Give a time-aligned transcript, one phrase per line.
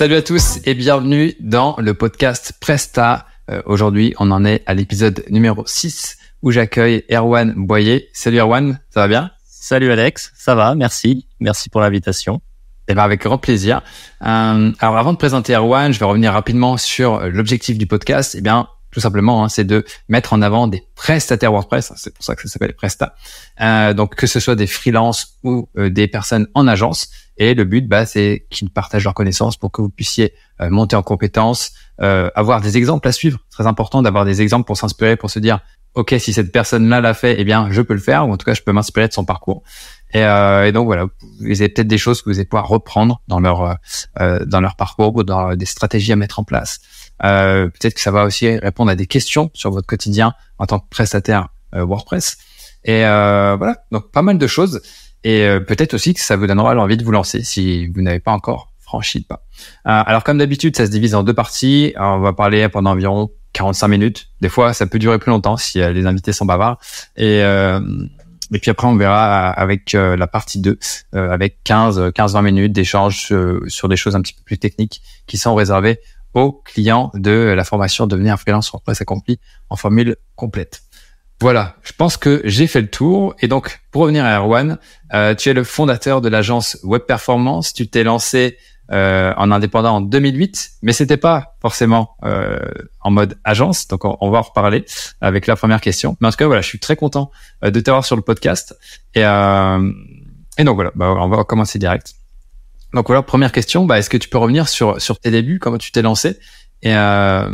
[0.00, 3.26] Salut à tous et bienvenue dans le podcast Presta.
[3.50, 8.08] Euh, Aujourd'hui, on en est à l'épisode numéro 6 où j'accueille Erwan Boyer.
[8.14, 9.30] Salut Erwan, ça va bien?
[9.44, 11.26] Salut Alex, ça va, merci.
[11.38, 12.40] Merci pour l'invitation.
[12.88, 13.82] Eh ben avec grand plaisir.
[14.22, 18.34] Euh, alors avant de présenter Erwan, je vais revenir rapidement sur l'objectif du podcast.
[18.38, 21.92] Eh bien, tout simplement, hein, c'est de mettre en avant des prestataires WordPress.
[21.96, 23.14] C'est pour ça que ça s'appelle Presta.
[23.60, 27.08] Euh, donc que ce soit des freelances ou euh, des personnes en agence.
[27.36, 30.94] Et le but, bah, c'est qu'ils partagent leurs connaissances pour que vous puissiez euh, monter
[30.94, 31.72] en compétences,
[32.02, 33.38] euh, avoir des exemples à suivre.
[33.50, 35.60] Très important d'avoir des exemples pour s'inspirer, pour se dire,
[35.94, 38.44] ok, si cette personne-là l'a fait, eh bien, je peux le faire, ou en tout
[38.44, 39.62] cas, je peux m'inspirer de son parcours.
[40.12, 41.06] Et, euh, et donc voilà,
[41.40, 43.76] vous avez peut-être des choses que vous allez pouvoir reprendre dans leur
[44.20, 46.80] euh, dans leur parcours ou dans des stratégies à mettre en place.
[47.24, 50.78] Euh, peut-être que ça va aussi répondre à des questions sur votre quotidien en tant
[50.78, 52.36] que prestataire euh, WordPress.
[52.84, 54.80] Et euh, voilà, donc pas mal de choses.
[55.22, 58.20] Et euh, peut-être aussi que ça vous donnera l'envie de vous lancer si vous n'avez
[58.20, 59.44] pas encore franchi le pas.
[59.86, 61.94] Euh, alors comme d'habitude, ça se divise en deux parties.
[61.98, 64.28] On va parler pendant environ 45 minutes.
[64.40, 66.78] Des fois, ça peut durer plus longtemps si les invités sont bavards.
[67.16, 67.42] Et
[68.52, 70.78] et puis après, on verra avec la partie 2,
[71.14, 73.32] euh, avec 15, 15-20 minutes d'échange
[73.68, 76.00] sur des choses un petit peu plus techniques qui sont réservées
[76.34, 80.82] aux clients de la formation Devenir un freelance WordPress accompli en formule complète.
[81.40, 83.34] Voilà, je pense que j'ai fait le tour.
[83.40, 84.78] Et donc, pour revenir à Erwan,
[85.14, 87.72] euh, tu es le fondateur de l'agence Web Performance.
[87.72, 88.58] Tu t'es lancé
[88.92, 92.58] euh, en indépendant en 2008, mais c'était pas forcément euh,
[93.00, 93.88] en mode agence.
[93.88, 94.84] Donc, on, va en reparler
[95.22, 96.16] avec la première question.
[96.20, 97.30] Mais en tout cas, voilà, je suis très content
[97.64, 98.76] euh, de t'avoir sur le podcast.
[99.14, 99.92] Et, euh,
[100.58, 102.14] et donc voilà, bah, on va commencer direct.
[102.94, 105.78] Donc voilà, première question, bah, est-ce que tu peux revenir sur sur tes débuts, comment
[105.78, 106.38] tu t'es lancé?
[106.82, 107.48] Et euh,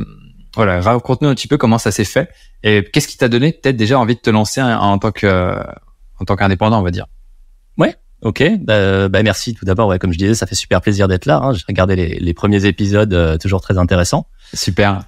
[0.54, 2.30] voilà, raconte-nous un petit peu comment ça s'est fait
[2.62, 5.56] et qu'est-ce qui t'a donné peut-être déjà envie de te lancer en, en tant que
[6.18, 7.06] en tant qu'indépendant, on va dire?
[7.76, 8.42] Ouais, ok.
[8.60, 9.88] Bah, bah merci tout d'abord.
[9.88, 11.40] Ouais, comme je disais, ça fait super plaisir d'être là.
[11.42, 11.52] Hein.
[11.52, 14.26] J'ai regardé les, les, premiers épisodes, euh, toujours très intéressants.
[14.54, 15.02] Super.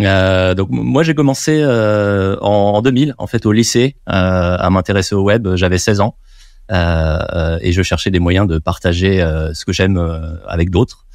[0.00, 4.70] Euh, donc moi j'ai commencé euh, en, en, 2000 en fait au lycée euh, à
[4.70, 5.48] m'intéresser au web.
[5.54, 6.16] J'avais 16 ans.
[6.70, 11.06] Euh, et je cherchais des moyens de partager euh, ce que j'aime euh, avec d'autres.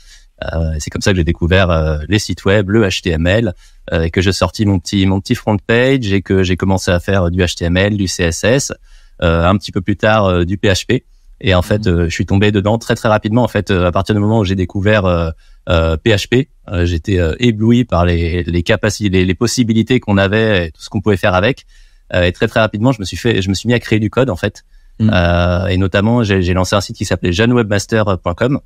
[0.79, 1.69] c'est comme ça que j'ai découvert
[2.09, 3.53] les sites web, le HTML,
[3.93, 6.99] et que j'ai sorti mon petit mon petit front page et que j'ai commencé à
[6.99, 8.73] faire du HTML, du CSS,
[9.21, 11.05] un petit peu plus tard du PHP.
[11.39, 13.43] Et en fait, je suis tombé dedans très très rapidement.
[13.43, 16.49] En fait, à partir du moment où j'ai découvert euh, PHP,
[16.83, 20.99] j'étais ébloui par les, les capacités, les, les possibilités qu'on avait, et tout ce qu'on
[20.99, 21.65] pouvait faire avec.
[22.13, 24.09] et très très rapidement, je me suis fait, je me suis mis à créer du
[24.09, 24.65] code en fait.
[24.99, 25.09] Mm.
[25.13, 28.59] Euh, et notamment, j'ai lancé un site qui s'appelait jeunewebmaster.com.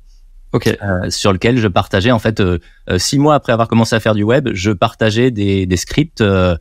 [0.52, 0.76] Okay.
[0.82, 2.58] Euh, sur lequel je partageais en fait euh,
[2.96, 6.56] six mois après avoir commencé à faire du web, je partageais des, des scripts euh,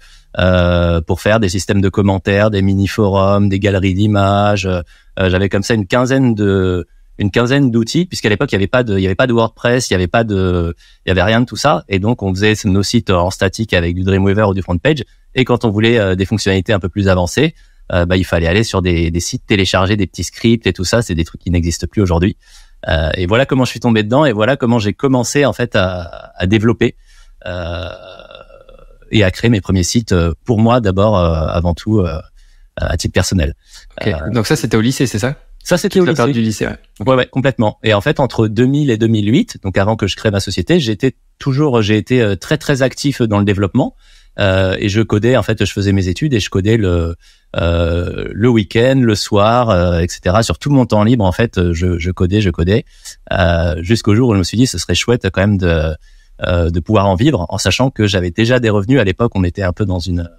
[1.07, 4.69] pour faire des systèmes de commentaires, des mini forums, des galeries d'images.
[5.17, 6.85] J'avais comme ça une quinzaine de
[7.17, 9.33] une quinzaine d'outils puisqu'à l'époque il y avait pas de il y avait pas de
[9.33, 10.75] WordPress, il y avait pas de
[11.05, 13.73] il y avait rien de tout ça et donc on faisait nos sites en statique
[13.73, 16.89] avec du Dreamweaver ou du front page et quand on voulait des fonctionnalités un peu
[16.89, 17.55] plus avancées,
[17.93, 20.83] euh, bah, il fallait aller sur des, des, sites, télécharger des petits scripts et tout
[20.83, 21.01] ça.
[21.01, 22.37] C'est des trucs qui n'existent plus aujourd'hui.
[22.87, 25.75] Euh, et voilà comment je suis tombé dedans et voilà comment j'ai commencé en fait
[25.75, 26.95] à, à développer
[27.45, 27.89] euh,
[29.09, 32.05] et à créer mes premiers sites euh, pour moi d'abord, euh, avant tout
[32.75, 33.55] à titre personnel.
[33.99, 34.13] Okay.
[34.31, 35.35] Donc ça c'était au lycée, c'est ça?
[35.63, 36.31] Ça, c'était au lycée.
[36.31, 36.77] du lycée, ouais.
[37.05, 37.15] ouais.
[37.15, 37.25] ouais.
[37.25, 37.77] complètement.
[37.83, 41.17] Et en fait, entre 2000 et 2008, donc avant que je crée ma société, j'étais
[41.39, 43.93] toujours, j'ai été très très actif dans le développement
[44.39, 45.37] euh, et je codais.
[45.37, 47.15] En fait, je faisais mes études et je codais le
[47.57, 50.37] euh, le week-end, le soir, euh, etc.
[50.41, 52.85] Sur tout mon temps libre, en fait, je, je codais, je codais,
[53.33, 55.95] euh, jusqu'au jour où je me suis dit, ce serait chouette quand même de
[56.45, 58.99] euh, de pouvoir en vivre, en sachant que j'avais déjà des revenus.
[58.99, 60.29] À l'époque, on était un peu dans une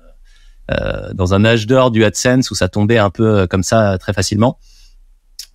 [0.70, 4.12] euh, dans un âge d'or du AdSense où ça tombait un peu comme ça très
[4.12, 4.58] facilement.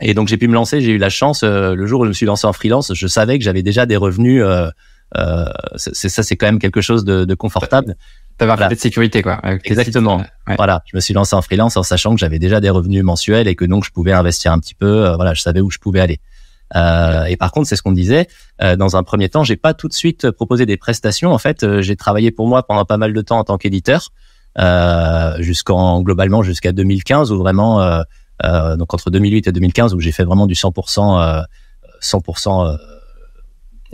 [0.01, 0.81] Et donc j'ai pu me lancer.
[0.81, 3.37] J'ai eu la chance le jour où je me suis lancé en freelance, je savais
[3.37, 4.43] que j'avais déjà des revenus.
[5.77, 7.95] c'est ça, c'est quand même quelque chose de, de confortable.
[8.37, 8.67] T'avais voilà.
[8.67, 9.39] un de sécurité, quoi.
[9.63, 10.17] Exactement.
[10.47, 10.55] Ouais.
[10.57, 10.81] Voilà.
[10.85, 13.55] Je me suis lancé en freelance en sachant que j'avais déjà des revenus mensuels et
[13.55, 15.05] que donc je pouvais investir un petit peu.
[15.05, 16.19] Euh, voilà, je savais où je pouvais aller.
[16.75, 18.27] Euh, et par contre, c'est ce qu'on disait.
[18.61, 21.31] Euh, dans un premier temps, j'ai pas tout de suite proposé des prestations.
[21.31, 24.09] En fait, euh, j'ai travaillé pour moi pendant pas mal de temps en tant qu'éditeur,
[24.59, 28.03] euh, jusqu'en globalement jusqu'à 2015 où vraiment,
[28.77, 31.43] donc entre 2008 et 2015 où j'ai fait vraiment du 100%,
[32.01, 32.77] 100%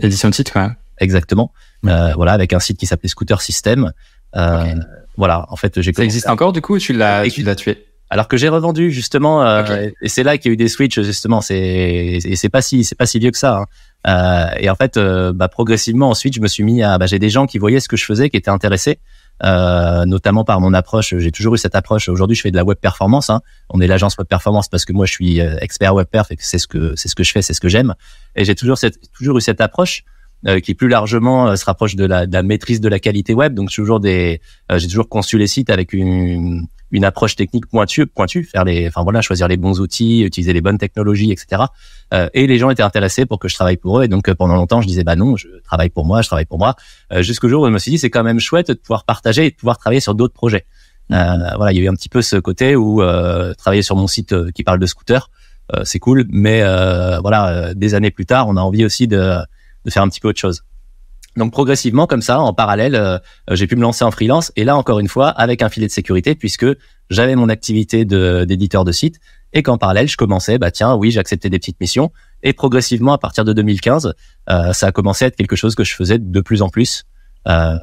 [0.00, 0.72] édition de site, quoi.
[0.98, 1.52] Exactement.
[1.82, 3.92] voilà, avec un site qui s'appelait Scooter System.
[4.36, 4.74] Euh, okay.
[5.16, 5.92] Voilà, en fait, j'ai.
[5.92, 7.86] Ça existe encore du coup tu l'as, tu l'as tué?
[8.12, 9.94] Alors que j'ai revendu justement, euh, okay.
[10.02, 11.40] et c'est là qu'il y a eu des switches justement.
[11.40, 13.58] C'est et c'est pas si c'est pas si vieux que ça.
[13.58, 13.66] Hein.
[14.08, 16.98] Euh, et en fait, euh, bah, progressivement ensuite, je me suis mis à.
[16.98, 18.98] Bah, j'ai des gens qui voyaient ce que je faisais, qui étaient intéressés,
[19.44, 21.14] euh, notamment par mon approche.
[21.18, 22.08] J'ai toujours eu cette approche.
[22.08, 23.30] Aujourd'hui, je fais de la web performance.
[23.30, 23.42] Hein.
[23.68, 26.44] On est l'agence web performance parce que moi, je suis expert web perf et que
[26.44, 27.94] c'est ce que c'est ce que je fais, c'est ce que j'aime.
[28.34, 30.02] Et j'ai toujours cette toujours eu cette approche
[30.62, 33.54] qui plus largement se rapproche de la, de la, maîtrise de la qualité web.
[33.54, 34.40] Donc toujours des,
[34.74, 39.02] j'ai toujours conçu les sites avec une, une approche technique pointue, pointue, faire les, enfin
[39.02, 41.62] voilà, choisir les bons outils, utiliser les bonnes technologies, etc.
[42.12, 44.04] Euh, et les gens étaient intéressés pour que je travaille pour eux.
[44.04, 46.46] Et donc euh, pendant longtemps, je disais bah non, je travaille pour moi, je travaille
[46.46, 46.74] pour moi.
[47.12, 49.46] Euh, Jusqu'au jour où je me suis dit c'est quand même chouette de pouvoir partager
[49.46, 50.66] et de pouvoir travailler sur d'autres projets.
[51.12, 53.96] Euh, voilà, il y a eu un petit peu ce côté où euh, travailler sur
[53.96, 55.30] mon site qui parle de scooter,
[55.84, 56.62] c'est cool, mais
[57.20, 59.36] voilà, des années plus tard, on a envie aussi de,
[59.84, 60.62] de faire un petit peu autre chose.
[61.36, 63.18] Donc progressivement, comme ça, en parallèle, euh,
[63.52, 64.52] j'ai pu me lancer en freelance.
[64.56, 66.66] Et là, encore une fois, avec un filet de sécurité, puisque
[67.08, 69.20] j'avais mon activité d'éditeur de, site
[69.52, 72.12] et qu'en parallèle, je commençais, bah tiens, oui, j'acceptais des petites missions.
[72.42, 74.14] Et progressivement, à partir de 2015,
[74.48, 77.04] euh, ça a commencé à être quelque chose que je faisais de plus en plus.
[77.48, 77.76] Euh,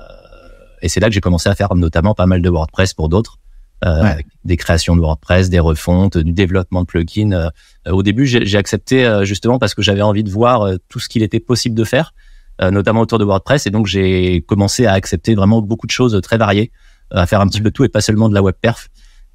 [0.82, 3.38] et c'est là que j'ai commencé à faire notamment pas mal de WordPress pour d'autres.
[3.86, 7.52] Euh, des créations de WordPress, des refontes, du développement de plugins.
[7.88, 11.40] au début, j'ai accepté justement parce que j'avais envie de voir tout ce qu'il était
[11.40, 12.14] possible de faire.
[12.60, 13.68] Euh, notamment autour de WordPress.
[13.68, 16.72] Et donc, j'ai commencé à accepter vraiment beaucoup de choses très variées,
[17.14, 18.90] euh, à faire un petit peu tout et pas seulement de la web perf.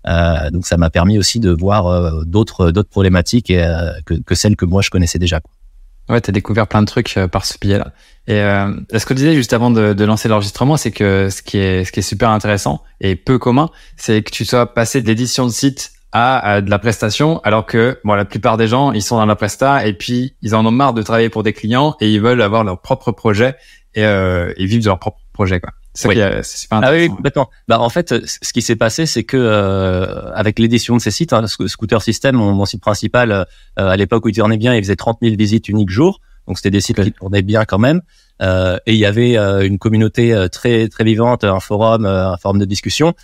[0.08, 3.64] Euh, donc, ça m'a permis aussi de voir d'autres d'autres problématiques et,
[4.06, 5.38] que, que, celles que moi je connaissais déjà.
[5.38, 5.52] Quoi.
[6.08, 7.92] Ouais, t'as découvert plein de trucs par ce biais-là.
[8.28, 11.42] Et euh, ce que je disais juste avant de, de lancer l'enregistrement, c'est que ce
[11.42, 15.02] qui est ce qui est super intéressant et peu commun, c'est que tu sois passé
[15.02, 19.02] d'édition de site à, de la prestation, alors que bon, la plupart des gens, ils
[19.02, 21.96] sont dans la presta et puis ils en ont marre de travailler pour des clients
[22.00, 23.56] et ils veulent avoir leur propre projet
[23.94, 25.58] et, euh, et vivre de leur propre projet.
[25.58, 25.72] Quoi.
[25.94, 26.20] C'est oui.
[26.20, 26.68] intéressant.
[26.70, 27.50] Ah oui, complètement.
[27.68, 31.32] Bah, en fait, ce qui s'est passé, c'est que euh, avec l'édition de ces sites,
[31.32, 33.44] hein, Scooter System, mon, site principal, euh,
[33.76, 36.20] à l'époque où il tournait bien, il faisait 30 000 visites uniques jour.
[36.48, 38.00] Donc c'était des sites qui tournaient bien quand même.
[38.42, 42.36] Euh, et il y avait euh, une communauté euh, très très vivante, un forum, un
[42.36, 43.14] forum de discussion,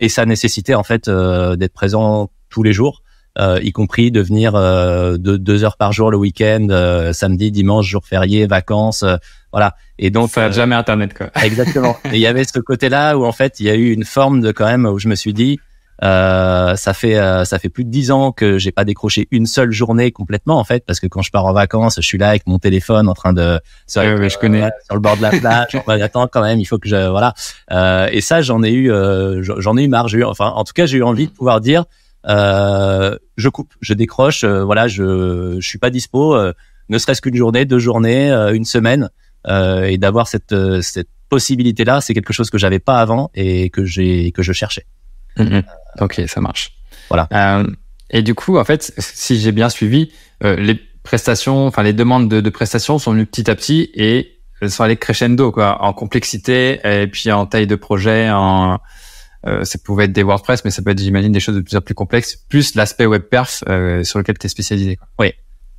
[0.00, 3.02] et ça nécessitait en fait d'être présent tous les jours.
[3.38, 6.68] y compris de venir de deux heures par jour le week-end,
[7.12, 9.04] samedi, dimanche, jour férié, vacances,
[9.56, 9.74] voilà.
[9.98, 11.30] Et donc, ça jamais internet quoi.
[11.42, 11.96] Exactement.
[12.04, 14.42] et il y avait ce côté-là où en fait il y a eu une forme
[14.42, 15.58] de quand même où je me suis dit,
[16.04, 19.46] euh, ça fait euh, ça fait plus de dix ans que j'ai pas décroché une
[19.46, 22.28] seule journée complètement en fait parce que quand je pars en vacances je suis là
[22.28, 24.64] avec mon téléphone en train de sur, je connais.
[24.64, 27.32] Euh, sur le bord de la plage attends quand même il faut que je voilà
[28.12, 28.92] et ça j'en ai eu
[29.40, 31.62] j'en ai eu marre j'ai eu enfin en tout cas j'ai eu envie de pouvoir
[31.62, 31.86] dire
[32.26, 36.36] je coupe je décroche voilà je je suis pas dispo
[36.90, 39.08] ne serait-ce qu'une journée deux journées une semaine
[39.48, 43.84] et d'avoir cette cette possibilité là c'est quelque chose que j'avais pas avant et que
[43.84, 44.86] j'ai que je cherchais
[45.38, 45.62] Mhm.
[46.00, 46.72] Ok, ça marche.
[47.08, 47.28] Voilà.
[47.32, 47.66] Euh,
[48.10, 50.12] et du coup, en fait, si j'ai bien suivi,
[50.44, 54.40] euh, les prestations, enfin les demandes de, de, prestations sont venues petit à petit et
[54.60, 58.30] elles sont allées crescendo, quoi, en complexité et puis en taille de projet.
[58.30, 58.78] En,
[59.46, 61.76] euh, ça pouvait être des WordPress, mais ça peut être, j'imagine, des choses de plus
[61.76, 64.96] en plus complexes, plus l'aspect web perf euh, sur lequel tu es spécialisé.
[64.96, 65.06] Quoi.
[65.20, 65.32] Oui.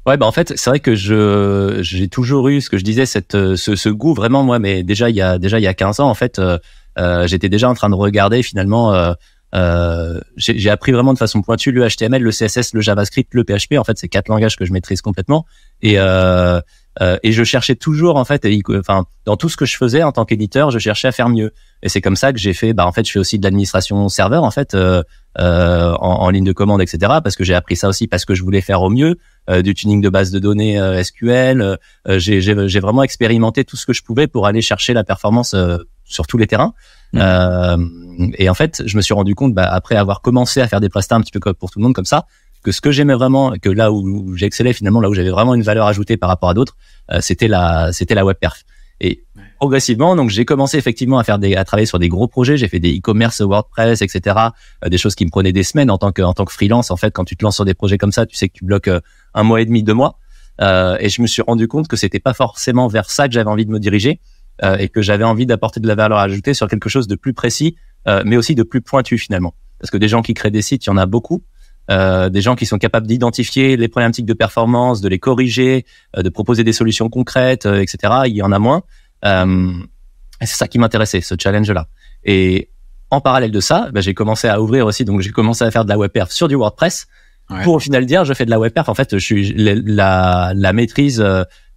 [0.08, 3.06] Ouais, bah en fait, c'est vrai que je j'ai toujours eu ce que je disais,
[3.06, 5.74] cette ce, ce goût vraiment moi, mais déjà il y a déjà il y a
[5.74, 9.14] 15 ans en fait, euh, j'étais déjà en train de regarder finalement
[9.56, 13.78] euh, j'ai appris vraiment de façon pointue le HTML, le CSS, le JavaScript, le PHP.
[13.78, 15.46] En fait, c'est quatre langages que je maîtrise complètement.
[15.82, 16.60] Et euh,
[17.02, 18.46] euh, et je cherchais toujours en fait,
[18.80, 21.54] enfin dans tout ce que je faisais en tant qu'éditeur, je cherchais à faire mieux.
[21.84, 22.74] Et c'est comme ça que j'ai fait.
[22.74, 24.76] Bah en fait, je fais aussi de l'administration serveur en fait
[25.40, 26.98] euh, euh, en, en, ligne de commande, etc.
[27.24, 29.18] Parce que j'ai appris ça aussi parce que je voulais faire au mieux
[29.50, 31.78] euh, du tuning de base de données SQL.
[32.18, 35.56] j'ai vraiment expérimenté tout ce que je pouvais pour aller chercher la performance
[36.06, 36.74] sur tous les terrains.
[37.14, 37.20] Mmh.
[37.22, 37.78] Euh,
[38.38, 40.90] et en fait, je me suis rendu compte, bah, après avoir commencé à faire des
[40.90, 42.26] prestats un petit peu comme pour tout le monde comme ça,
[42.64, 45.62] que ce que j'aimais vraiment, que là où j'excellais finalement, là où j'avais vraiment une
[45.62, 46.76] valeur ajoutée par rapport à d'autres,
[47.12, 48.64] euh, c'était la, c'était la web perf.
[49.00, 49.24] Et
[49.58, 52.58] progressivement, donc j'ai commencé effectivement à faire des, à travailler sur des gros projets.
[52.58, 54.36] J'ai fait des e-commerce, WordPress, etc.
[54.84, 56.92] Euh, des choses qui me prenaient des semaines en tant que, en tant que freelance.
[56.92, 58.66] En fait, quand tu te lances sur des projets comme ça, tu sais que tu
[58.66, 58.90] bloques
[59.34, 60.20] un mois et demi, deux mois.
[60.62, 63.50] Euh, et je me suis rendu compte que c'était pas forcément vers ça que j'avais
[63.50, 64.20] envie de me diriger.
[64.64, 67.34] Euh, et que j'avais envie d'apporter de la valeur ajoutée sur quelque chose de plus
[67.34, 67.76] précis,
[68.08, 69.54] euh, mais aussi de plus pointu finalement.
[69.80, 71.44] Parce que des gens qui créent des sites, il y en a beaucoup.
[71.90, 76.30] Euh, des gens qui sont capables d'identifier les problématiques de performance, de les corriger, de
[76.30, 78.14] proposer des solutions concrètes, etc.
[78.26, 78.84] Il y en a moins.
[79.24, 81.88] et c'est ça qui m'intéressait, ce challenge-là.
[82.24, 82.70] Et
[83.10, 85.86] en parallèle de ça, bah, j'ai commencé à ouvrir aussi, donc j'ai commencé à faire
[85.86, 87.08] de la web perf sur du WordPress.
[87.64, 88.90] Pour au final dire, je fais de la web perf.
[88.90, 91.24] En fait, je suis la, la maîtrise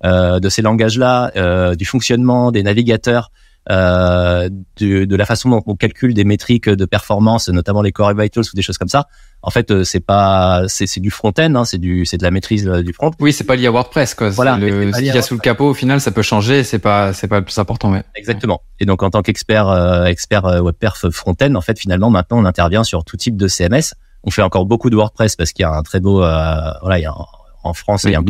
[0.04, 3.30] euh, de ces langages-là, euh, du fonctionnement des navigateurs,
[3.68, 4.48] euh,
[4.78, 8.44] de, de, la façon dont on calcule des métriques de performance, notamment les core vitals
[8.44, 9.06] ou des choses comme ça.
[9.42, 12.92] En fait, c'est pas, c'est du front-end, hein, c'est du, c'est de la maîtrise du
[12.92, 13.10] front.
[13.20, 14.30] Oui, c'est pas lié à WordPress, quoi.
[14.30, 14.56] Voilà.
[14.56, 16.64] Le, ce qu'il y a sous le capot, au final, ça peut changer.
[16.64, 17.92] C'est pas, c'est pas le plus important.
[17.92, 18.02] Ouais.
[18.14, 18.62] Exactement.
[18.80, 22.84] Et donc, en tant qu'expert, euh, expert WebPerf front-end, en fait, finalement, maintenant, on intervient
[22.84, 23.94] sur tout type de CMS.
[24.24, 27.02] On fait encore beaucoup de WordPress parce qu'il y a un très beau, voilà, il
[27.02, 27.14] y a
[27.62, 28.22] en France, il y a un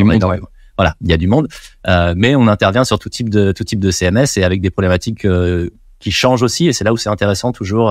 [0.81, 1.49] voilà, il y a du monde,
[2.17, 5.27] mais on intervient sur tout type de tout type de CMS et avec des problématiques
[5.99, 6.69] qui changent aussi.
[6.69, 7.91] Et c'est là où c'est intéressant toujours.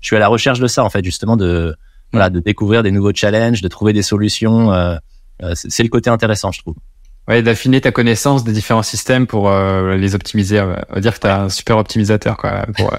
[0.00, 1.74] je suis à la recherche de ça en fait, justement de
[2.12, 4.70] voilà, de découvrir des nouveaux challenges, de trouver des solutions.
[5.54, 6.76] c'est le côté intéressant, je trouve.
[7.26, 10.60] Ouais, d'affiner ta connaissance des différents systèmes pour les optimiser.
[10.60, 12.66] On va dire que tu as un super optimisateur, quoi.
[12.76, 12.92] Pour,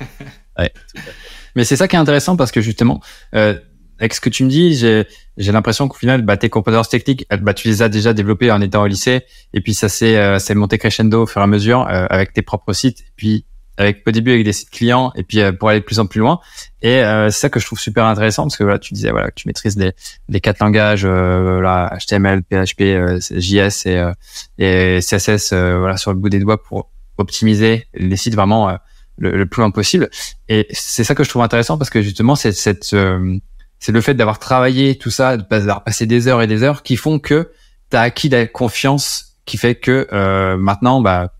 [0.58, 0.72] ouais,
[1.54, 3.00] Mais c'est ça qui est intéressant parce que justement,
[3.34, 3.58] euh,
[4.02, 5.06] avec ce que tu me dis, j'ai,
[5.52, 8.82] l'impression qu'au final, bah, tes compétences techniques, bah, tu les as déjà développées en étant
[8.82, 12.06] au lycée, et puis ça s'est, euh, monté crescendo au fur et à mesure euh,
[12.10, 13.44] avec tes propres sites, et puis
[13.78, 16.06] avec au début avec des sites clients, et puis euh, pour aller de plus en
[16.06, 16.40] plus loin.
[16.82, 19.36] Et c'est ça que je trouve super intéressant parce que voilà, tu disais voilà que
[19.36, 19.92] tu maîtrises les,
[20.28, 24.10] les quatre langages, là, HTML, PHP, JS et,
[24.58, 28.76] et CSS, voilà, sur le bout des doigts pour optimiser les sites vraiment
[29.18, 30.10] le, plus loin possible.
[30.48, 33.38] Et c'est ça que je trouve intéressant parce que justement, c'est cette, euh,
[33.82, 36.96] c'est le fait d'avoir travaillé tout ça, d'avoir passé des heures et des heures qui
[36.96, 37.50] font que
[37.90, 41.32] tu as acquis la confiance qui fait que euh, maintenant, bah,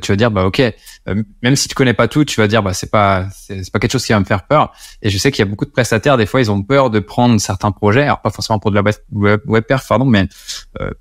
[0.00, 2.62] tu vas dire bah ok, euh, même si tu connais pas tout, tu vas dire
[2.62, 4.72] bah c'est pas c'est pas quelque chose qui va me faire peur.
[5.02, 7.00] Et je sais qu'il y a beaucoup de prestataires des fois ils ont peur de
[7.00, 10.26] prendre certains projets, alors pas forcément pour de la web, web perf pardon, mais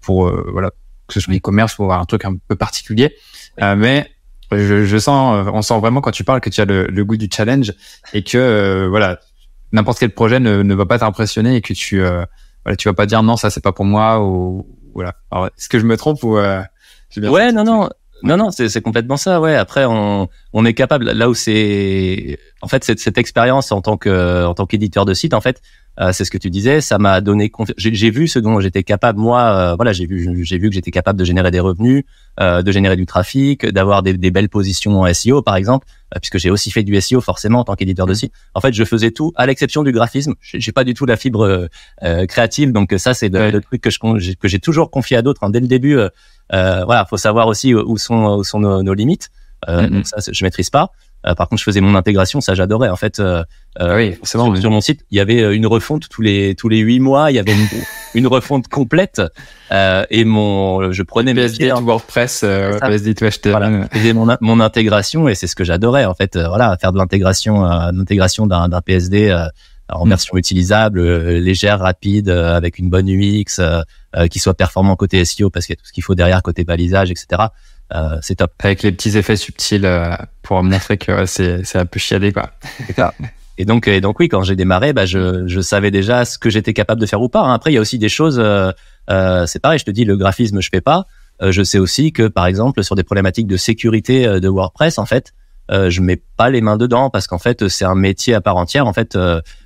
[0.02, 0.72] pour voilà
[1.08, 3.16] que ce soit e-commerce ou un truc un peu particulier.
[3.58, 4.12] mais
[4.52, 7.18] je, je, sens, on sent vraiment quand tu parles que tu as le, le goût
[7.18, 7.74] du challenge
[8.14, 9.20] et que euh, voilà,
[9.72, 12.24] n'importe quel projet ne, ne va pas t'impressionner et que tu euh,
[12.66, 15.16] voilà, tu vas pas dire non, ça c'est pas pour moi ou voilà.
[15.58, 16.62] Est-ce que je me trompe ou euh,
[17.18, 17.90] Ouais, non, non.
[18.22, 19.40] Non, non, c'est complètement ça.
[19.40, 19.56] Ouais.
[19.56, 21.10] Après, on, on est capable.
[21.12, 25.14] Là où c'est, en fait, cette, cette expérience en tant que, en tant qu'éditeur de
[25.14, 25.62] site, en fait,
[26.00, 26.82] euh, c'est ce que tu disais.
[26.82, 27.52] Ça m'a donné.
[27.78, 29.20] J'ai vu ce dont j'étais capable.
[29.20, 32.04] Moi, euh, voilà, j'ai vu, j'ai vu que j'étais capable de générer des revenus,
[32.40, 35.88] euh, de générer du trafic, d'avoir des, des, belles positions en SEO, par exemple,
[36.22, 38.34] puisque j'ai aussi fait du SEO forcément en tant qu'éditeur de site.
[38.54, 40.36] En fait, je faisais tout à l'exception du graphisme.
[40.42, 41.68] J'ai pas du tout la fibre
[42.28, 45.50] créative, donc ça, c'est le, truc que je que j'ai toujours confié à d'autres hein,
[45.50, 45.98] dès le début.
[46.50, 49.30] voilà, faut savoir aussi où sont où sont nos, nos limites.
[49.68, 49.90] Mm-hmm.
[49.90, 50.92] Donc ça, je maîtrise pas.
[51.26, 52.90] Euh, par contre, je faisais mon intégration, ça j'adorais.
[52.90, 53.44] En fait, euh,
[53.80, 56.70] euh oui, sur, sur, mon site, il y avait euh, une refonte tous les tous
[56.70, 57.32] les huit mois.
[57.32, 57.68] Il y avait une,
[58.14, 59.22] une refonte complète
[59.72, 64.60] euh, et mon je prenais mes PSD WordPress, euh, PSD tout Voilà, je mon, mon
[64.60, 66.38] intégration et c'est ce que j'adorais en fait.
[66.38, 69.36] voilà, faire de l'intégration, l'intégration d'un d'un PSD
[69.92, 70.10] en mm.
[70.10, 71.02] version utilisable,
[71.40, 73.60] légère, rapide, avec une bonne UX,
[74.30, 76.64] qui soit performant côté SEO parce qu'il y a tout ce qu'il faut derrière côté
[76.64, 77.48] balisage, etc.
[77.94, 78.52] Euh, c'est top.
[78.60, 82.52] Avec les petits effets subtils euh, pour montrer que c'est c'est un peu chiadé quoi.
[83.58, 86.50] Et donc et donc oui, quand j'ai démarré, bah je je savais déjà ce que
[86.50, 87.42] j'étais capable de faire ou pas.
[87.42, 87.54] Hein.
[87.54, 88.40] Après il y a aussi des choses.
[88.40, 88.72] Euh,
[89.10, 91.08] euh, c'est pareil, je te dis le graphisme je fais pas.
[91.42, 95.34] je sais aussi que par exemple sur des problématiques de sécurité de WordPress en fait,
[95.70, 98.86] je mets pas les mains dedans parce qu'en fait c'est un métier à part entière.
[98.86, 99.18] En fait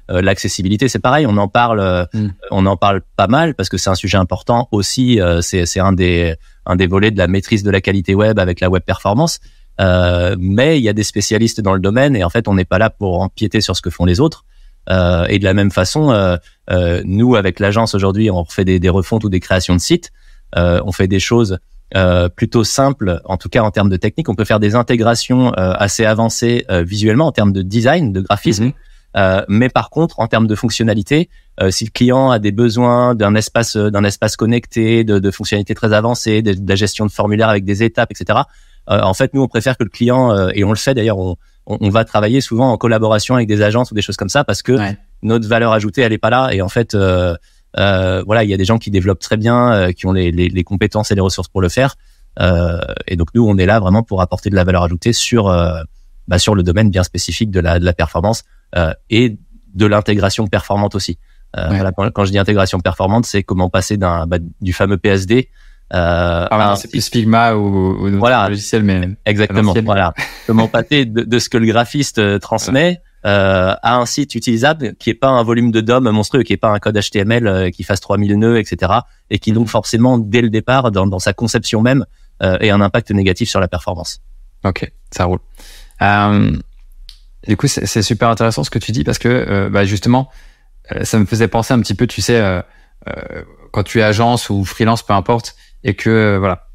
[0.08, 2.28] l'accessibilité c'est pareil, on en parle, mm.
[2.52, 5.20] on en parle pas mal parce que c'est un sujet important aussi.
[5.42, 8.60] c'est c'est un des un des volets de la maîtrise de la qualité web avec
[8.60, 9.40] la web performance.
[9.82, 12.66] Euh, mais il y a des spécialistes dans le domaine et en fait on n'est
[12.66, 14.46] pas là pour empiéter sur ce que font les autres.
[14.90, 19.24] Euh, et de la même façon, euh, nous avec l'agence aujourd'hui, on fait des, refontes
[19.24, 20.12] ou des créations de sites.
[20.56, 21.60] On fait des choses
[22.36, 24.30] plutôt simples, en tout cas en termes de technique.
[24.30, 28.68] On peut faire des intégrations assez avancées visuellement en termes de design, de graphisme.
[28.68, 28.74] Mm-hmm.
[29.16, 31.30] Euh, mais par contre, en termes de fonctionnalité,
[31.62, 35.32] euh, si le client a des besoins d'un espace, euh, d'un espace connecté, de, de,
[35.32, 38.40] fonctionnalités très avancées, de, de, la gestion de formulaires avec des étapes, etc.
[38.88, 41.90] en fait, nous, on préfère que le client, et on le fait d'ailleurs, on, on,
[41.90, 44.76] va travailler souvent en collaboration avec des agences ou des choses comme ça parce que
[45.22, 46.50] notre valeur ajoutée, elle est pas là.
[46.52, 47.38] Et en fait, euh,
[47.76, 50.64] voilà, il y a des gens qui développent très bien, qui ont les, les, les,
[50.66, 51.96] compétences et les ressources pour le faire.
[53.08, 55.50] et donc nous, on est là vraiment pour apporter de la valeur ajoutée sur
[56.28, 58.63] bah, sur le domaine bien spécifique de la, de la performance euh,
[59.10, 59.38] et
[59.74, 61.18] de l'intégration performante aussi.
[61.58, 65.50] Euh, quand, je dis intégration performante, c'est comment passer d'un bah, du fameux PSD
[65.94, 68.50] euh, ah, c'est plus Figma ou, ou voilà.
[68.50, 70.14] logiciel mais exactement voilà.
[70.48, 74.96] Comment passer de, de, ce que le graphiste euh, transmet euh, à un site utilisable
[74.96, 77.70] qui est pas un volume de DOM monstrueux qui est pas un code HTML euh,
[77.70, 78.92] qui fasse 3000 nœuds etc
[79.30, 82.06] et qui donc forcément dès le départ dans, dans sa conception même
[82.42, 84.20] euh, ait un impact négatif sur la performance.
[84.64, 85.40] Ok ça roule.
[86.02, 86.58] Euh,
[87.48, 90.30] du coup, c'est super intéressant ce que tu dis parce que euh, bah, justement,
[90.92, 92.62] euh, ça me faisait penser un petit peu, tu sais, euh,
[93.72, 96.68] quand tu es agence ou freelance, peu importe, et que voilà.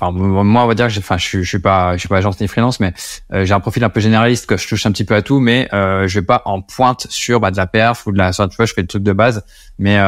[0.00, 2.40] Enfin, moi, on va dire que, enfin, je, je, suis pas, je suis pas agence
[2.40, 2.92] ni freelance, mais
[3.30, 5.68] j'ai un profil un peu généraliste, que je touche un petit peu à tout, mais
[5.72, 8.56] euh, je vais pas en pointe sur bah, de la perf ou de la, tu
[8.56, 9.44] vois, je fais le truc de base,
[9.78, 9.98] mais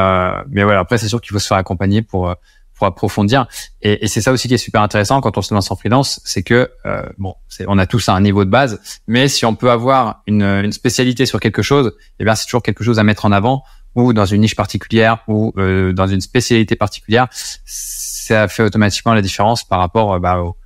[0.49, 0.79] mais voilà.
[0.79, 2.35] Après, c'est sûr qu'il faut se faire accompagner pour
[2.75, 3.47] pour approfondir.
[3.81, 6.21] Et, et c'est ça aussi qui est super intéressant quand on se lance en freelance,
[6.25, 7.35] c'est que euh, bon,
[7.67, 11.25] on a tous un niveau de base, mais si on peut avoir une, une spécialité
[11.25, 13.63] sur quelque chose, eh bien c'est toujours quelque chose à mettre en avant
[13.95, 17.27] ou dans une niche particulière ou dans une spécialité particulière,
[17.63, 20.57] ça fait automatiquement la différence par rapport bah, au,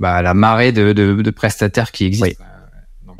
[0.00, 2.44] bah, à la marée de, de, de prestataires qui existent.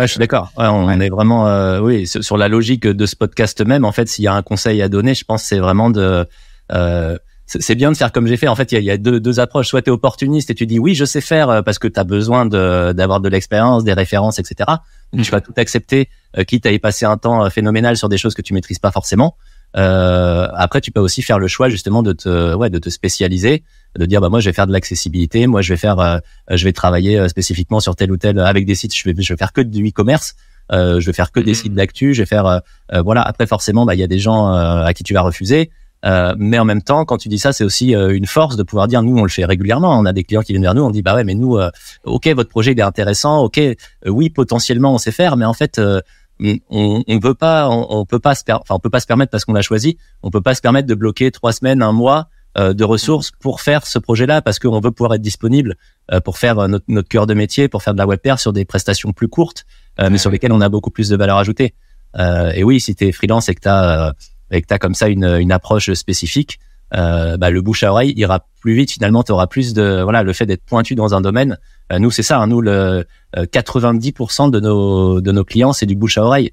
[0.00, 0.50] je suis d'accord.
[0.56, 3.84] on, est vraiment, oui, sur la logique de ce podcast même.
[3.84, 6.26] En fait, s'il y a un conseil à donner, je pense c'est vraiment de
[6.72, 7.18] euh,
[7.60, 8.48] c'est bien de faire comme j'ai fait.
[8.48, 9.68] En fait, il y a, y a deux, deux, approches.
[9.68, 11.98] Soit tu es opportuniste et tu dis oui, je sais faire euh, parce que tu
[11.98, 14.70] as besoin d'avoir de, l'expérience, des références, etc.
[15.12, 18.08] Donc, tu vas tout accepter, euh, quitte à y passer un temps euh, phénoménal sur
[18.08, 19.36] des choses que tu maîtrises pas forcément.
[19.76, 23.62] Euh, après, tu peux aussi faire le choix justement de te, ouais, de te spécialiser,
[23.98, 26.72] de dire bah moi je vais faire de l'accessibilité, moi je vais faire, je vais
[26.72, 28.96] travailler spécifiquement sur tel ou tel avec des sites.
[28.96, 30.34] Je vais, je vais faire que du e-commerce.
[30.70, 31.54] Euh, je vais faire que des mmh.
[31.54, 32.62] sites d'actu, je vais faire
[33.04, 33.22] voilà.
[33.22, 35.70] Après forcément, bah il y a des gens à qui tu vas refuser.
[36.04, 38.62] Euh, mais en même temps, quand tu dis ça, c'est aussi euh, une force de
[38.62, 39.96] pouvoir dire, nous, on le fait régulièrement.
[39.98, 41.70] On a des clients qui viennent vers nous, on dit, bah ouais, mais nous, euh,
[42.04, 43.60] ok, votre projet il est intéressant, ok,
[44.06, 48.34] oui, potentiellement, on sait faire, mais en fait, on, on veut pas, on, peut pas
[48.34, 50.60] se, enfin, on peut pas se permettre parce qu'on l'a choisi, on peut pas se
[50.60, 54.80] permettre de bloquer trois semaines, un mois de ressources pour faire ce projet-là parce qu'on
[54.80, 55.76] veut pouvoir être disponible
[56.24, 58.64] pour faire notre, notre cœur de métier, pour faire de la web pair sur des
[58.64, 59.64] prestations plus courtes,
[59.98, 61.74] mais sur lesquelles on a beaucoup plus de valeur ajoutée.
[62.18, 64.14] et oui, si tu es freelance et que tu as
[64.52, 66.60] et que tu as comme ça une, une approche spécifique,
[66.94, 68.92] euh, bah, le bouche à oreille ira plus vite.
[68.92, 71.58] Finalement, tu auras plus de voilà le fait d'être pointu dans un domaine.
[71.90, 72.38] Euh, nous, c'est ça.
[72.38, 76.52] Hein, nous, le 90% euh, de nos de nos clients, c'est du bouche à oreille,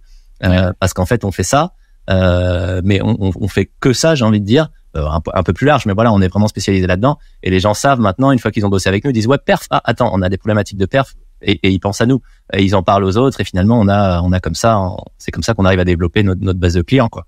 [0.79, 1.73] parce qu'en fait, on fait ça,
[2.07, 4.15] mais on, on, on, fait que ça.
[4.15, 4.69] J'ai envie de dire.
[4.95, 7.19] Un peu, un, peu plus large, mais voilà, on est vraiment spécialisé là-dedans.
[7.43, 9.37] Et les gens savent maintenant, une fois qu'ils ont bossé avec nous, ils disent ouais
[9.37, 9.67] perf.
[9.69, 11.13] Ah attends, on a des problématiques de perf,
[11.43, 12.23] et, et, ils pensent à nous.
[12.53, 14.81] Et ils en parlent aux autres, et finalement on a on a comme ça,
[15.19, 17.27] c'est comme ça qu'on arrive à développer notre, notre base de clients quoi.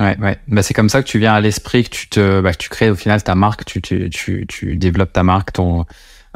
[0.00, 0.38] Ouais, ouais.
[0.48, 2.70] Bah, c'est comme ça que tu viens à l'esprit, que tu te, bah, que tu
[2.70, 5.84] crées au final ta marque, tu, tu, tu, tu développes ta marque, ton,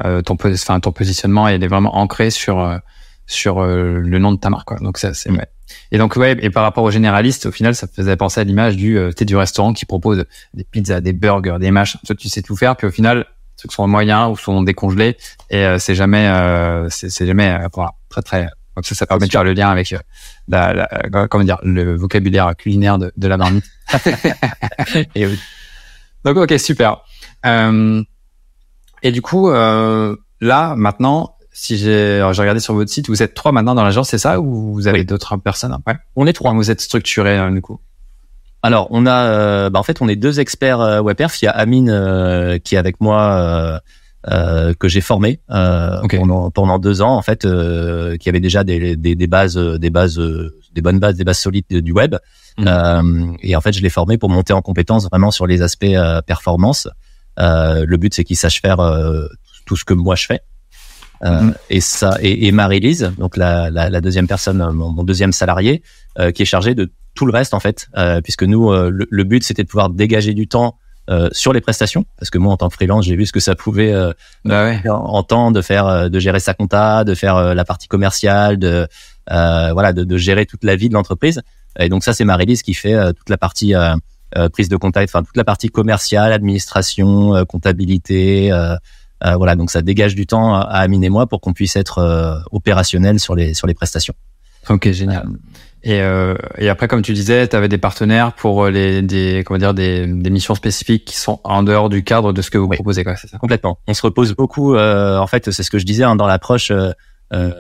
[0.05, 2.77] euh, ton, enfin, ton positionnement, il est vraiment ancré sur, euh,
[3.27, 4.69] sur euh, le nom de ta marque.
[4.69, 4.79] Quoi.
[4.81, 5.47] Donc ça, c'est ouais.
[5.93, 8.77] Et donc ouais, et par rapport aux généralistes, au final, ça faisait penser à l'image
[8.77, 12.01] du, euh, du restaurant qui propose des pizzas, des burgers, des machins.
[12.07, 13.25] Toi, tu sais tout faire, puis au final,
[13.57, 15.17] ceux qui sont moyens ou sont décongelés,
[15.49, 16.29] et c'est jamais,
[16.91, 19.99] c'est jamais, voilà, très très donc ça, ça permet de faire le lien avec euh,
[20.49, 23.65] la, la, euh, comment dire le vocabulaire culinaire de, de la marmite.
[25.15, 25.27] et
[26.25, 27.03] Donc ok super.
[27.47, 28.03] Euh,
[29.03, 33.53] et du coup euh, là maintenant, si j'ai regardé sur votre site, vous êtes trois
[33.53, 35.99] maintenant dans l'agence, c'est ça ou vous avez d'autres personnes après?
[36.17, 36.53] On est trois.
[36.53, 37.81] Vous êtes structuré du coup?
[38.63, 41.41] Alors on a, bah, en fait on est deux experts WebPerf.
[41.43, 43.79] Il y a Amine qui est avec moi euh,
[44.79, 48.97] que j'ai formé euh, pendant, pendant, deux ans en fait, euh, qui avait déjà des,
[48.97, 50.21] des, des bases, des bases,
[50.73, 52.17] des bonnes bases, des bases solides du web.
[52.57, 53.37] Mhm.
[53.43, 56.89] et en fait, je l'ai formé pour monter en compétence vraiment sur les aspects performance.
[57.37, 58.79] le but, c'est qu'il sache faire
[59.67, 60.41] tout ce que moi je fais.
[61.23, 61.55] Mhm.
[61.71, 65.83] et ça et, et Marie-Lise, donc la, la, la, deuxième personne, mon, deuxième salarié,
[66.35, 67.89] qui est chargé de tout le reste en fait,
[68.23, 70.79] puisque nous, le, le, but c'était de pouvoir dégager du temps
[71.11, 73.41] euh, sur les prestations parce que moi en tant que freelance j'ai vu ce que
[73.41, 74.15] ça pouvait euh,
[74.47, 78.59] bah en, temps de faire euh, de gérer sa compta de faire la partie commerciale
[78.59, 78.89] de
[79.29, 81.43] voilà de, de, gérer toute la vie de l'entreprise.
[81.79, 83.75] Et donc ça c'est Marie-Lise qui fait toute la partie
[84.55, 88.51] prise de contact enfin toute la partie commerciale administration comptabilité
[89.23, 89.57] voilà.
[89.57, 93.35] Donc ça dégage du temps à Amine et moi pour qu'on puisse être opérationnel sur
[93.35, 94.15] les sur les prestations.
[94.71, 95.27] Ok génial
[95.85, 99.59] et, euh, et après, comme tu disais, tu avais des partenaires pour les des comment
[99.59, 102.69] dire des, des missions spécifiques qui sont en dehors du cadre de ce que vous
[102.69, 103.17] proposez, quoi.
[103.17, 103.39] Ça?
[103.39, 103.79] Complètement.
[103.87, 104.75] On se repose beaucoup.
[104.75, 106.71] Euh, en fait, c'est ce que je disais hein, dans l'approche.
[106.71, 106.93] Euh,
[107.35, 107.53] euh,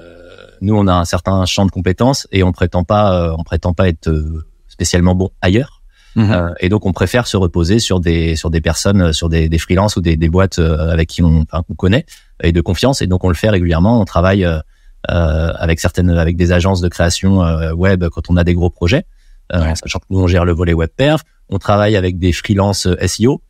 [0.62, 3.74] nous, on a un certain champ de compétences et on prétend pas, euh, on prétend
[3.74, 5.82] pas être euh, spécialement bon ailleurs.
[6.16, 6.54] Mhm.
[6.60, 9.96] et donc, on préfère se reposer sur des sur des personnes, sur des, des freelances
[9.96, 12.06] ou des, des boîtes avec qui on, enfin, qu'on connaît
[12.42, 13.02] et de confiance.
[13.02, 14.00] Et donc, on le fait régulièrement.
[14.00, 14.60] On travaille euh,
[15.08, 19.04] avec certaines, avec des agences de création euh, web quand on a des gros projets.
[19.52, 22.88] Euh, sachant que nous on gère le volet web perf, on travaille avec des freelances
[23.06, 23.42] SEO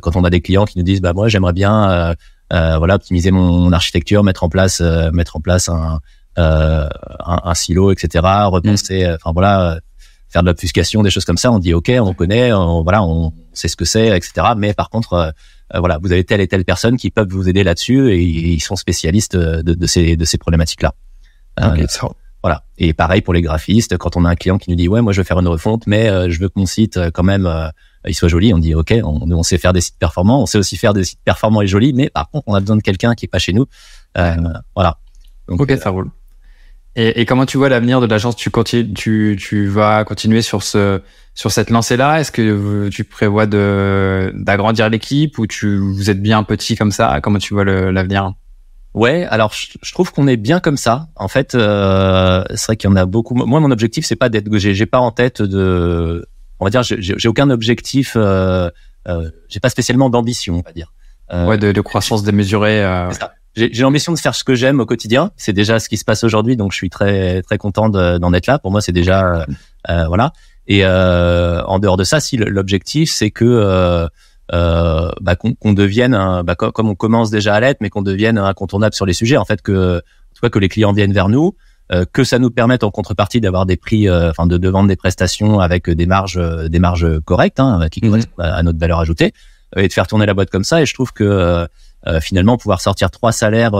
[0.00, 2.14] quand on a des clients qui nous disent bah moi j'aimerais bien
[2.50, 6.00] voilà optimiser mon, architecture, mettre en place mettre en place un
[6.36, 6.88] un,
[7.20, 8.24] un, silo, etc.
[8.46, 9.14] Repenser, mm.
[9.16, 9.80] enfin voilà,
[10.32, 11.52] faire de l'obfuscation, des choses comme ça.
[11.52, 14.48] On dit ok, on connaît, on, voilà, on sait ce que c'est, etc.
[14.56, 15.30] Mais par contre, euh,
[15.78, 18.76] voilà, vous avez telle et telle personne qui peuvent vous aider là-dessus et ils sont
[18.76, 20.94] spécialistes de, de ces, de ces problématiques-là.
[21.60, 21.86] Euh,
[22.42, 22.64] voilà.
[22.78, 25.12] Et pareil pour les graphistes, quand on a un client qui nous dit ouais, moi
[25.12, 27.48] je veux faire une refonte, mais euh, je veux que mon site quand même
[28.06, 30.58] il soit joli, on dit ok, on, on, sait faire des sites performants, on sait
[30.58, 33.14] aussi faire des sites performants et jolis, mais par contre on a besoin de quelqu'un
[33.14, 33.66] qui est pas chez nous.
[34.14, 34.98] voilà.
[35.48, 36.10] Donc, ok, ça roule.
[36.94, 38.36] Et, et, comment tu vois l'avenir de l'agence?
[38.36, 41.00] Tu continues, tu, tu vas continuer sur ce
[41.34, 42.20] sur cette lancée-là?
[42.20, 47.20] Est-ce que tu prévois de d'agrandir l'équipe ou tu vous êtes bien petit comme ça?
[47.22, 48.34] Comment tu vois l'avenir?
[48.92, 51.08] Ouais, alors je, trouve qu'on est bien comme ça.
[51.16, 53.34] En fait, euh, c'est vrai qu'il y en a beaucoup.
[53.34, 54.54] Moi, mon objectif, c'est pas d'être.
[54.58, 56.26] J'ai pas en tête de
[56.62, 58.70] on va dire, j'ai aucun objectif, euh,
[59.08, 60.92] euh, j'ai pas spécialement d'ambition, on va dire.
[61.32, 62.84] Euh, ouais, de, de, croissance démesurée.
[62.84, 63.10] Euh...
[63.54, 65.30] J'ai l'ambition de faire ce que j'aime au quotidien.
[65.36, 68.46] C'est déjà ce qui se passe aujourd'hui, donc je suis très très content d'en être
[68.46, 68.58] là.
[68.58, 69.46] Pour moi, c'est déjà
[69.90, 70.32] euh, voilà.
[70.68, 74.08] Et en dehors de ça, si l'objectif c'est que
[74.50, 78.94] bah, qu'on devienne, un, bah, comme on commence déjà à l'être, mais qu'on devienne incontournable
[78.94, 79.36] sur les sujets.
[79.36, 81.54] En fait, que en tout cas que les clients viennent vers nous,
[81.92, 84.88] euh, que ça nous permette en contrepartie d'avoir des prix, euh, enfin de, de, vendre
[84.88, 88.08] des prestations avec des marges, euh, des marges correctes, hein, qui mhm.
[88.08, 89.34] correspondent à notre valeur ajoutée,
[89.76, 90.80] et de faire tourner la boîte comme ça.
[90.80, 91.66] Et je trouve que
[92.20, 93.72] finalement pouvoir sortir trois salaires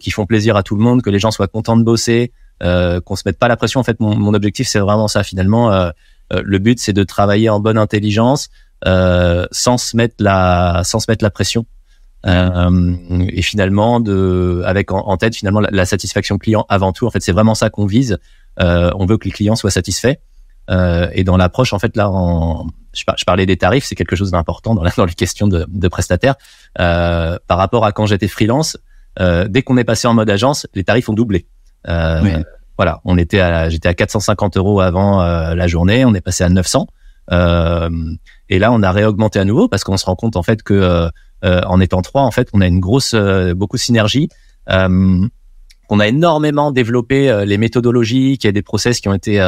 [0.00, 3.16] qui font plaisir à tout le monde, que les gens soient contents de bosser, qu'on
[3.16, 3.80] se mette pas la pression.
[3.80, 5.22] En fait, mon, mon objectif c'est vraiment ça.
[5.22, 5.90] Finalement,
[6.30, 8.48] le but c'est de travailler en bonne intelligence,
[8.84, 11.66] sans se mettre la, sans se mettre la pression.
[12.26, 12.96] Euh,
[13.30, 17.06] et finalement, de, avec en, tête finalement la, satisfaction client avant tout.
[17.06, 18.18] En fait, c'est vraiment ça qu'on vise.
[18.60, 20.16] Euh, on veut que les clients soient satisfaits.
[20.70, 24.30] Euh, et dans l'approche, en fait, là, en, je, parlais des tarifs, c'est quelque chose
[24.30, 26.34] d'important dans, dans les questions de, de prestataires.
[26.80, 28.76] Euh, par rapport à quand j'étais freelance,
[29.20, 31.46] euh, dès qu'on est passé en mode agence, les tarifs ont doublé.
[31.88, 32.42] Euh,
[32.78, 36.50] Voilà, on était à, j'étais à 450 euros avant la journée, on est passé à
[36.50, 36.86] 900.
[37.30, 41.10] et là, on a réaugmenté à nouveau parce qu'on se rend compte en fait que
[41.44, 44.28] euh, en étant trois, en fait, on a une grosse, euh, beaucoup de synergie.
[45.90, 49.40] Euh, on a énormément développé les méthodologies, qu'il y a des process qui ont été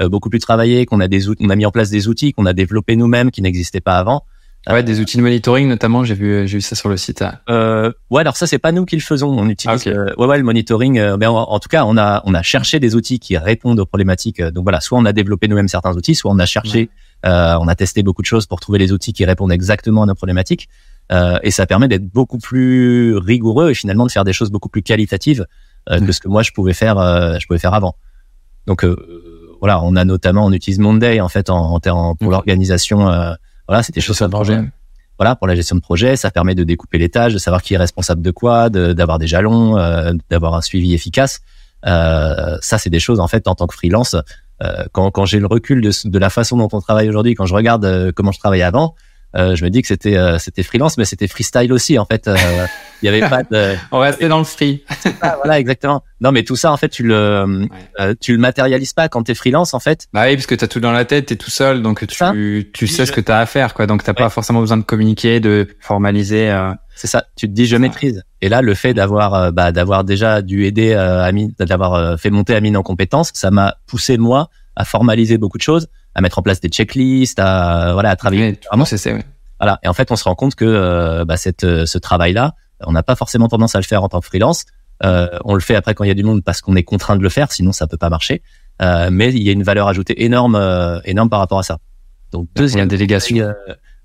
[0.00, 2.52] beaucoup plus travaillés, qu'on a des on a mis en place des outils qu'on a
[2.52, 4.24] développés nous-mêmes qui n'existaient pas avant.
[4.68, 7.24] Ouais, des outils de monitoring notamment, j'ai vu, j'ai vu ça sur le site.
[7.48, 9.86] Euh, ouais, alors ça c'est pas nous qui le faisons, on utilise.
[9.86, 11.00] Ah, ouais, ouais, le monitoring.
[11.16, 14.42] mais en, tout cas, on a on a cherché des outils qui répondent aux problématiques.
[14.42, 16.90] Donc voilà, soit on a développé nous-mêmes certains outils, soit on a cherché,
[17.22, 20.16] on a testé beaucoup de choses pour trouver les outils qui répondent exactement à nos
[20.16, 20.68] problématiques.
[21.12, 24.68] Euh, et ça permet d'être beaucoup plus rigoureux et finalement de faire des choses beaucoup
[24.68, 25.44] plus qualitatives euh,
[25.88, 27.96] que ce que moi je pouvais faire, euh, je pouvais faire avant.
[28.66, 28.84] Donc
[29.60, 33.04] voilà, on a notamment, on utilise Monday en fait en, en pour l'organisation.
[33.68, 34.60] voilà, c'était choses à projet.
[35.18, 37.72] Voilà, pour la gestion de projet, ça permet de découper les tâches, de savoir qui
[37.74, 39.76] est responsable de quoi, d'avoir des jalons,
[40.28, 41.40] d'avoir un suivi efficace.
[41.84, 44.16] ça, c'est des choses en fait en tant que freelance.
[44.92, 47.54] quand, quand j'ai le recul de, de, la façon dont on travaille aujourd'hui, quand je
[47.54, 51.04] regarde comment je travaillais avant, euh, je me dis que c'était euh, c'était freelance, mais
[51.04, 52.26] c'était freestyle aussi en fait.
[52.28, 52.36] Euh,
[53.02, 53.74] il y avait pas de.
[53.92, 54.82] On restait dans le free.
[55.20, 56.02] voilà, exactement.
[56.20, 57.68] Non, mais tout ça en fait, tu le
[58.20, 60.06] tu le matérialises pas quand t'es freelance en fait.
[60.12, 62.86] Bah oui, parce que t'as tout dans la tête, t'es tout seul, donc tu tu
[62.86, 63.86] sais ce que t'as à faire quoi.
[63.86, 66.54] Donc t'as pas forcément besoin de communiquer, de formaliser.
[66.94, 67.24] C'est ça.
[67.36, 68.22] Tu te dis je maîtrise.
[68.40, 72.76] Et là, le fait d'avoir bah, d'avoir déjà dû aider Amine, d'avoir fait monter Amine
[72.76, 76.60] en compétences, ça m'a poussé moi à formaliser beaucoup de choses à mettre en place
[76.60, 78.58] des checklists, à voilà, à travailler.
[78.68, 79.24] vraiment, c'est ouais.
[79.60, 79.78] Voilà.
[79.82, 82.92] Et en fait, on se rend compte que euh, bah, cette, euh, ce travail-là, on
[82.92, 84.64] n'a pas forcément tendance à le faire en tant que freelance.
[85.04, 87.16] Euh, on le fait après quand il y a du monde parce qu'on est contraint
[87.16, 88.42] de le faire, sinon ça peut pas marcher.
[88.80, 90.56] Euh, mais il y a une valeur ajoutée énorme,
[91.04, 91.78] énorme par rapport à ça.
[92.32, 93.52] Donc deuxième délégation.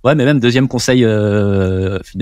[0.04, 1.00] ouais, mais même deuxième conseil,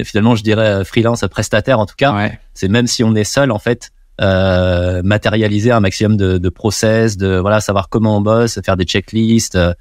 [0.04, 2.13] finalement, je dirais freelance, prestataire en tout cas.
[2.13, 2.39] Ouais.
[2.54, 3.89] C'est même si on est seul, en fait,
[4.22, 8.84] euh, matérialiser un maximum de, de, process, de voilà savoir comment on bosse, faire des
[8.84, 9.74] checklists, euh,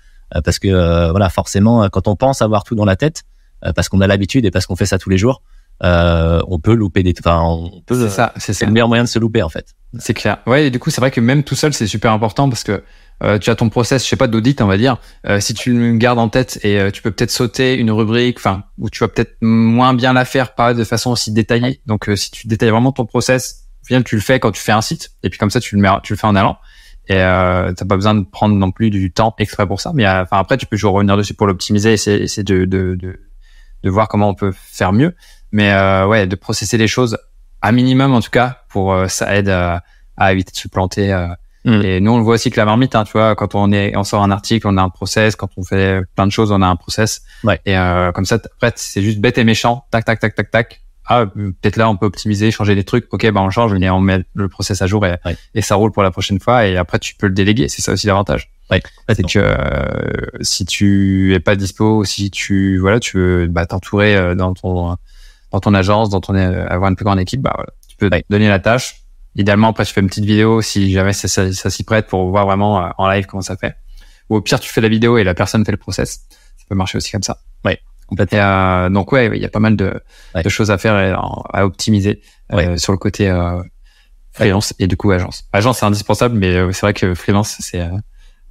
[0.45, 3.25] parce que euh, voilà forcément quand on pense avoir tout dans la tête,
[3.75, 5.43] parce qu'on a l'habitude et parce qu'on fait ça tous les jours,
[5.81, 8.01] on peut louper des, enfin on peut.
[8.09, 9.75] C'est ça, c'est le meilleur moyen de se louper en fait.
[9.99, 10.39] C'est clair.
[10.47, 12.85] Ouais, et du coup c'est vrai que même tout seul c'est super important parce que
[13.41, 14.99] tu as ton process, je sais pas d'audit, on va dire.
[15.41, 18.89] si tu le gardes en tête et tu peux peut-être sauter une rubrique, enfin, où
[18.89, 21.81] tu vas peut-être moins bien la faire, pas de façon aussi détaillée.
[21.87, 23.68] Donc, si tu détailles vraiment ton process,
[24.05, 25.89] tu le fais quand tu fais un site, et puis comme ça, tu le mets,
[26.03, 26.59] tu le fais en allant.
[27.09, 29.93] Et euh, t'as pas besoin de prendre non plus du temps exprès pour ça.
[29.95, 32.97] Mais euh, enfin après, tu peux toujours revenir dessus pour l'optimiser, et essayer de, de,
[33.01, 33.21] de,
[33.83, 35.15] de, voir comment on peut faire mieux.
[35.51, 37.19] Mais euh, ouais, de processer les choses
[37.63, 39.83] à minimum en tout cas, pour euh, ça aide à,
[40.17, 41.13] à éviter de se planter.
[41.13, 41.29] Euh.
[41.65, 41.83] Mm.
[41.83, 43.97] Et nous, on le voit aussi que la marmite, hein, tu vois, quand on est,
[43.97, 45.37] on sort un article, on a un process.
[45.37, 47.23] Quand on fait plein de choses, on a un process.
[47.45, 47.61] Ouais.
[47.65, 49.87] Et euh, comme ça, après, c'est juste bête et méchant.
[49.91, 53.07] Tac, tac, tac, tac, tac ah peut-être là on peut optimiser, changer des trucs.
[53.13, 55.17] Ok, bah on change, on met le process à jour et,
[55.55, 56.67] et ça roule pour la prochaine fois.
[56.67, 57.69] Et après tu peux le déléguer.
[57.69, 58.51] C'est ça aussi l'avantage.
[58.71, 58.83] Ouais,
[59.15, 64.15] c'est que euh, si tu es pas dispo, si tu voilà, tu veux bah, t'entourer
[64.15, 64.97] euh, dans ton
[65.51, 68.11] dans ton agence, dans ton euh, avoir une plus grande équipe, bah voilà, tu peux
[68.29, 68.97] donner la tâche.
[69.35, 72.29] Idéalement après tu fais une petite vidéo si jamais ça, ça, ça s'y prête pour
[72.29, 73.75] voir vraiment en live comment ça fait.
[74.29, 76.27] Ou au pire tu fais la vidéo et la personne fait le process.
[76.31, 77.39] Ça peut marcher aussi comme ça.
[77.65, 77.81] Ouais.
[78.09, 78.39] Complètement.
[78.41, 80.01] Euh, donc ouais, il y a pas mal de,
[80.35, 83.61] de choses à faire et à, optimiser euh, sur le côté euh,
[84.33, 85.45] freelance et du coup agence.
[85.53, 87.81] Agence c'est indispensable, mais euh, c'est vrai que freelance c'est.
[87.81, 87.97] Euh,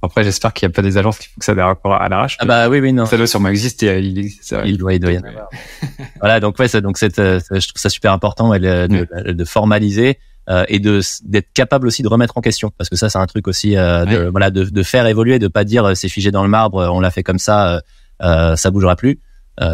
[0.00, 2.36] après, j'espère qu'il n'y a pas des agences qui font que ça démarre à l'arrache.
[2.38, 3.04] Ah bah oui, oui, non.
[3.04, 3.98] Ça doit sûrement exister.
[3.98, 5.48] Il, existe, il doit, il doit y en avoir.
[6.20, 10.20] voilà, donc ouais, ça, donc c'est, je trouve ça super important de, de, formaliser
[10.68, 13.48] et de d'être capable aussi de remettre en question parce que ça c'est un truc
[13.48, 16.88] aussi de, voilà de, de, faire évoluer, de pas dire c'est figé dans le marbre,
[16.92, 17.82] on l'a fait comme ça,
[18.20, 19.18] ça bougera plus.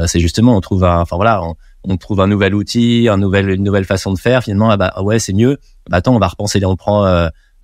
[0.06, 1.42] C'est justement on trouve un, enfin voilà,
[1.84, 4.42] on, trouve un nouvel outil, un nouvel, une nouvelle façon de faire.
[4.42, 5.58] Finalement, ah bah ouais c'est mieux.
[5.90, 7.04] Bah attends, on va repenser, on prend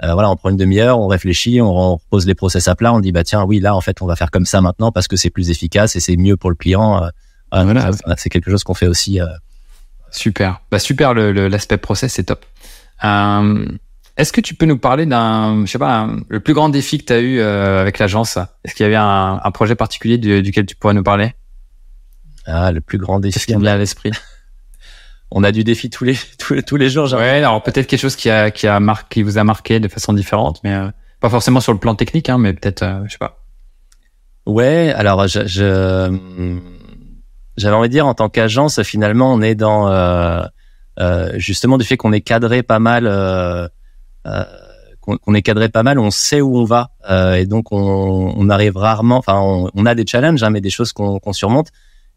[0.02, 3.00] euh, voilà, on prend une demi-heure, on réfléchit, on, repose les process à plat, on
[3.00, 5.16] dit bah tiens oui là en fait on va faire comme ça maintenant parce que
[5.16, 7.02] c'est plus efficace et c'est mieux pour le client.
[7.02, 7.08] Euh,
[7.52, 9.20] euh, voilà, c'est quelque chose qu'on fait aussi.
[10.10, 12.46] Super, bah super l'aspect process c'est top.
[14.16, 17.04] Est-ce que tu peux nous parler d'un, je sais pas, le plus grand défi que
[17.04, 18.38] tu as eu avec l'agence?
[18.64, 21.34] Est-ce qu'il y avait un, projet particulier duquel tu pourrais nous parler?
[22.50, 23.34] Ah, le plus grand défi.
[23.34, 24.10] Qu'est-ce qui me vient à l'esprit?
[25.32, 26.16] On a du défi tous les
[26.66, 27.12] tous, les jours.
[27.12, 29.86] Ouais, alors peut-être quelque chose qui a qui a marqué, qui vous a marqué de
[29.86, 30.88] façon différente, mais euh,
[31.20, 33.38] pas forcément sur le plan technique, hein, mais peut-être, euh, je sais pas.
[34.46, 35.46] Ouais, alors je,
[37.56, 40.42] j'avais envie de dire en tant qu'agence, finalement, on est dans euh,
[40.98, 43.04] euh justement du fait qu'on est cadré pas mal,
[45.00, 46.90] qu'on est cadré pas mal, on sait où on va
[47.36, 49.18] et donc on, on, arrive rarement.
[49.18, 51.68] Enfin, on, on a des challenges, hein, mais des choses qu'on qu'on surmonte.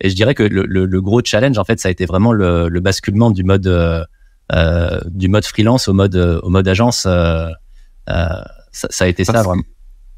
[0.04, 2.34] Et je dirais que le, le, le, gros challenge, en fait, ça a été vraiment
[2.34, 4.04] le, le basculement du mode euh,
[4.52, 7.06] euh du mode freelance au mode au mode agence.
[7.08, 7.48] Euh,
[8.10, 8.28] euh
[8.72, 9.64] ça, ça, a été ça vraiment.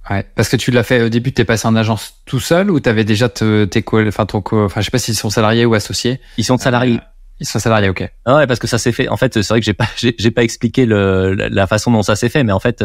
[0.10, 2.80] Ouais, parce que tu l'as fait au début, t'es passé en agence tout seul ou
[2.80, 6.20] t'avais déjà tes enfin ton enfin je sais pas s'ils sont salariés ou associés.
[6.38, 6.98] Ils sont salariés.
[6.98, 8.10] Euh, ils sont salariés, ok.
[8.24, 9.10] Ah ouais, parce que ça s'est fait.
[9.10, 12.16] En fait, c'est vrai que j'ai pas, j'ai pas expliqué le, la façon dont ça
[12.16, 12.82] s'est fait, mais en fait,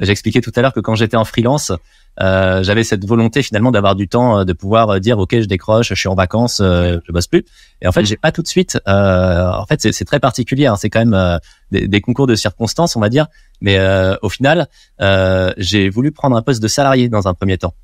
[0.00, 1.72] expliqué tout à l'heure que quand j'étais en freelance,
[2.20, 5.46] euh, j'avais cette volonté finalement d'avoir du temps, euh, de pouvoir euh, dire ok, je
[5.46, 7.44] décroche, je suis en vacances, euh, je bosse plus.
[7.80, 8.06] Et en fait, mm.
[8.06, 8.78] j'ai pas tout de suite.
[8.86, 10.66] Euh, en fait, c'est très particulier.
[10.66, 13.26] Hein, c'est quand même des, des, concours de circonstances, on va dire.
[13.60, 13.78] Mais
[14.22, 14.68] au final,
[15.56, 17.74] j'ai voulu prendre un poste de salarié dans un premier temps,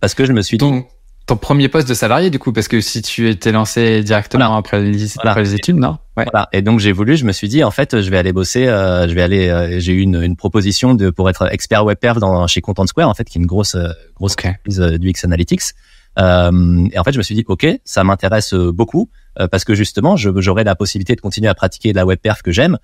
[0.00, 0.84] parce que je me suis dit
[1.26, 4.82] ton premier poste de salarié du coup parce que si tu étais lancé directement après,
[4.82, 5.98] les, après, les, études non?
[6.16, 6.24] Ouais.
[6.24, 8.66] voilà et donc j'ai voulu je me suis dit en fait je vais aller bosser
[8.66, 11.98] euh, je vais aller euh, j'ai eu une, une, proposition de pour être expert web
[11.98, 14.54] perf dans chez Content Square en fait qui est une grosse euh, grosse okay.
[14.98, 15.62] du X Analytics
[16.18, 19.08] euh, et en fait je me suis dit ok ça m'intéresse beaucoup
[19.50, 22.52] parce que justement j'aurai la possibilité de continuer à pratiquer de la web perf que
[22.52, 22.76] j'aime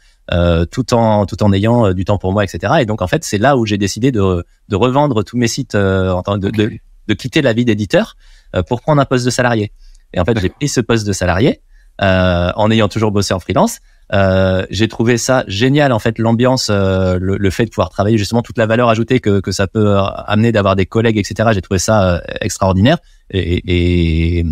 [0.71, 3.37] tout en tout en ayant du temps pour moi etc et donc en fait c'est
[3.37, 6.71] là où j'ai décidé de de revendre tous mes sites en tant de, de
[7.09, 8.17] de quitter la vie d'éditeur
[8.55, 9.73] euh, pour prendre un poste de salarié.
[10.14, 11.61] Et en fait, j'ai pris ce poste de salarié
[12.00, 13.78] euh, en ayant toujours bossé en freelance.
[14.12, 18.16] Euh, j'ai trouvé ça génial en fait l'ambiance, euh, le, le, fait de pouvoir travailler
[18.16, 21.50] justement toute la valeur ajoutée que, que ça peut amener d'avoir des collègues etc.
[21.52, 22.98] J'ai trouvé ça euh, extraordinaire
[23.30, 24.46] et, et,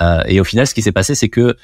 [0.00, 1.56] euh, et, au final ce qui s'est passé c'est que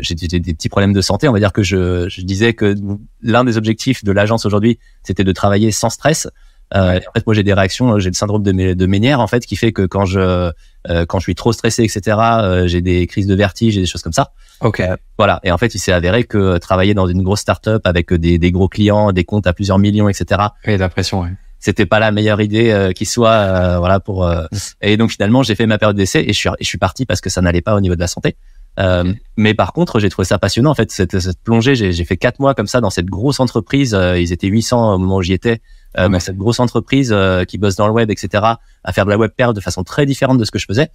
[0.00, 1.28] j'ai des, des, petits problèmes de santé.
[1.28, 2.74] On va dire que je, je disais que
[3.20, 6.26] l'un des objectifs de l'agence aujourd'hui c'était de travailler sans stress.
[6.74, 9.44] Euh, en fait, moi, j'ai des réactions, j'ai le syndrome de, de Ménière, en fait,
[9.44, 10.50] qui fait que quand je
[10.90, 13.86] euh, quand je suis trop stressé, etc., euh, j'ai des crises de vertige et des
[13.86, 14.32] choses comme ça.
[14.60, 14.80] Ok.
[14.80, 15.40] Euh, voilà.
[15.44, 18.52] Et en fait, il s'est avéré que travailler dans une grosse startup avec des, des
[18.52, 20.40] gros clients, des comptes à plusieurs millions, etc.
[20.66, 21.26] Oui, la pression.
[21.58, 24.26] C'était pas la meilleure idée qui soit, voilà, pour.
[24.26, 24.48] Mm.
[24.80, 27.20] Et donc finalement, j'ai fait ma période d'essai et je suis, je suis parti parce
[27.20, 28.36] que ça n'allait pas au niveau de la santé.
[28.80, 30.70] Euh, mais par contre, j'ai trouvé ça passionnant.
[30.70, 33.96] En fait, cette, cette plongée, j'ai fait quatre mois comme ça dans cette grosse entreprise.
[34.16, 35.60] ils étaient 800 au moment où j'y étais
[35.98, 38.44] euh, cette grosse entreprise euh, qui bosse dans le web, etc.,
[38.84, 40.90] à faire de la web pair de façon très différente de ce que je faisais.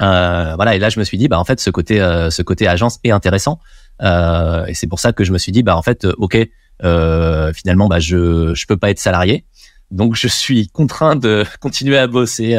[0.00, 2.42] Euh, voilà, et là je me suis dit, bah en fait, ce côté, euh, ce
[2.42, 3.60] côté agence est intéressant,
[4.02, 6.38] euh, et c'est pour ça que je me suis dit, bah en fait, ok,
[7.54, 9.44] finalement, bah je je peux pas être salarié,
[9.90, 12.56] donc je suis contraint de continuer à bosser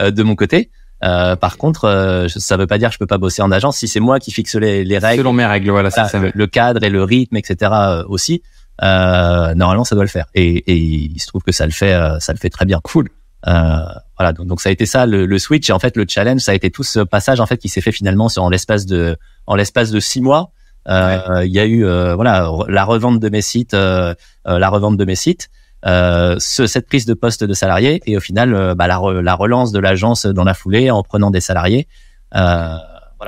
[0.00, 0.70] de mon côté.
[1.04, 3.78] Euh, par contre, euh, ça veut pas dire que je peux pas bosser en agence.
[3.78, 6.46] Si c'est moi qui fixe les, les règles, selon mes règles, voilà, ça, ça, le
[6.46, 7.72] cadre et le rythme, etc.
[8.08, 8.42] aussi
[8.82, 10.26] euh, normalement ça doit le faire.
[10.34, 12.80] Et, et, il se trouve que ça le fait, euh, ça le fait très bien.
[12.82, 13.08] Cool.
[13.46, 13.78] Euh,
[14.18, 16.40] voilà, donc, donc, ça a été ça le, le, switch et en fait le challenge,
[16.40, 18.86] ça a été tout ce passage en fait qui s'est fait finalement sur en l'espace
[18.86, 19.16] de
[19.46, 20.52] en l'espace de six mois.
[20.88, 24.14] Euh, il y a eu euh, voilà la revente de mes sites, euh,
[24.44, 25.48] la revente de mes sites,
[25.84, 29.78] ce, cette prise de poste de salarié et au final bah, la, la relance de
[29.80, 31.88] l'agence dans la foulée en prenant des salariés.
[32.34, 32.76] Euh,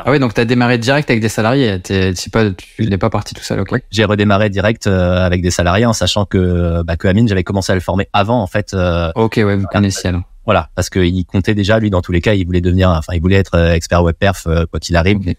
[0.05, 1.79] ah oui, donc tu as démarré direct avec des salariés.
[2.33, 5.87] pas, tu n'es pas parti tout seul, ok J'ai redémarré direct euh, avec des salariés
[5.87, 8.75] en sachant que, bah, que Amine, j'avais commencé à le former avant, en fait.
[8.75, 10.11] Euh, ok, ouais, vous connaissiez
[10.45, 13.21] Voilà, parce qu'il comptait déjà, lui, dans tous les cas, il voulait devenir, enfin, il
[13.21, 15.25] voulait être euh, expert web perf quoi qu'il arrive.
[15.25, 15.37] Donc,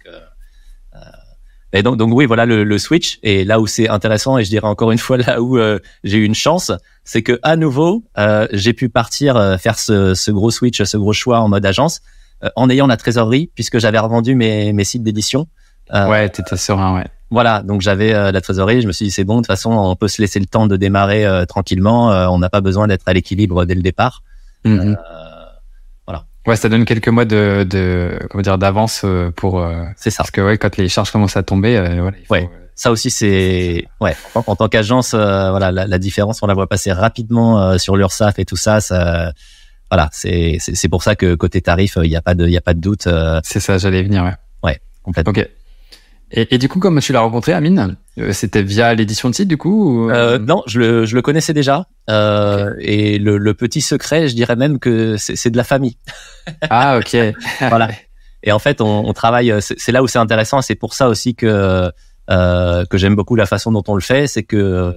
[1.73, 3.19] et donc, donc oui, voilà le, le, switch.
[3.21, 5.59] Et là où c'est intéressant, et je dirais encore une fois là où
[6.05, 6.71] j'ai eu une chance,
[7.03, 8.05] c'est que à nouveau,
[8.53, 12.14] j'ai pu partir faire ce, ce gros switch, ce gros choix en mode agence euh,
[12.55, 15.47] en ayant la trésorerie puisque j'avais revendu mes, mes sites d'édition.
[15.93, 17.05] Euh, ouais, t'étais serein, ouais.
[17.31, 18.81] Voilà, donc j'avais euh, la trésorerie.
[18.81, 20.67] Je me suis dit c'est bon, de toute façon, on peut se laisser le temps
[20.67, 22.09] de démarrer tranquillement.
[22.31, 24.23] on n'a pas besoin d'être à l'équilibre dès le départ.
[24.63, 24.97] Mhm.
[26.07, 26.25] voilà.
[26.47, 29.67] Ouais, ça donne quelques mois de, de comment dire d'avance pour.
[29.95, 30.17] c'est ça.
[30.17, 32.49] Parce que ouais, quand les charges commencent à tomber, voilà, il faut, ouais.
[32.75, 34.15] ça aussi c'est ouais.
[34.35, 37.77] En, en tant qu'agence, euh, voilà, la, la, différence, on la voit passer rapidement euh,
[37.77, 38.81] sur l'URSSAF et tout ça.
[38.81, 39.31] ça
[39.95, 42.57] voilà, c'est c'est pour ça que côté tarif, il n'y a pas de il y
[42.57, 43.07] a pas de doute.
[43.43, 44.23] c'est ça, j'allais venir.
[44.23, 44.33] Ouais.
[44.63, 45.31] Ouais, complètement.
[45.31, 45.47] Ok.
[46.31, 47.97] Et, et, du coup, comment tu l'as rencontré, Amine
[48.31, 51.87] C'était via l'édition de site, du coup euh, Non, je le, je le connaissais déjà.
[52.09, 53.13] Euh, okay.
[53.13, 55.97] Et le, le, petit secret, je dirais même que c'est de la famille.
[56.69, 57.17] Ah, ok.
[57.59, 57.89] voilà.
[58.43, 59.51] Et en fait, on, on travaille.
[59.61, 60.61] C'est là où c'est intéressant.
[60.61, 61.91] C'est pour ça aussi que
[62.29, 64.27] euh, que j'aime beaucoup la façon dont on le fait.
[64.27, 64.93] C'est que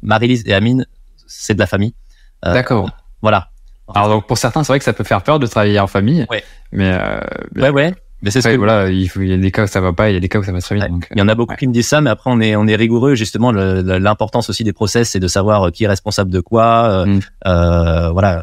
[0.00, 0.86] Marie-Lise et Amine,
[1.26, 1.94] c'est de la famille.
[2.42, 2.90] D'accord.
[3.20, 3.50] Voilà.
[3.94, 6.26] Alors donc pour certains, c'est vrai que ça peut faire peur de travailler en famille.
[6.30, 6.42] Ouais.
[6.72, 7.20] Mais euh,
[7.56, 7.94] ouais, ouais.
[8.22, 9.92] Mais c'est ce que voilà, il, faut, il y a des cas où ça va
[9.92, 10.88] pas, il y a des cas où ça va très bien.
[10.88, 11.58] Donc, il y en a beaucoup ouais.
[11.58, 13.52] qui me disent ça, mais après on est on est rigoureux justement.
[13.52, 17.06] L'importance aussi des process, c'est de savoir qui est responsable de quoi.
[17.06, 17.20] Mm.
[17.46, 18.42] Euh, voilà.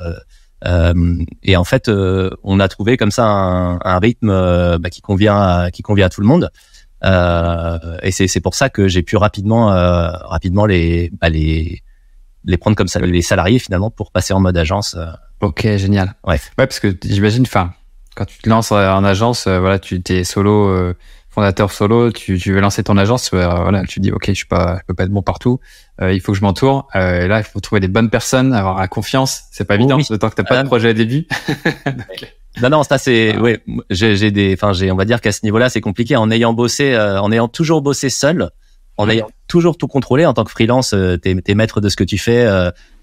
[0.65, 4.29] Euh, et en fait, euh, on a trouvé comme ça un, un rythme
[4.77, 6.51] bah, qui convient à, qui convient à tout le monde.
[7.03, 11.81] et c'est c'est pour ça que j'ai pu rapidement rapidement les bah, les
[12.45, 14.97] les prendre comme ça les salariés finalement pour passer en mode agence.
[15.41, 16.15] Ok, génial.
[16.25, 16.39] Ouais.
[16.57, 17.73] Ouais, parce que j'imagine, enfin
[18.15, 20.95] quand tu te lances en agence, euh, voilà, tu es solo, euh,
[21.29, 24.45] fondateur solo, tu, tu veux lancer ton agence, euh, voilà, tu dis ok, je suis
[24.45, 25.59] pas, je peux pas être bon partout,
[26.01, 26.87] il faut que je m'entoure.
[26.93, 29.43] et là, il faut trouver des bonnes personnes, avoir la confiance.
[29.51, 30.05] C'est pas évident, oui.
[30.09, 31.27] d'autant que t'as pas de projet au début.
[32.61, 33.57] Non, non, ça c'est, oui,
[33.89, 36.15] j'ai des, enfin, j'ai, on va dire qu'à ce niveau-là, c'est compliqué.
[36.15, 38.51] En ayant bossé, en ayant toujours bossé seul,
[38.97, 42.03] en ayant toujours tout contrôlé en tant que freelance, t'es es maître de ce que
[42.03, 42.47] tu fais,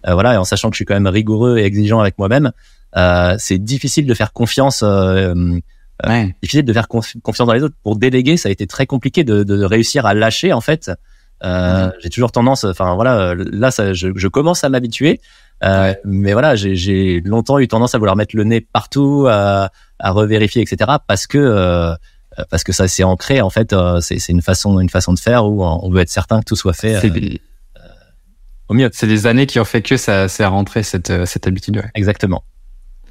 [0.07, 2.53] voilà, et en sachant que je suis quand même rigoureux et exigeant avec moi-même.
[2.97, 4.83] Euh, c'est difficile de faire confiance.
[4.83, 5.35] Euh,
[6.07, 6.35] ouais.
[6.43, 7.77] difficile de faire confi confiance dans les autres.
[7.83, 10.91] Pour déléguer, ça a été très compliqué de, de réussir à lâcher en fait.
[11.43, 11.91] Euh.
[12.01, 15.23] J'ai toujours tendance, enfin voilà, là ça, je, je commence à m'habituer,
[15.65, 16.01] euh, ouais.
[16.05, 20.61] mais voilà, j'ai longtemps eu tendance à vouloir mettre le nez partout, à, à revérifier,
[20.61, 20.91] etc.
[21.07, 21.95] Parce que euh,
[22.49, 23.73] parce que ça s'est ancré en fait.
[23.73, 26.57] Euh, c'est une façon une façon de faire où on veut être certain que tout
[26.57, 27.41] soit fait des...
[28.69, 28.89] au mieux.
[28.93, 31.77] C'est des années qui ont fait que ça s'est rentré cette cette habitude.
[31.77, 31.91] Ouais.
[31.95, 32.45] Exactement.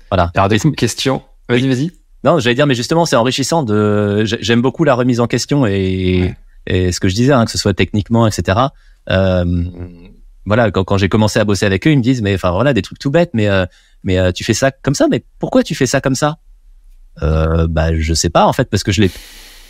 [0.09, 0.31] Voilà.
[0.35, 1.21] Alors, des questions?
[1.47, 1.91] Vas-y, vas-y.
[2.23, 4.23] Non, j'allais dire, mais justement, c'est enrichissant de.
[4.25, 6.35] J'aime beaucoup la remise en question et, ouais.
[6.67, 8.59] et ce que je disais, hein, que ce soit techniquement, etc.
[9.09, 9.63] Euh,
[10.45, 12.73] voilà, quand, quand j'ai commencé à bosser avec eux, ils me disent, mais enfin voilà,
[12.73, 13.65] des trucs tout bêtes, mais euh,
[14.03, 16.37] mais euh, tu fais ça comme ça, mais pourquoi tu fais ça comme ça?
[17.23, 19.11] Euh, Bah, je sais pas en fait, parce que je l'ai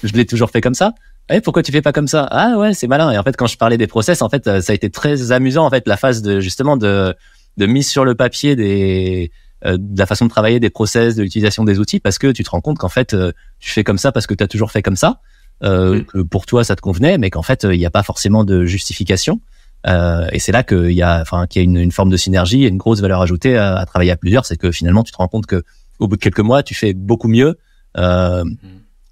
[0.04, 0.94] je l'ai toujours fait comme ça.
[1.32, 2.28] Eh, pourquoi tu fais pas comme ça?
[2.32, 3.12] Ah ouais, c'est malin.
[3.12, 5.66] Et en fait, quand je parlais des process, en fait, ça a été très amusant
[5.66, 7.14] en fait la phase de justement de
[7.58, 9.32] de mise sur le papier des
[9.66, 12.46] euh, de la façon de travailler, des process, de l'utilisation des outils, parce que tu
[12.46, 14.72] te rends compte qu'en fait, euh, tu fais comme ça parce que tu as toujours
[14.72, 15.20] fait comme ça,
[15.64, 18.46] euh, que pour toi ça te convenait, mais qu'en fait, il n'y a pas forcément
[18.46, 19.42] de justification.
[19.86, 22.64] et c'est là qu'il y a, enfin, qu'il y a une, une, forme de synergie
[22.64, 25.18] et une grosse valeur ajoutée à, à travailler à plusieurs, c'est que finalement, tu te
[25.18, 25.64] rends compte que
[26.00, 27.58] au bout de quelques mois, tu fais beaucoup mieux,
[27.96, 28.44] mmh.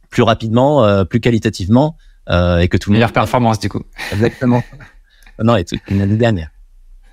[0.10, 1.98] plus rapidement, plus qualitativement,
[2.30, 3.84] et que tout meilleure performance du coup.
[4.12, 4.64] Exactement.
[5.44, 6.50] non, et tout, une dernière.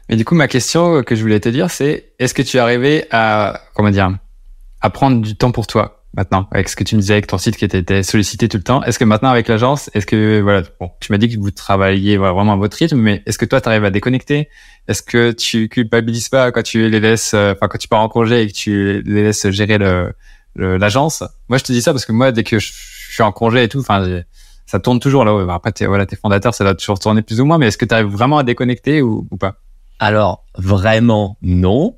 [0.09, 2.61] Mais du coup, ma question que je voulais te dire, c'est est-ce que tu es
[2.61, 4.17] arrivé à comment dire
[4.81, 6.04] à prendre du temps pour toi?
[6.17, 8.63] Maintenant avec ce que tu me disais avec ton site qui était sollicité tout le
[8.63, 11.51] temps Est-ce que maintenant avec l'agence, est-ce que voilà, bon, tu m'as dit que vous
[11.51, 14.49] travailliez voilà, vraiment à votre rythme, mais est-ce que toi tu arrives à déconnecter?
[14.89, 18.43] Est-ce que tu culpabilises pas quand tu les laisses, enfin quand tu pars en congé
[18.43, 20.15] et que tu les laisses gérer le
[20.57, 21.25] l'agence?
[21.49, 22.73] Moi, je te dis ça parce que moi, dès que je
[23.11, 24.23] suis en congé et tout, enfin
[24.67, 25.53] ça tourne toujours là.
[25.53, 27.85] Après, es, voilà, tes fondateurs, ça va toujours tourner plus ou moins, mais est-ce que
[27.85, 29.57] tu arrives vraiment à déconnecter ou pas?
[29.99, 31.95] Alors vraiment non.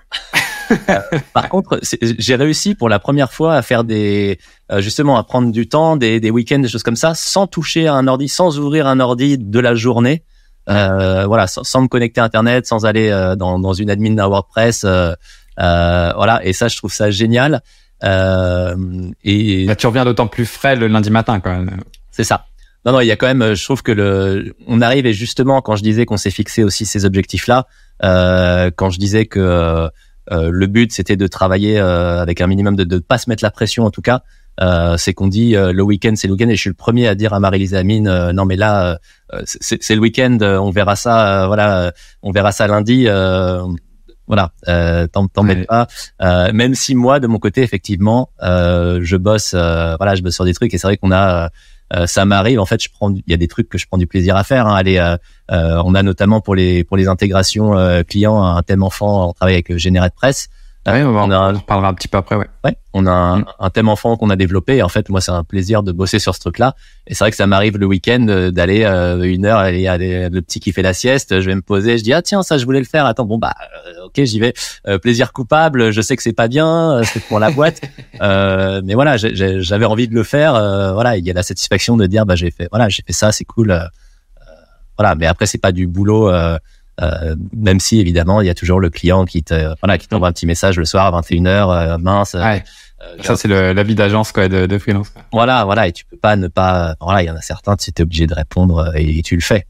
[1.32, 4.38] Par contre, j'ai réussi pour la première fois à faire des
[4.72, 7.86] euh, justement à prendre du temps, des, des week-ends, des choses comme ça, sans toucher
[7.86, 10.22] à un ordi, sans ouvrir un ordi de la journée.
[10.68, 14.14] Euh, voilà, sans, sans, me connecter à Internet, sans aller euh, dans, dans, une admin
[14.14, 14.82] d'un WordPress.
[14.84, 15.12] Euh,
[15.60, 17.62] euh, voilà, et ça, je trouve ça génial.
[18.02, 21.80] et Là, tu reviens d'autant plus frais le lundi matin, quand même.
[22.10, 22.46] C'est ça.
[22.86, 23.54] Non, non, il y a quand même.
[23.54, 26.86] Je trouve que le, on arrive et justement quand je disais qu'on s'est fixé aussi
[26.86, 27.66] ces objectifs-là,
[28.04, 29.88] euh, quand je disais que euh,
[30.30, 33.50] le but c'était de travailler euh, avec un minimum de ne pas se mettre la
[33.50, 34.22] pression en tout cas,
[34.96, 37.32] c'est qu'on dit le week-end c'est le week-end et je suis le premier à dire
[37.34, 38.98] à Marie-Lise Amine non mais là
[39.44, 43.06] c'est le week-end, on verra ça, voilà, on verra ça lundi.
[44.26, 45.64] voilà, euh, t'embête ouais.
[45.66, 45.86] pas.
[46.22, 50.44] Euh, même si moi, de mon côté, effectivement, euh, je bosse, voilà, je bosse sur
[50.44, 51.50] des trucs et c'est vrai qu'on a
[51.94, 52.60] euh, ça m'arrive.
[52.60, 54.44] En fait, je prends, il y a des trucs que je prends du plaisir à
[54.44, 54.66] faire.
[54.66, 54.82] Hein.
[54.86, 55.16] Euh,
[55.52, 57.72] euh, on a notamment pour les pour les intégrations
[58.08, 59.28] clients un thème enfant.
[59.28, 60.48] On travaille avec Générate Press.
[60.88, 62.46] Ah oui, on, on, a, on parlera un petit peu après, ouais.
[62.64, 64.76] Ouais, on a un, un thème enfant qu'on a développé.
[64.76, 66.76] Et en fait, moi, c'est un plaisir de bosser sur ce truc-là.
[67.08, 69.98] Et c'est vrai que ça m'arrive le week-end d'aller euh, une heure, il y a
[69.98, 72.56] le petit qui fait la sieste, je vais me poser, je dis ah tiens ça
[72.58, 73.04] je voulais le faire.
[73.06, 73.54] Attends bon bah
[73.86, 74.54] euh, ok j'y vais.
[74.86, 77.80] Euh, plaisir coupable, je sais que c'est pas bien, c'est pour la boîte,
[78.20, 80.52] mais voilà j'avais envie de le faire.
[80.94, 83.32] voilà il y a la satisfaction de dire bah j'ai fait voilà j'ai fait ça,
[83.32, 83.76] c'est cool.
[84.98, 85.14] voilà.
[85.14, 86.30] Mais après, c'est pas du boulot.
[86.30, 86.58] Euh,
[87.02, 90.28] euh, même si évidemment il y a toujours le client qui te voilà qui t'envoie
[90.28, 92.64] un petit message le soir à 21h mince ouais.
[93.22, 96.36] ça c'est la vie d'agence quoi de, de freelance voilà voilà et tu peux pas
[96.36, 99.34] ne pas voilà il y en a certains tu es obligé de répondre et, tu
[99.34, 99.66] le fais.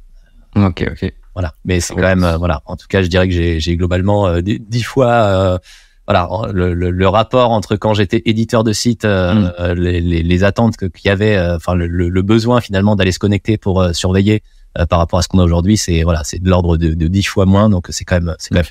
[0.55, 1.12] Ok ok.
[1.35, 1.53] Voilà.
[1.64, 2.62] Mais c'est quand même voilà.
[2.64, 5.61] En tout cas je dirais que j'ai globalement dix fois
[6.07, 9.72] voilà le, le, le, rapport entre quand j'étais éditeur de site, mm.
[9.74, 13.59] les, les, les, attentes qu'il y avait, enfin le, le, besoin finalement d'aller se connecter
[13.59, 14.56] pour surveiller euh,
[14.89, 17.22] par rapport à ce qu'on a aujourd'hui, c'est voilà, c'est de l'ordre de, de 10
[17.24, 18.66] fois moins, donc c'est quand même c'est quand même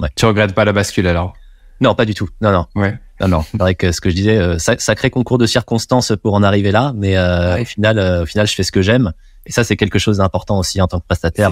[0.00, 0.08] Ouais.
[0.14, 1.34] Tu regrettes pas la bascule alors?
[1.80, 2.28] Non, pas du tout.
[2.40, 2.66] Non, non.
[2.74, 2.98] Ouais.
[3.20, 3.44] Non, non.
[3.50, 6.70] C'est vrai que ce que je disais, euh, sacré concours de circonstances pour en arriver
[6.70, 9.12] là, mais euh, au final, euh, au final, je fais ce que j'aime,
[9.46, 11.50] et ça c'est quelque chose d'important aussi en tant que prestataire.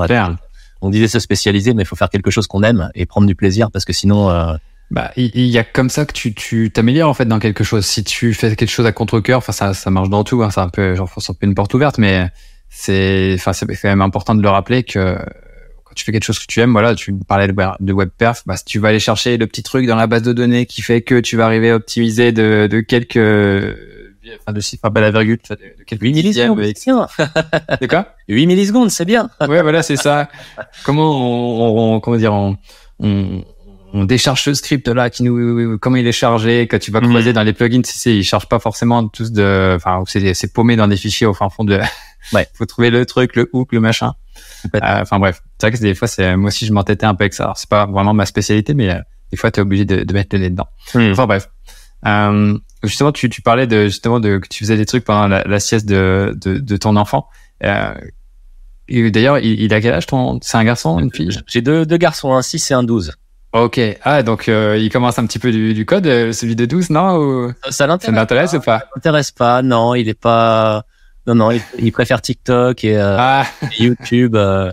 [0.82, 3.34] On disait se spécialiser, mais il faut faire quelque chose qu'on aime et prendre du
[3.34, 4.56] plaisir parce que sinon.
[4.92, 7.84] Bah, il y, a comme ça que tu tu t'améliores en fait dans quelque chose.
[7.84, 10.44] Si tu fais quelque chose à contre cœur, enfin ça ça marche dans tout.
[10.44, 12.28] Hein, c'est un peu genre faut un peu une porte ouverte, mais
[12.78, 15.16] c'est, enfin, c'est quand même important de le rappeler que
[15.84, 18.58] quand tu fais quelque chose que tu aimes, voilà, tu parlais de web perf, bah,
[18.58, 21.00] si tu vas aller chercher le petit truc dans la base de données qui fait
[21.00, 25.38] que tu vas arriver à optimiser de, de quelques, enfin, de chiffres à la virgule,
[25.48, 26.60] de quelques 8 millisecondes.
[27.80, 28.14] de quoi?
[28.28, 29.30] 8 millisecondes, c'est bien.
[29.40, 30.28] ouais, voilà, c'est ça.
[30.84, 32.58] Comment on, comment dire, on,
[32.98, 33.42] on
[33.92, 37.10] on décharge ce script là qui nous comment il est chargé quand tu vas mhm.
[37.10, 40.52] creuser dans les plugins tu sais il charge pas forcément tous de enfin c'est c'est
[40.52, 41.80] paumé dans des fichiers au fin fond de
[42.32, 42.46] ouais.
[42.54, 44.14] Faut trouver le truc le hook le machin.
[44.74, 45.42] Euh, enfin bref.
[45.58, 47.52] C'est vrai que des fois c'est moi aussi je m'entêtais un peu avec ça.
[47.56, 49.00] C'est pas vraiment ma spécialité mais euh,
[49.30, 50.68] des fois tu es obligé de, de, mettre le nez dedans.
[50.94, 51.12] Mhm.
[51.12, 51.48] enfin bref.
[52.06, 55.42] Euh, justement tu, tu parlais de justement de que tu faisais des trucs pendant la,
[55.44, 57.28] la sieste de, de, de ton enfant.
[57.64, 57.94] Euh,
[58.88, 61.36] D'ailleurs, il, il, a quel âge ton C'est un garçon, une fille?
[61.46, 63.14] J'ai deux, deux garçons, un 6 et un 12.
[63.52, 63.80] Ok.
[64.02, 66.90] Ah, donc euh, il commence un petit peu du, du code, euh, celui de 12,
[66.90, 67.52] non ou...
[67.70, 68.80] Ça l'intéresse ou pas?
[68.80, 69.94] Ça l'intéresse pas, non.
[69.94, 70.84] Il est pas...
[71.26, 73.46] Non, non, il, préfère TikTok et, euh, ah.
[73.78, 74.36] YouTube.
[74.36, 74.70] Euh...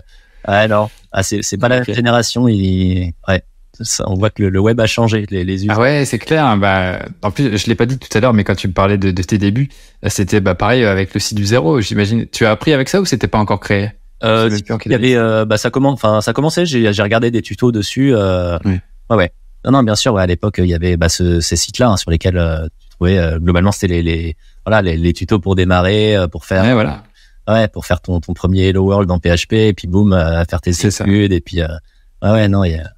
[0.68, 2.48] Non, ah, c'est, c'est pas la génération.
[2.48, 3.12] Il...
[3.28, 3.42] Ouais.
[3.80, 6.56] Ça, on voit que le, web a changé, les, les Ah ouais, c'est clair.
[6.58, 8.98] Bah, en plus, je l'ai pas dit tout à l'heure, mais quand tu me parlais
[8.98, 9.68] de, de tes débuts,
[10.06, 11.80] c'était bah, pareil avec le site du zéro.
[11.80, 12.26] J'imagine.
[12.28, 13.90] Tu as appris avec ça ou c'était pas encore créé?
[14.22, 14.48] Euh,
[14.86, 16.66] il y avait, euh, bah, ça commence, enfin, ça commençait.
[16.66, 18.14] J'ai, j'ai regardé des tutos dessus.
[18.14, 18.78] Euh, oui.
[19.10, 19.32] Ouais, ouais.
[19.64, 20.14] Non, non, bien sûr.
[20.14, 22.88] Ouais, à l'époque, il y avait bah, ce, ces sites-là hein, sur lesquels euh, tu
[22.90, 24.36] trouvais euh, globalement c'était les, les,
[24.66, 26.64] voilà, les, les, tutos pour démarrer, pour faire.
[26.64, 27.04] Ouais, voilà.
[27.46, 30.60] Ouais, pour faire ton, ton premier Hello World en PHP, et puis boum, à faire
[30.60, 31.60] tes études, et puis.
[31.60, 32.90] ouais, ouais, non, il y a.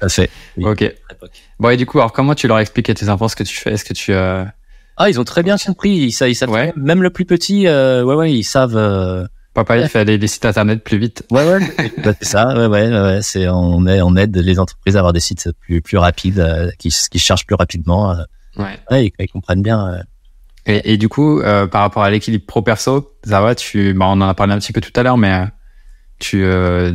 [0.00, 0.30] Ça fait.
[0.62, 0.94] ok.
[1.58, 3.56] Bon, et du coup, alors comment tu leur expliques à tes enfants ce que tu
[3.56, 4.12] fais Est-ce que tu.
[4.14, 5.90] Ah, ils ont très bien compris.
[5.90, 6.50] Ils, ils savent.
[6.50, 6.72] Ouais.
[6.76, 10.96] Même le plus petit, ouais, ouais, ils savent Papa, il fait les, sites internet plus
[10.96, 11.24] vite.
[11.30, 11.58] Ouais, ouais,
[12.04, 12.54] bah, c'est ça.
[12.56, 13.18] Ouais, ouais, ouais.
[13.22, 16.70] C'est on, est, on aide les entreprises à avoir des sites plus plus rapides, euh,
[16.78, 18.12] qui qui chargent plus rapidement.
[18.12, 18.22] Euh.
[18.56, 18.78] ouais.
[18.90, 20.02] ouais ils, comprennent bien.
[20.68, 20.80] Euh.
[20.84, 23.54] Et, et, du coup, euh, par rapport à l'équilibre pro perso, ça va.
[23.54, 25.46] Tu, bah, on en a parlé un petit peu tout à l'heure, mais
[26.18, 26.44] tu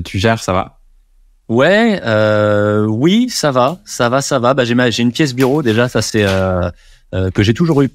[0.06, 0.80] tu gères, ça va?
[1.50, 2.02] Ouais,
[2.88, 4.54] oui, ça va, ça va, ça va.
[4.54, 6.26] Bah, j'ai j'ai une pièce bureau déjà, ça c'est
[7.12, 7.92] que j'ai toujours eu.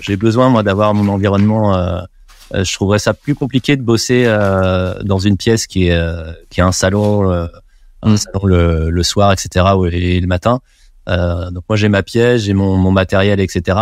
[0.00, 2.06] j'ai besoin moi d'avoir mon environnement
[2.54, 6.32] euh, je trouverais ça plus compliqué de bosser euh, dans une pièce qui est euh,
[6.50, 7.30] qui a un salon,
[8.02, 8.16] un mm.
[8.16, 9.66] salon le, le, soir, etc.
[9.92, 10.60] et le matin.
[11.06, 13.78] donc moi j'ai ma pièce, j'ai mon, mon matériel, etc.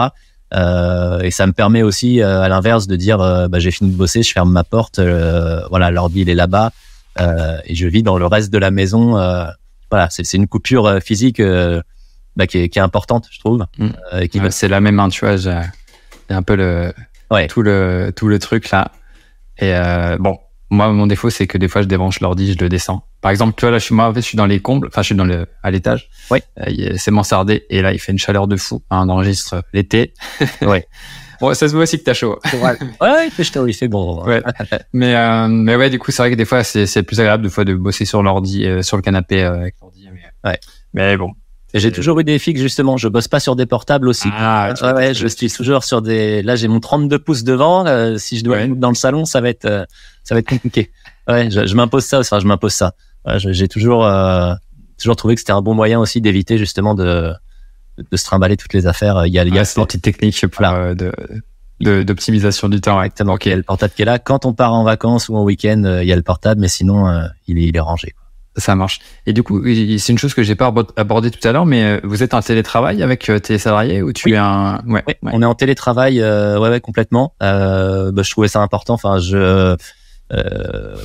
[0.55, 4.23] Euh, et ça me permet aussi, à l'inverse, de dire bah, j'ai fini de bosser,
[4.23, 6.73] je ferme ma porte, voilà, l'ordi il est là-bas,
[7.19, 9.13] et je vis dans le reste de la maison.
[9.91, 11.43] voilà, c'est une coupure physique
[12.37, 13.67] bah, qui, est, qui, est, importante, je trouve.
[13.79, 14.51] Mm.
[14.51, 16.93] c'est la même, hein, tu vois, j'ai un peu le
[17.31, 17.47] ouais.
[17.47, 18.93] tout le tout le truc là.
[19.59, 20.39] Et euh, bon,
[20.71, 23.05] moi mon défaut c'est que des fois je débranche l'ordi, je le descends.
[23.29, 24.89] Par exemple, tu vois là, je suis moi en fait, je suis dans les combles,
[24.89, 26.09] enfin je suis dans le à l'étage.
[26.31, 26.39] Oui.
[26.67, 28.81] Euh, c'est mansardé et là il fait une chaleur de fou.
[28.89, 30.15] Hein, on enregistre l'été.
[30.63, 30.89] ouais.
[31.41, 32.41] Bon, ça se voit aussi que t'as chaud.
[32.55, 32.61] ouais,
[33.01, 34.25] ouais, il fait chaud, il fait bon.
[34.25, 34.43] Ouais.
[34.95, 37.45] mais euh, mais ouais, du coup c'est vrai que des fois c'est c'est plus agréable
[37.45, 40.09] de fois de bosser sur l'ordi, euh, sur le canapé euh, avec l'ordi.
[40.11, 40.59] Mais, ouais.
[40.95, 41.35] Mais bon,
[41.75, 42.97] j'ai toujours eu des fixes justement.
[42.97, 44.29] Je bosse pas sur des portables aussi.
[44.33, 46.43] Ah, ouais, ouais je suis toujours sur des.
[46.43, 47.87] Là, j'ai mon 32 pouces devant.
[47.87, 49.85] Euh, si je dois aller dans le salon, ça va être, euh,
[50.25, 50.91] ça va être compliqué.
[51.29, 52.21] Ouais, je, je m'impose ça.
[52.21, 52.95] Enfin, je m'impose ça.
[53.37, 54.55] J'ai toujours, euh,
[54.99, 57.33] toujours trouvé que c'était un bon moyen aussi d'éviter justement de,
[57.99, 59.27] de se trimballer toutes les affaires.
[59.27, 63.01] Il y a, il y a cette petite technique de d'optimisation du temps.
[63.01, 63.35] Exactement.
[63.35, 63.51] Okay.
[63.51, 64.19] Il y a le portable qui est là.
[64.19, 67.07] Quand on part en vacances ou en week-end, il y a le portable, mais sinon,
[67.47, 68.11] il est, il est rangé.
[68.11, 68.29] Quoi.
[68.59, 68.99] Ça marche.
[69.27, 72.01] Et du coup, c'est une chose que j'ai pas abordé tout à l'heure, mais euh,
[72.03, 75.45] vous êtes en télétravail avec euh, tes salariés ou tu es un ouais, on est
[75.45, 77.35] en télétravail, euh, ouais, ouais, complètement.
[77.41, 78.95] Euh, bah, je trouvais ça important.
[78.95, 79.77] Enfin, je,
[80.33, 80.97] euh,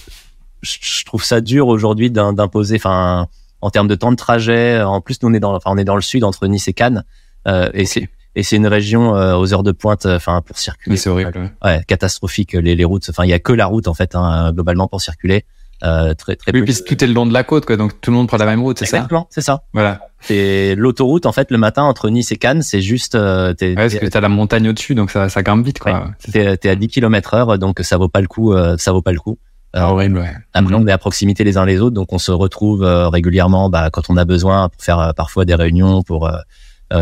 [0.63, 3.27] je trouve ça dur aujourd'hui d'imposer, enfin,
[3.61, 4.81] en termes de temps de trajet.
[4.81, 6.73] En plus, nous on est dans, enfin, on est dans le sud entre Nice et
[6.73, 7.03] Cannes,
[7.47, 10.97] euh, et c'est et c'est une région aux heures de pointe, enfin pour circuler.
[10.97, 11.51] c'est horrible.
[11.63, 11.83] Ouais.
[11.85, 12.53] catastrophique.
[12.53, 15.01] Les, les routes, enfin il y a que la route en fait hein, globalement pour
[15.01, 15.45] circuler.
[15.83, 16.51] Euh, très très.
[16.53, 17.75] Oui, puis tout est le long de la côte, quoi.
[17.75, 18.97] Donc tout le monde prend la même route, c'est ça?
[18.97, 19.63] Exactement, c'est ça.
[19.73, 20.07] Voilà.
[20.21, 23.15] C'est l'autoroute en fait le matin entre Nice et Cannes, c'est juste.
[23.15, 26.13] Euh, ouais, parce que t'as la montagne au-dessus, donc ça, ça grimpe vite, quoi.
[26.33, 26.57] Ouais.
[26.57, 28.53] T'es, à 10 km heure, donc ça vaut pas le coup.
[28.53, 29.37] Euh, ça vaut pas le coup.
[29.75, 30.31] Horrible, ouais.
[30.53, 33.69] Après, on est à proximité les uns les autres, donc on se retrouve euh, régulièrement
[33.69, 36.29] bah, quand on a besoin pour faire euh, parfois des réunions, pour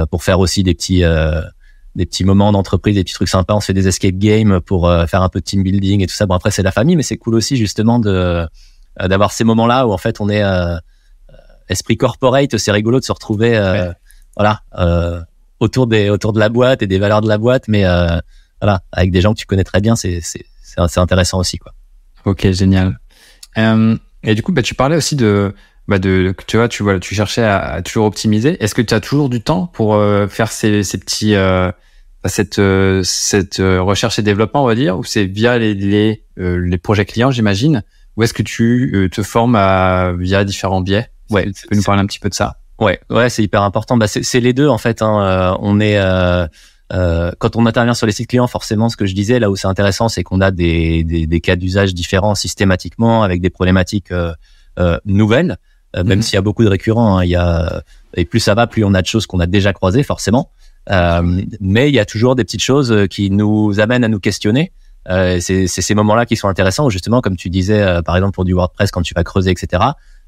[0.10, 1.04] pour faire aussi des petits
[1.96, 3.56] des petits moments d'entreprise, des petits trucs sympas.
[3.56, 6.26] On fait des escape games pour faire un peu de team building et tout ça.
[6.26, 8.48] Bon après c'est la famille, mais c'est cool aussi justement de
[9.00, 10.78] euh, d'avoir ces moments-là où en fait on est euh,
[11.70, 13.92] esprit corporate, c'est rigolo de se retrouver, euh,
[14.36, 14.62] voilà,
[15.60, 17.84] autour des autour de la boîte et des valeurs de la boîte, mais
[18.62, 21.74] voilà, avec des gens que tu connais très bien, c'est c'est c'est intéressant aussi quoi.
[22.26, 23.00] Ok, génial.
[23.58, 25.54] et du coup, bah, tu parlais aussi de
[25.88, 29.00] bah de tu vois tu vois tu cherchais à, toujours optimiser est-ce que tu as
[29.00, 30.00] toujours du temps pour
[30.30, 31.72] faire ces, ces petits euh,
[32.26, 32.62] cette
[33.04, 37.32] cette recherche et développement on va dire ou c'est via les les, les projets clients
[37.32, 37.84] j'imagine
[38.18, 41.08] ou est-ce que tu euh, te formes à, via différents biais?
[41.30, 42.58] Ouais, tu peux nous parler un petit peu de ça?
[42.80, 43.96] Ouais, ouais, c'est hyper important.
[43.96, 45.02] Bah, c'est les deux en fait.
[45.02, 45.22] Hein.
[45.24, 45.98] Euh, on est
[46.92, 49.50] euh, euh, quand on intervient sur les sites clients, forcément, ce que je disais là
[49.50, 53.50] où c'est intéressant, c'est qu'on a des, des, des cas d'usage différents systématiquement avec des
[53.50, 54.34] problématiques euh,
[55.06, 55.58] nouvelles.
[55.96, 56.22] Même mhm.
[56.22, 57.84] s'il y a beaucoup de récurrents, hein, il y a
[58.16, 60.52] et plus ça va, plus on a de choses qu'on a déjà croisées forcément.
[60.90, 64.72] mais il y a toujours des petites choses qui nous amènent à nous questionner.
[65.10, 68.46] Euh, c'est ces moments-là qui sont intéressants, justement, comme tu disais, euh, par exemple pour
[68.46, 69.84] du WordPress, quand tu vas creuser, etc.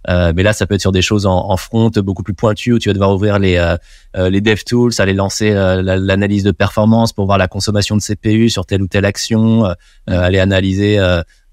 [0.10, 2.74] Euh, mais là, ça peut être sur des choses en, en, front beaucoup plus pointues
[2.74, 3.78] où tu vas devoir ouvrir les euh,
[4.18, 8.66] euh les DevTools, aller lancer l'analyse de performance pour voir la consommation de CPU sur
[8.66, 9.66] telle ou telle action,
[10.08, 11.00] aller analyser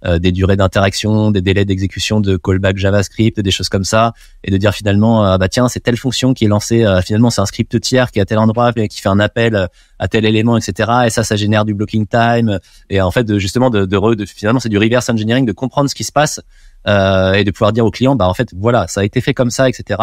[0.07, 4.51] euh, des durées d'interaction, des délais d'exécution de callback JavaScript, des choses comme ça, et
[4.51, 7.43] de dire finalement, euh, bah tiens, c'est telle fonction qui est lancée, euh, finalement c'est
[7.43, 10.57] un script tiers qui est à tel endroit, qui fait un appel à tel élément,
[10.57, 10.91] etc.
[11.05, 12.61] Et ça, ça génère du blocking time.
[12.89, 15.91] Et en fait, de, justement, de, de, de finalement, c'est du reverse engineering, de comprendre
[15.91, 16.41] ce qui se passe
[16.87, 19.35] euh, et de pouvoir dire au client, bah en fait, voilà, ça a été fait
[19.35, 20.01] comme ça, etc.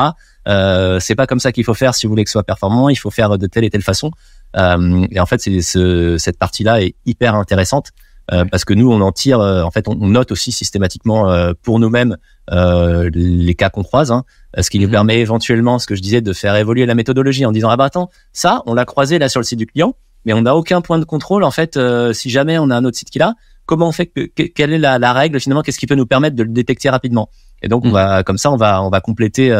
[0.48, 2.90] Euh, c'est pas comme ça qu'il faut faire si vous voulez que ce soit performant.
[2.90, 4.12] Il faut faire de telle et telle façon.
[4.56, 7.92] Euh, et en fait, c'est ce, cette partie-là est hyper intéressante.
[8.34, 11.54] Euh, parce que nous on en tire euh, en fait on, note aussi systématiquement euh,
[11.62, 12.18] pour nous-mêmes
[12.52, 14.26] les cas qu'on croise hein,
[14.60, 14.92] ce qui nous mhm.
[14.92, 17.86] permet éventuellement ce que je disais de faire évoluer la méthodologie en disant ah bah
[17.86, 20.82] attends ça on l'a croisé là sur le site du client mais on n'a aucun
[20.82, 21.80] point de contrôle en fait
[22.14, 23.36] si jamais on a un autre site qui l'a
[23.68, 26.36] comment on fait que, quelle est la, la règle finalement qu'est-ce qui peut nous permettre
[26.36, 27.30] de le détecter rapidement
[27.62, 27.94] et donc on mhm.
[27.94, 29.56] va comme ça on va on va compléter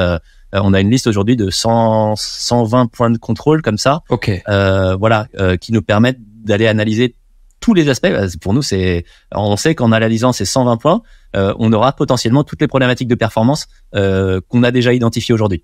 [0.54, 5.28] on a une liste aujourd'hui de 100 120 points de contrôle comme ça ok voilà
[5.62, 7.16] qui nous permettent d'aller analyser
[7.60, 8.08] tous les aspects.
[8.42, 11.02] Pour nous, c'est, on sait qu'en analysant ces 120 points,
[11.36, 15.64] euh, on aura potentiellement toutes les problématiques de performance euh, qu'on a déjà identifiées aujourd'hui.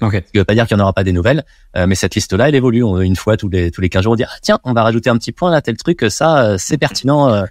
[0.00, 0.22] Okay.
[0.26, 1.44] Ce qui veut pas dire qu'il n'y en aura pas des nouvelles,
[1.76, 2.82] euh, mais cette liste-là, elle évolue.
[2.82, 4.82] On, une fois tous les tous les 15 jours, on dit ah, tiens, on va
[4.82, 7.28] rajouter un petit point là, tel truc, ça c'est pertinent.
[7.28, 7.44] Euh,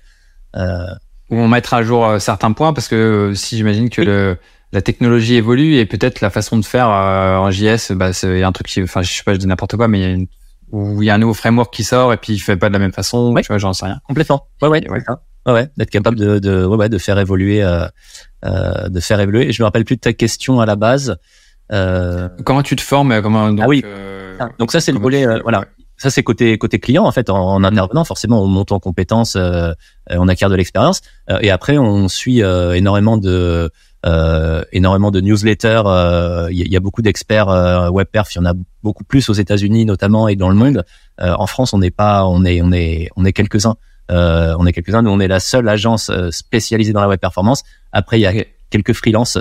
[0.56, 4.38] on mettra à jour certains points parce que si j'imagine que le,
[4.72, 8.68] la technologie évolue et peut-être la façon de faire en JS, bah, c'est un truc
[8.68, 10.28] qui, enfin, je sais pas, je dis n'importe quoi, mais il y a une
[10.74, 12.74] où il y a un nouveau framework qui sort et puis il fait pas de
[12.74, 13.44] la même façon, ouais.
[13.44, 14.02] tu vois, j'en sais rien.
[14.08, 14.48] Complètement.
[14.62, 15.04] Ouais, ouais, ouais.
[15.46, 17.86] ouais, ouais d'être capable de, de, ouais, de faire évoluer, euh,
[18.44, 19.48] euh, de faire évoluer.
[19.48, 21.16] Et je me rappelle plus de ta question à la base.
[21.72, 22.28] Euh...
[22.44, 23.84] Comment tu te formes comment, donc, Ah oui.
[23.86, 25.66] Euh, ah, donc ça c'est le volet, euh, voilà.
[26.04, 27.30] Ça c'est côté côté client en fait.
[27.30, 29.72] En, en intervenant, forcément, on monte en compétences, euh,
[30.10, 31.00] on acquiert de l'expérience,
[31.40, 33.72] et après on suit énormément de
[34.06, 35.84] euh, énormément de newsletters.
[35.86, 38.36] Euh, il y, a beaucoup d'experts euh, webperf.
[38.36, 40.84] Il y en a beaucoup plus aux États-Unis notamment et dans le monde.
[41.20, 43.78] en France, on n'est pas, on est, on est, on est quelques uns.
[44.10, 45.04] on est quelques uns.
[45.04, 47.64] Nous, on est la seule agence spécialisée dans la web performance.
[47.94, 48.34] Après, il y a
[48.70, 49.38] quelques freelances.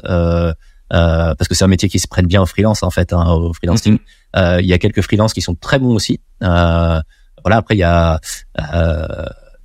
[0.92, 3.24] Euh, parce que c'est un métier qui se prête bien au freelance en fait, hein,
[3.32, 3.96] au freelancing.
[3.96, 4.00] Mm-hmm.
[4.34, 6.20] Il y a quelques freelances qui sont très bons aussi.
[6.40, 7.02] voilà.
[7.44, 8.20] Après, il y a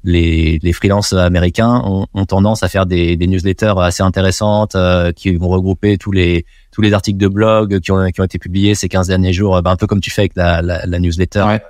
[0.08, 5.12] les, les freelances américains ont, ont, tendance à faire des, des newsletters assez intéressantes euh,
[5.12, 8.40] qui vont regrouper tous les tous les articles de blog qui ont, qui ont été
[8.40, 11.00] publiés ces 15 derniers jours, ben, un peu comme tu fais avec la, la, la
[11.00, 11.44] newsletter.
[11.44, 11.62] Ouais.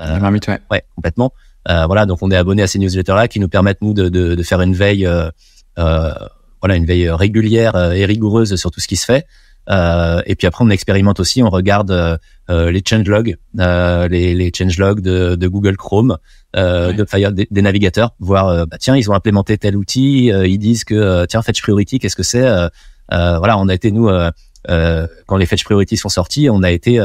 [0.00, 0.58] Euh, ouais.
[0.70, 0.82] ouais.
[0.94, 1.32] complètement.
[1.68, 4.34] Euh, voilà, donc on est abonné à ces newsletters-là qui nous permettent nous de, de,
[4.34, 5.30] de faire une veille, euh,
[5.78, 6.12] euh
[6.60, 9.26] voilà, une veille régulière et rigoureuse sur tout ce qui se fait.
[9.70, 12.16] Euh, et puis après, on expérimente aussi, on regarde euh,
[12.50, 16.18] euh les changelogs, euh, les, les changelogs de, de Google Chrome,
[16.56, 20.26] euh, de Fire, des, des, navigateurs, voir, euh, bah, tiens, ils ont implémenté tel outil,
[20.26, 22.48] ils disent que, tiens, Fetch Priority, qu'est-ce que c'est
[23.10, 24.08] Voilà, on a été, nous,
[24.66, 27.00] quand les Fetch Priority sont sortis, on a été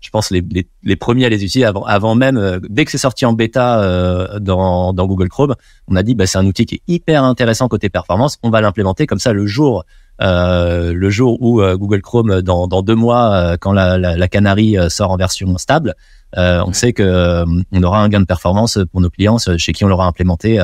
[0.00, 2.98] je pense les, les, les, premiers à les utiliser avant, avant même dès que c'est
[2.98, 5.56] sorti en bêta euh, dans, dans Google Chrome
[5.88, 8.60] on a dit bah, c'est un outil qui est hyper intéressant côté performance on va
[8.60, 9.84] l'implémenter comme ça le jour
[10.20, 15.10] le jour où Google Chrome, dans, dans deux mois, quand la, la, la Canary sort
[15.10, 15.94] en version stable,
[16.36, 19.88] on sait que on aura un gain de performance pour nos clients chez qui on
[19.88, 20.60] l'aura implémenté.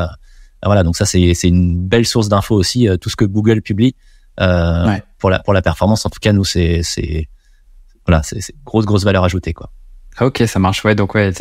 [0.65, 2.89] voilà, donc ça c'est c'est une belle source d'infos aussi.
[3.01, 3.95] tout ce que Google publie
[4.37, 7.29] pour la pour la performance, en tout cas nous c'est c'est
[8.07, 9.71] voilà c'est grosse grosse valeur ajoutée quoi.
[10.21, 10.85] Ok, ça marche.
[10.85, 11.33] Ouais, donc ouais,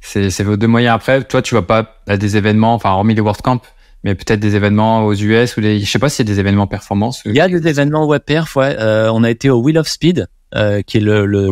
[0.00, 0.94] c'est vos deux moyens.
[0.94, 3.60] Après, toi, tu vas pas à des événements, enfin, hormis les WordCamp,
[4.04, 6.40] mais peut-être des événements aux US ou des, je sais pas s'il y a des
[6.40, 7.22] événements performance.
[7.24, 8.76] Il y a des événements WebPerf, ouais.
[8.78, 11.50] Euh, on a été au Wheel of Speed, euh, qui est le, le,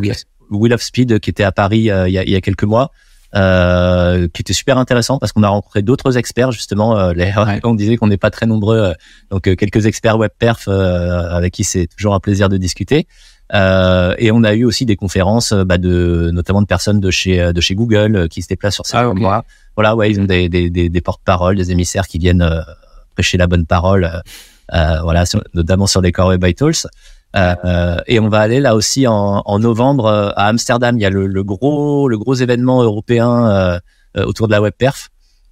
[0.51, 2.64] Wheel of Speed qui était à Paris euh, il, y a, il y a quelques
[2.64, 2.90] mois.
[3.36, 6.98] Euh, qui était super intéressant parce qu'on a rencontré d'autres experts justement.
[6.98, 7.32] Euh, les,
[7.62, 8.92] On disait qu'on n'est pas très nombreux,
[9.30, 13.07] donc quelques experts web perf avec qui c'est toujours un plaisir de discuter.
[13.53, 17.53] Euh, et on a eu aussi des conférences, bah, de notamment de personnes de chez
[17.53, 19.12] de chez Google euh, qui se déplacent sur ces ah,
[19.76, 22.61] Voilà, ouais, ils ont des des, des, des porte-paroles, des émissaires qui viennent euh,
[23.14, 24.22] prêcher la bonne parole,
[24.72, 25.24] euh, voilà,
[25.55, 26.86] notamment sur les Core Web Vitals.
[28.07, 30.96] et on va aller là aussi en, en novembre à Amsterdam.
[30.96, 33.80] Il y a le, le, gros le gros événement européen
[34.16, 35.09] autour de la web perf.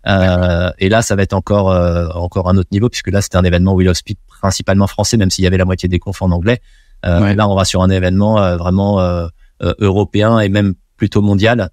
[0.06, 1.68] et là, ça va être encore
[2.16, 5.42] encore un autre niveau puisque là, c'était un événement of Speed principalement français, même s'il
[5.42, 6.60] y avait la moitié des confs en anglais.
[7.06, 9.26] Euh, là, on va sur un événement euh, vraiment euh,
[9.60, 11.70] européen et même plutôt mondial.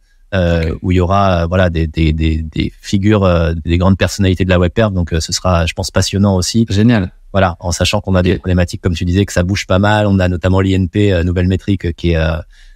[0.82, 3.26] où il y aura voilà des, des, des, des figures,
[3.64, 6.66] des grandes personnalités de la web donc ce sera, je pense, passionnant aussi.
[6.70, 7.12] Génial.
[7.32, 10.08] Voilà, en sachant qu'on a des problématiques, comme tu disais, que ça bouge pas mal.
[10.08, 12.20] On a notamment l'INP, nouvelle métrique, qui est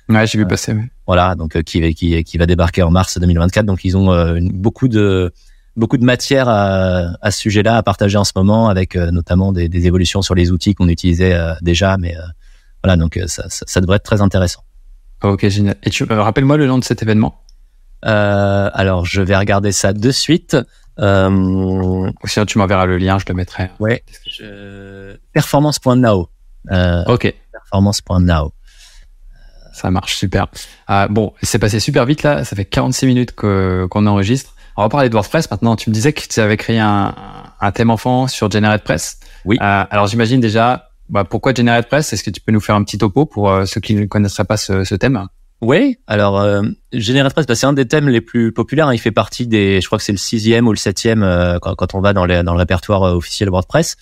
[0.10, 0.76] Ouais, j'ai vu passer.
[1.06, 3.66] Voilà, donc qui, qui qui va débarquer en mars 2024.
[3.66, 5.32] Donc ils ont beaucoup de
[5.76, 9.70] beaucoup de matière à, à ce sujet-là à partager en ce moment, avec notamment des,
[9.70, 12.16] des, évolutions sur les outils qu'on utilisait déjà, mais
[12.84, 14.64] voilà, donc euh, ça, ça, ça, devrait être très intéressant.
[15.24, 15.76] Ok, génial.
[15.84, 17.44] Et tu euh, rappelle-moi le nom de cet événement?
[18.06, 20.56] Euh, alors, je vais regarder ça de suite.
[21.00, 23.70] Euh, Sinon, tu m'enverras le lien, je le mettrai.
[23.80, 24.04] Ouais.
[24.28, 25.18] Je...
[25.34, 26.30] Performance.now.
[26.72, 27.34] Euh, ok.
[27.52, 28.54] Performance.now.
[29.74, 30.48] Ça marche super.
[30.90, 32.44] Euh, bon, c'est passé super vite là.
[32.44, 34.56] Ça fait 46 minutes qu'on enregistre.
[34.76, 35.76] On va parler de WordPress maintenant.
[35.76, 37.14] Tu me disais que tu avais créé un,
[37.62, 39.20] un thème enfant sur GeneratePress.
[39.46, 39.58] Oui.
[39.62, 42.98] Euh, alors j'imagine déjà bah, pourquoi GeneratePress Est-ce que tu peux nous faire un petit
[42.98, 45.28] topo pour euh, ceux qui ne connaisseraient pas ce, thème?
[45.62, 46.62] Oui, alors euh,
[46.94, 48.94] GeneratePress, bah, c'est un des thèmes les plus populaires.
[48.94, 51.96] Il fait partie des, je crois que c'est le sixième ou le septième euh, quand,
[51.96, 53.98] on va dans, le répertoire euh, officiel WordPress.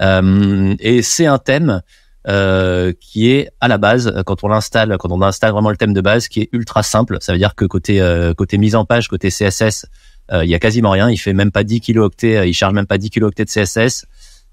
[0.00, 1.82] Et c'est un thème
[2.26, 6.00] qui est à la base quand on l'installe, quand on installe vraiment le thème de
[6.00, 7.18] base, qui est ultra simple.
[7.20, 8.02] Ça veut dire que côté
[8.36, 9.86] côté mise en page, côté CSS,
[10.32, 11.10] il y a quasiment rien.
[11.10, 14.06] Il fait même pas 10 kilooctets, il charge même pas 10 kilooctets de CSS.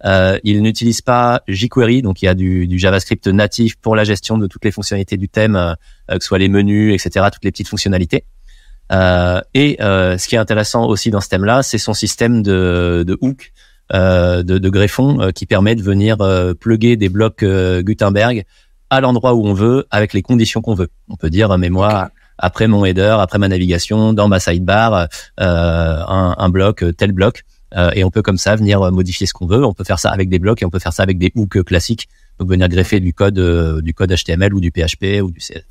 [0.06, 4.04] Euh, il n'utilise pas jQuery, donc il y a du, du, JavaScript natif pour la
[4.04, 5.76] gestion de toutes les fonctionnalités du thème, euh,
[6.08, 8.26] que ce soit les menus, etc., toutes les petites fonctionnalités.
[8.92, 13.04] Euh, et euh, ce qui est intéressant aussi dans ce thème-là, c'est son système de,
[13.08, 13.54] de hook,
[13.94, 16.18] euh, de, de greffon, qui permet de venir
[16.60, 18.46] plugger des blocs Gutenberg
[18.90, 20.90] à l'endroit où on veut, avec les conditions qu'on veut.
[21.10, 26.36] On peut dire, mais moi, après mon header, après ma navigation, dans ma sidebar, un,
[26.38, 27.44] un bloc, tel bloc.
[27.76, 29.64] Euh, et on peut comme ça venir euh, modifier ce qu'on veut.
[29.64, 31.64] On peut faire ça avec des blocs et on peut faire ça avec des hooks
[31.64, 32.10] classiques.
[32.40, 35.66] Donc venir greffer du code euh, du code HTML ou du PHP ou du CSS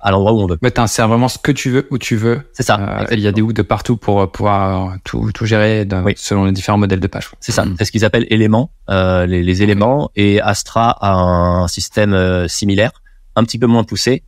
[0.00, 0.56] à l'endroit où on veut.
[0.62, 2.40] Mais t'insères vraiment ce que tu veux où tu veux.
[2.54, 3.04] C'est ça.
[3.10, 5.86] il y a des hooks de partout pour pouvoir tout, tout gérer
[6.16, 7.28] selon les différents modèles de page.
[7.40, 7.66] C'est ça.
[7.76, 10.10] C'est ce qu'ils appellent éléments, les, les, éléments.
[10.16, 13.02] Et Astra a un système similaire,
[13.34, 14.22] un petit peu moins poussé,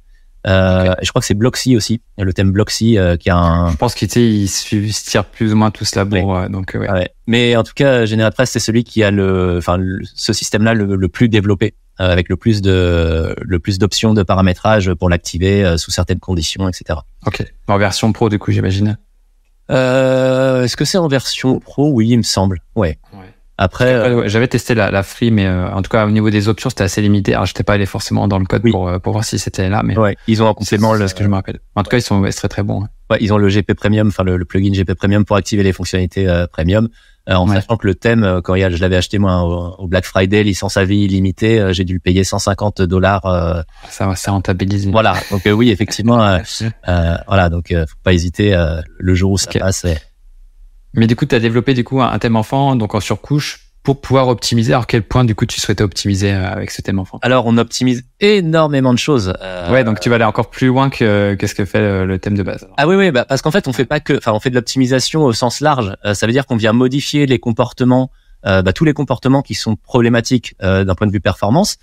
[0.46, 3.70] euh, Je crois que c'est Bloxy aussi, le thème Bloxy euh, qui a un.
[3.70, 6.90] Je pense qu'ils il se tire plus ou moins tous bon, euh, donc ouais.
[6.90, 7.10] ouais.
[7.26, 9.78] Mais en tout cas, GeneratePress c'est celui qui a le, enfin
[10.14, 14.92] ce système-là le, plus développé, euh, avec le plus de le plus d'options de paramétrage
[14.94, 17.00] pour l'activer sous certaines conditions, etc.
[17.26, 17.44] Ok.
[17.66, 18.98] En version pro du coup, j'imagine.
[19.70, 21.90] Est-ce que c'est en version pro?
[21.90, 22.62] Oui, il me semble.
[22.74, 22.98] Ouais.
[23.60, 26.48] Après, euh, j'avais testé la, la free, mais euh, en tout cas au niveau des
[26.48, 27.34] options, c'était assez limité.
[27.34, 29.82] Alors, j'étais pas allé forcément dans le code pour, euh, pour voir si c'était là,
[29.82, 31.58] mais ouais, ils ont un complément, c'est ce que je me rappelle.
[31.74, 32.86] En tout cas, ils sont très très bons.
[33.10, 36.44] Ouais, ils ont le GP Premium, enfin le, plugin GP Premium pour activer les fonctionnalités
[36.52, 36.88] Premium.
[37.26, 39.42] en sachant que le thème, quand il y a, je l'avais acheté moi
[39.80, 43.64] au, Black Friday, licence à vie illimitée, j'ai dû le payer 150 dollars.
[43.88, 44.86] ça, ça rentabilise.
[44.88, 45.14] Voilà.
[45.32, 46.18] Donc oui, effectivement,
[47.26, 47.48] voilà.
[47.48, 48.54] Donc faut pas hésiter.
[48.98, 49.84] le jour où ça passe.
[50.94, 54.00] Mais du coup, tu as développé du coup un thème enfant, donc en surcouche, pour
[54.00, 54.72] pouvoir optimiser.
[54.72, 57.18] Alors, quel point du coup tu souhaitais optimiser euh, avec ce thème enfant?
[57.22, 59.32] Alors, on optimise énormément de choses.
[59.40, 59.72] Euh...
[59.72, 62.42] Ouais, donc tu vas aller encore plus loin que qu'est-ce que fait le, thème de
[62.42, 62.68] base.
[62.76, 64.54] Ah oui, oui, bah, parce qu'en fait, on fait pas que, enfin, on fait de
[64.54, 65.96] l'optimisation au sens large.
[66.04, 68.10] Euh, ça veut dire qu'on vient modifier les comportements,
[68.46, 71.78] euh, bah, tous les comportements qui sont problématiques d'un point de vue performance.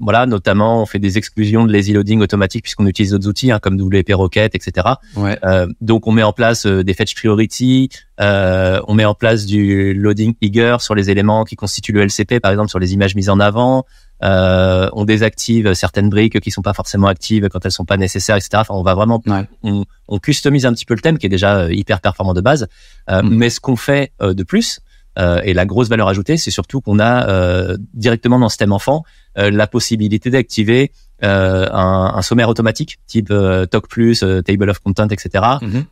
[0.00, 3.58] Voilà, notamment on fait des exclusions de lazy loading automatique puisqu'on utilise d'autres outils hein,
[3.60, 4.86] comme WP Rocket, etc.
[5.16, 5.38] Ouais.
[5.44, 7.88] Euh, donc on met en place euh, des fetch priority,
[8.20, 12.40] euh, on met en place du loading eager sur les éléments qui constituent le LCP,
[12.40, 13.84] par exemple sur les images mises en avant.
[14.22, 18.36] Euh, on désactive certaines briques qui sont pas forcément actives quand elles sont pas nécessaires,
[18.36, 18.50] etc.
[18.54, 19.46] Enfin, on va vraiment, Ouais.
[19.62, 22.40] on, on customise un petit peu le thème qui est déjà euh, hyper performant de
[22.40, 22.68] base.
[23.10, 23.28] Euh, Mm.
[23.34, 24.80] Mais ce qu'on fait de plus
[25.18, 28.72] euh, et la grosse valeur ajoutée, c'est surtout qu'on a euh, directement dans ce thème
[28.72, 29.04] enfant
[29.38, 30.90] euh, la possibilité d'activer
[31.22, 35.44] euh, un, un sommaire automatique type euh, Talk Plus, euh, Table of Content, etc.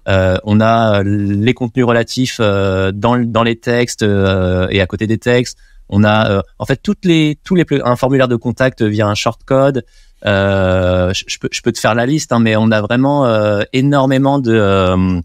[0.08, 5.06] Euh, on a les contenus relatifs euh, dans, dans les textes euh, et à côté
[5.06, 5.56] des textes.
[5.88, 9.14] On a euh, en fait toutes les tous les un formulaire de contact via un
[9.14, 9.84] shortcode.
[10.24, 13.26] Euh, je, je peux je peux te faire la liste, hein, mais on a vraiment
[13.26, 15.20] euh, énormément de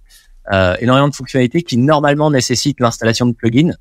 [0.80, 3.74] énormément de fonctionnalités qui normalement nécessitent l'installation de plugins.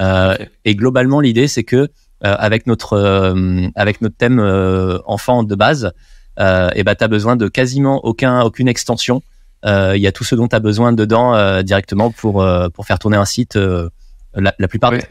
[0.00, 0.48] Euh, Ok.
[0.64, 1.88] Et globalement, l'idée c'est que euh,
[2.22, 5.92] avec notre euh, avec notre thème euh, enfant de base,
[6.38, 9.22] euh, et ben t'as besoin de quasiment aucun aucune extension.
[9.64, 12.68] Euh, Il y a tout ce dont tu as besoin dedans euh, directement pour euh,
[12.68, 13.88] pour faire tourner un site euh,
[14.34, 14.98] la, la plupart Ouais.
[14.98, 15.04] des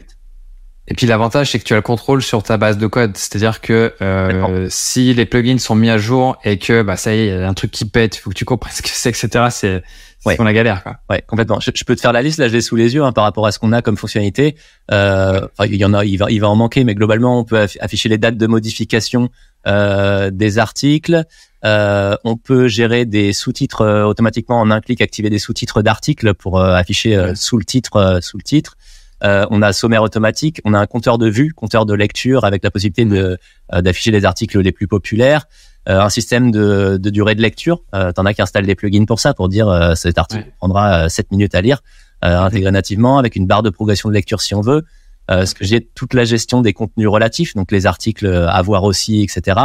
[0.88, 3.16] Et puis l'avantage, c'est que tu as le contrôle sur ta base de code.
[3.16, 7.18] C'est-à-dire que euh, si les plugins sont mis à jour et que bah ça y
[7.20, 8.88] est, il y a un truc qui pète, il faut que tu comprennes ce que
[8.90, 9.46] c'est, etc.
[9.50, 9.82] C'est
[10.24, 10.36] Ouais.
[10.36, 10.82] qu'on la galère.
[10.82, 10.96] Quoi.
[11.10, 11.58] Ouais, complètement.
[11.60, 13.24] Je, je peux te faire la liste, là, je l'ai sous les yeux hein, par
[13.24, 14.56] rapport à ce qu'on a comme fonctionnalité.
[14.92, 17.56] Euh, il y en a, il va, il va en manquer, mais globalement, on peut
[17.56, 19.30] affi- afficher les dates de modification
[19.66, 21.24] euh, des articles.
[21.64, 26.34] Euh, on peut gérer des sous-titres euh, automatiquement en un clic, activer des sous-titres d'articles
[26.34, 27.34] pour euh, afficher euh, Ouais.
[27.36, 28.76] sous le titre, sous le titre.
[29.24, 32.44] Euh, on a un sommaire automatique, on a un compteur de vue, compteur de lecture
[32.44, 33.38] avec la possibilité de
[33.72, 35.46] euh, d'afficher les articles les plus populaires.
[35.88, 37.80] Euh, un système de, de durée de lecture.
[37.94, 40.52] Euh, T'en as qui installent des plugins pour ça, pour dire euh, cet article Ouais.
[40.58, 41.80] prendra euh, 7 minutes à lire,
[42.24, 44.84] euh, intégré nativement avec une barre de progression de lecture si on veut.
[45.30, 48.84] Euh, ce que j'ai toute la gestion des contenus relatifs, donc les articles à voir
[48.84, 49.56] aussi, etc.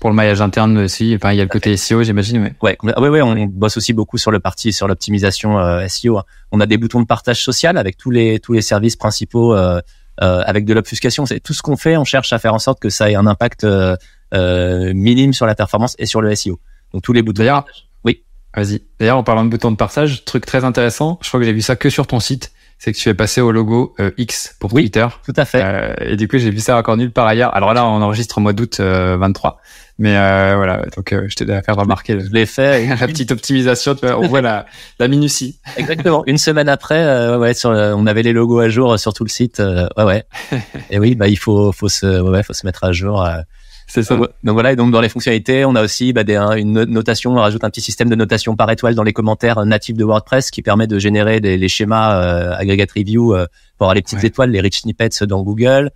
[0.00, 2.54] Pour le maillage interne aussi, enfin il y a le côté SEO, j'imagine.
[2.62, 2.76] Ouais.
[2.82, 6.18] Ouais, ouais, ouais, on bosse aussi beaucoup sur le parti, sur l'optimisation euh, SEO.
[6.18, 6.24] hein.
[6.52, 9.80] On a des boutons de partage social avec tous les tous les services principaux, euh,
[10.22, 11.26] euh, avec de l'obfuscation.
[11.26, 11.96] C'est tout ce qu'on fait.
[11.96, 13.96] On cherche à faire en sorte que ça ait un impact euh,
[14.34, 16.58] euh, minime sur la performance et sur le SEO.
[16.92, 17.38] Donc tous les boutons.
[17.40, 17.64] D'ailleurs,
[18.04, 18.22] Oui.
[18.54, 18.82] Vas-y.
[18.98, 21.18] D'ailleurs, en parlant de bouton de partage, truc très intéressant.
[21.22, 22.52] Je crois que j'ai vu ça que sur ton site.
[22.78, 24.82] C'est que tu es passé au logo euh, X pour Oui.
[24.82, 25.06] Twitter.
[25.24, 25.62] Tout à fait.
[25.64, 27.54] Euh, et du coup, j'ai vu ça encore nulle part ailleurs.
[27.56, 29.58] Alors là, on enregistre au mois d'août euh, 23.
[29.98, 32.84] Mais euh, voilà, donc euh, je t'ai à faire remarquer Je l'ai fait.
[33.00, 33.94] la petite optimisation.
[33.94, 34.66] Tu vois, on voit la,
[34.98, 35.58] la minutie.
[35.78, 36.22] Exactement.
[36.26, 39.24] Une semaine après, euh, ouais, sur, le- on avait les logos à jour sur tout
[39.24, 39.58] le site.
[39.60, 40.26] euh, ouais, ouais.
[40.90, 43.26] Et oui, bah il faut, faut se, ouais, faut se mettre à jour.
[43.88, 43.92] Euh.
[43.92, 44.16] C'est ça.
[44.16, 44.72] Donc, voilà.
[44.72, 47.32] Et donc dans les fonctionnalités, on a aussi bah, des, un- une no- notation.
[47.32, 50.50] On rajoute un petit système de notation par étoile dans les commentaires natifs de WordPress
[50.50, 53.46] qui permet de générer des, les schémas euh, aggregate review euh,
[53.78, 54.26] pour avoir les petites Ouais.
[54.26, 55.90] étoiles, les rich snippets dans Google.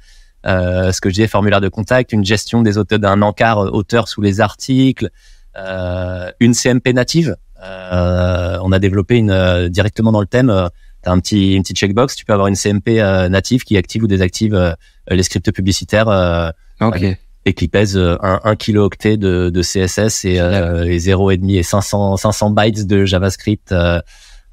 [0.47, 3.71] Euh, ce que je disais, formulaire de contact, une gestion des auteurs d'un encart euh,
[3.71, 5.11] auteur sous les articles,
[5.59, 7.37] euh, une CMP native.
[7.63, 10.51] Euh, on a développé une euh, directement dans le thème.
[10.51, 10.69] Euh,
[11.03, 12.15] T'as un petit une petite checkbox.
[12.15, 14.73] Tu peux avoir une CMP euh, native qui active ou désactive euh,
[15.09, 16.51] les scripts publicitaires euh,
[16.83, 17.03] Ok.
[17.47, 21.63] Et qui pèse euh, un, un kilooctet de, de CSS et, euh, et 0,5 et
[21.63, 23.73] 500 500 bytes de JavaScript.
[23.73, 24.01] euh,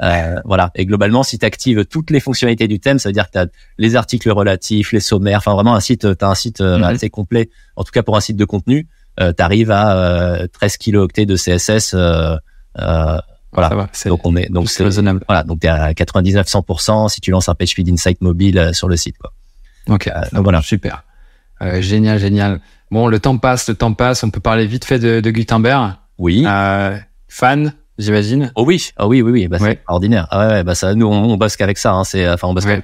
[0.03, 0.69] euh, voilà.
[0.75, 3.37] Et globalement, si tu actives toutes les fonctionnalités du thème, ça veut dire que tu
[3.39, 3.47] as
[3.79, 6.83] les articles relatifs, les sommaires, enfin vraiment un site, tu as un site euh, Mhm.
[6.83, 7.49] assez complet.
[7.75, 8.87] En tout cas pour un site de contenu,
[9.19, 11.93] euh, tu arrives à euh, 13 kilooctets de CSS.
[11.95, 12.35] Euh,
[12.79, 13.17] euh,
[13.51, 13.69] Voilà.
[13.69, 13.89] Va.
[14.05, 15.23] Donc on est donc c'est raisonnable.
[15.27, 18.73] voilà, donc t'es à 99 100% si tu lances un page feed insight mobile euh,
[18.73, 19.31] sur le site quoi.
[19.89, 20.09] Ok.
[20.31, 20.61] donc voilà.
[20.61, 21.03] Super.
[21.61, 22.59] Euh, génial, génial.
[22.91, 24.23] Bon, le temps passe, le temps passe.
[24.23, 25.93] On peut parler vite fait de, de Gutenberg.
[26.17, 26.43] Oui.
[26.47, 26.97] Euh,
[27.27, 28.51] fan, j'imagine.
[28.55, 29.71] Oh oui, oh oui, oui, oui, bah, Ouais.
[29.71, 30.27] c'est ordinaire.
[30.31, 31.93] Ah ouais, ouais, bah ça, nous, on, on bosse qu'avec ça.
[31.93, 32.65] Hein, c'est, enfin, on bosse.
[32.65, 32.83] Ouais.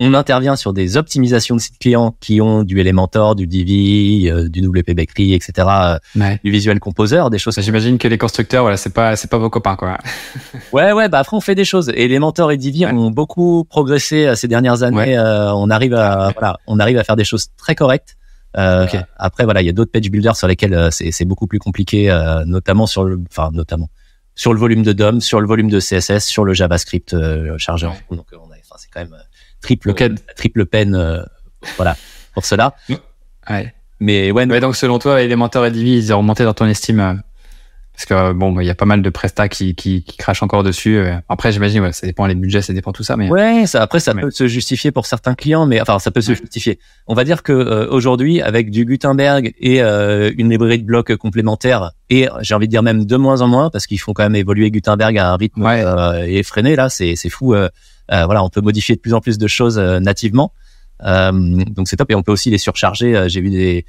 [0.00, 4.48] On intervient sur des optimisations de sites clients qui ont du Elementor, du Divi, euh,
[4.48, 6.40] du WP Bakery, etc., euh, Ouais.
[6.42, 7.54] du Visual Composer, des choses.
[7.54, 9.98] Ça, J'imagine que les constructeurs, voilà, c'est pas, c'est pas vos copains, quoi.
[10.72, 11.90] Ouais, ouais, bah après on fait des choses.
[11.90, 12.92] Elementor et Divi Ouais.
[12.92, 14.96] ont beaucoup progressé euh, ces dernières années.
[14.96, 15.18] Ouais.
[15.18, 18.16] On arrive à, voilà, on arrive à faire des choses très correctes.
[18.56, 18.86] Euh.
[19.16, 22.10] Après, voilà, il y a d'autres page builders sur lesquels euh, c'est, beaucoup plus compliqué,
[22.10, 23.88] euh, notamment sur le, enfin, notamment
[24.36, 27.56] sur le volume de DOM, sur le volume de CSS, sur le JavaScript en Ouais.
[28.10, 29.14] Donc, on a, enfin, c'est quand même
[29.64, 29.92] triple,
[30.36, 31.22] triple peine, euh,
[31.76, 31.96] voilà,
[32.34, 32.74] pour cela.
[33.50, 33.74] Ouais.
[34.00, 37.00] Mais ouais, Ouais, donc selon toi, Elementor et Divi, ils ont remonté dans ton estime.
[37.00, 37.14] euh,
[37.94, 40.42] Parce que euh, bon, il y a pas mal de prestats qui, qui, qui crachent
[40.42, 40.96] encore dessus.
[40.98, 41.14] euh.
[41.28, 44.00] Après, j'imagine, ouais, ça dépend les budgets, ça dépend tout ça, mais Ouais, ça, après
[44.00, 46.36] ça peut se justifier pour certains clients, mais enfin ça peut se Ouais.
[46.36, 46.78] justifier.
[47.06, 51.92] On va dire que euh, aujourd'hui, avec du Gutenberg et une librairie de blocs complémentaire,
[52.10, 54.36] et j'ai envie de dire même de moins en moins, parce qu'ils font quand même
[54.36, 55.64] évoluer Gutenberg à un rythme
[56.26, 57.54] effréné là, c'est fou.
[58.12, 60.52] Euh, voilà, on peut modifier de plus en plus de choses euh, nativement.
[61.04, 63.28] Euh, donc c'est top et on peut aussi les surcharger.
[63.28, 63.86] J'ai vu des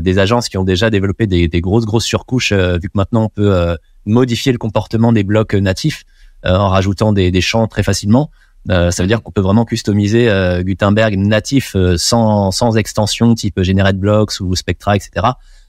[0.00, 3.28] des agences qui ont déjà développé des, des grosses grosses surcouches, vu que maintenant on
[3.28, 6.02] peut modifier le comportement des blocs natifs
[6.42, 8.28] en rajoutant des, des champs très facilement.
[8.70, 13.34] Euh, ça veut dire qu'on peut vraiment customiser euh, Gutenberg natif euh, sans, sans extension
[13.34, 15.26] type Generate Blocks ou Spectra, etc.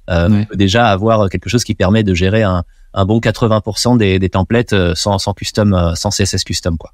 [0.07, 2.63] On peut déjà avoir quelque chose qui permet de gérer un,
[2.95, 6.93] un bon 80% des, des templates sans, sans custom, sans CSS custom, quoi.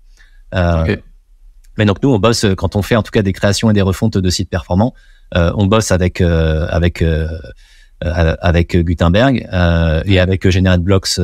[0.53, 3.81] Mais donc nous, on bosse quand on fait en tout cas des créations et des
[3.81, 4.93] refontes de sites performants.
[5.33, 7.03] on bosse avec avec
[8.01, 9.47] avec Gutenberg
[10.05, 11.19] et avec Generate Blocks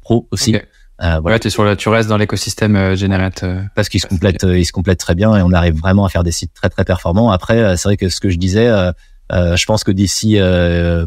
[0.00, 0.56] Pro aussi.
[1.02, 1.36] Euh, voilà.
[1.36, 3.42] Ouais, sur le, tu restes dans l'écosystème euh, Generate.
[3.42, 6.08] Euh, Parce qu'il se complète, il se complète très bien et on arrive vraiment à
[6.08, 7.30] faire des sites très très performants.
[7.30, 8.70] Après, c'est vrai que ce que je disais,
[9.30, 10.38] je pense que d'ici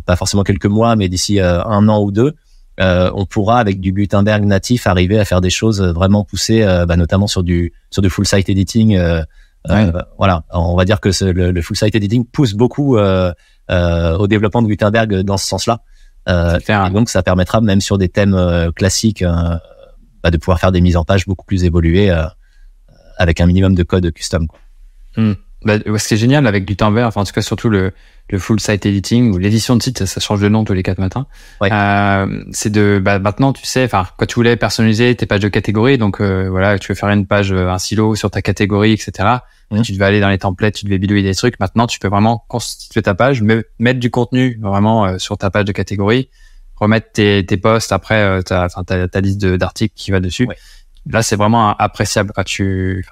[0.06, 2.36] pas forcément quelques mois, mais d'ici un an ou deux,
[2.80, 7.28] on pourra avec du Gutenberg natif arriver à faire des choses vraiment poussées, bah, notamment
[7.28, 8.98] sur du sur du full site editing.
[10.18, 15.22] voilà, on va dire que le, full site editing pousse beaucoup au développement de Gutenberg
[15.22, 15.82] dans ce sens-là.
[16.28, 19.24] et donc ça permettra même sur des thèmes classiques
[20.24, 22.26] bah, de pouvoir faire des mises en page beaucoup plus évoluées euh,
[23.18, 24.48] avec un minimum de code custom.
[24.48, 24.60] Quoi.
[25.16, 25.34] Hmm.
[25.66, 27.92] Bah, ce qui est génial avec Gutenberg, enfin en tout cas surtout le,
[28.30, 31.00] le full site editing ou l'édition de site, ça change de nom tous les quatre
[31.00, 31.28] matins.
[31.62, 35.50] Euh, c'est de bah, maintenant tu sais, enfin quand tu voulais personnaliser tes pages de
[35.50, 38.94] catégorie, donc euh, voilà, tu veux faire une page, euh, un silo sur ta catégorie,
[38.94, 39.28] etc.
[39.72, 39.82] Mmh.
[39.82, 41.60] Tu devais aller dans les templates, tu devais bidouiller des trucs.
[41.60, 45.74] Maintenant, tu peux vraiment constituer ta page, mettre du contenu vraiment sur ta page de
[45.74, 46.30] catégorie,
[46.80, 50.48] remettre tes, tes posts après euh, ta, ta, ta, liste d'articles qui va dessus.
[51.06, 53.06] Là, c'est vraiment appréciable quand tu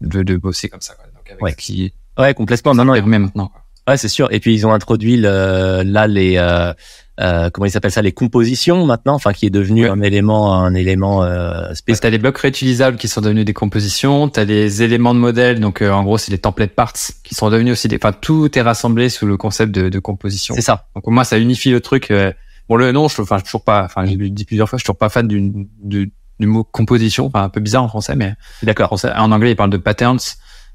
[0.00, 0.94] de, de bosser comme ça.
[0.94, 1.06] Quoi.
[1.30, 1.54] Avec ouais.
[1.54, 2.74] Qui, ouais, complètement.
[2.74, 2.94] Non, non.
[2.94, 3.48] Et maintenant.
[3.48, 3.62] Quoi.
[3.88, 4.32] Ouais, c'est sûr.
[4.32, 6.72] Et puis ils ont introduit le, là les euh,
[7.18, 10.74] euh, comment ils s'appellent ça les compositions maintenant, enfin qui est devenu un élément un
[10.74, 12.00] élément euh, spécial.
[12.02, 14.28] T'as les blocs réutilisables qui sont devenus des compositions.
[14.28, 16.92] T'as les éléments de modèle, donc euh, en gros c'est les template parts
[17.24, 17.96] qui sont devenus aussi des.
[17.96, 20.54] Enfin tout est rassemblé sous le concept de, de composition.
[20.54, 20.88] C'est ça.
[20.94, 22.10] Donc moi ça unifie le truc.
[22.10, 22.32] Euh,
[22.68, 24.96] Bon, le nom, je, enfin, toujours pas, enfin, j'ai dit plusieurs fois, je suis toujours
[24.96, 25.40] pas fan du,
[25.82, 28.34] du, du mot composition, enfin, un peu bizarre en français, mais.
[28.62, 28.96] D'accord.
[29.16, 30.20] En, anglais, il parle de patterns,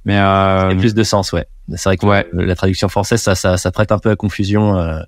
[0.05, 1.47] mais euh, a plus de sens, ouais.
[1.75, 2.27] C'est vrai que ouais.
[2.31, 4.77] la traduction française, ça, ça, ça prête un peu à confusion.
[4.77, 4.99] Euh,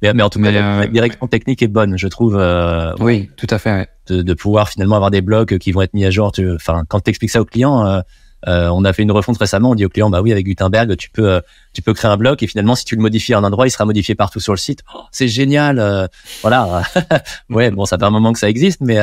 [0.00, 2.36] mais, mais, en tout cas, la euh, direction technique est bonne, je trouve.
[2.38, 3.72] Euh, oui, tout à fait.
[3.72, 3.88] Ouais.
[4.08, 6.32] De, de, pouvoir finalement avoir des blocs qui vont être mis à jour.
[6.54, 8.02] Enfin, quand tu expliques ça au client,
[8.46, 9.72] on a fait une refonte récemment.
[9.72, 11.42] On dit au client, bah oui, avec Gutenberg, tu peux,
[11.74, 13.70] tu peux créer un bloc et finalement, si tu le modifies à un endroit, il
[13.70, 14.82] sera modifié partout sur le site.
[14.94, 16.08] Oh, c'est génial.
[16.40, 16.84] Voilà.
[17.50, 18.98] ouais, bon, ça fait un moment que ça existe, mais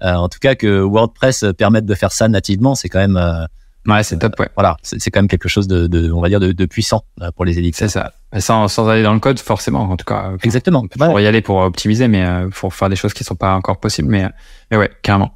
[0.00, 3.46] en tout cas que WordPress permette de faire ça nativement, c'est quand même.
[3.86, 4.38] Ouais, c'est top.
[4.38, 4.48] Ouais.
[4.54, 7.04] Voilà, c'est quand même quelque chose de, de, on va dire, de, de puissant
[7.34, 7.88] pour les éditeurs.
[7.88, 8.12] C'est ça.
[8.38, 10.32] Sans, sans aller dans le code, forcément, en tout cas.
[10.42, 10.86] Exactement.
[10.86, 12.24] Pour y aller pour optimiser, mais
[12.54, 14.08] pour faire des choses qui sont pas encore possibles.
[14.08, 14.28] Mais,
[14.70, 15.32] mais ouais, carrément.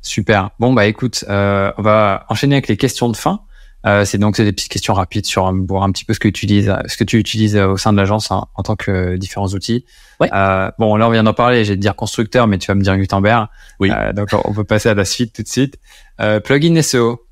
[0.00, 0.50] Super.
[0.60, 3.40] Bon bah écoute, euh, on va enchaîner avec les questions de fin.
[3.86, 6.46] Euh, c'est donc des petites questions rapides sur voir un petit peu ce que tu
[6.46, 9.84] utilises, ce que tu utilises au sein de l'agence hein, en tant que différents outils.
[10.20, 10.28] Ouais.
[10.32, 12.82] Euh, bon là on vient d'en parler, j'ai de dire constructeur, mais tu vas me
[12.82, 13.48] dire Gutenberg.
[13.80, 13.90] Oui.
[13.92, 15.78] Euh, donc on peut passer à la suite tout de suite.
[16.20, 17.24] Euh, plugin SEO.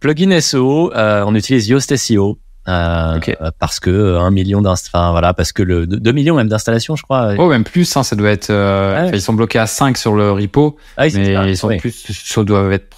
[0.00, 2.38] Plugin SEO, euh, on utilise Yoast SEO.
[2.68, 3.18] Euh,
[3.58, 7.02] parce que euh, un million enfin voilà parce que le 2 millions même d'installations je
[7.02, 10.14] crois oh même plus hein, ça doit être euh, ils sont bloqués à 5 sur
[10.14, 12.94] le repo ah, mais ils sont plus ça doivent être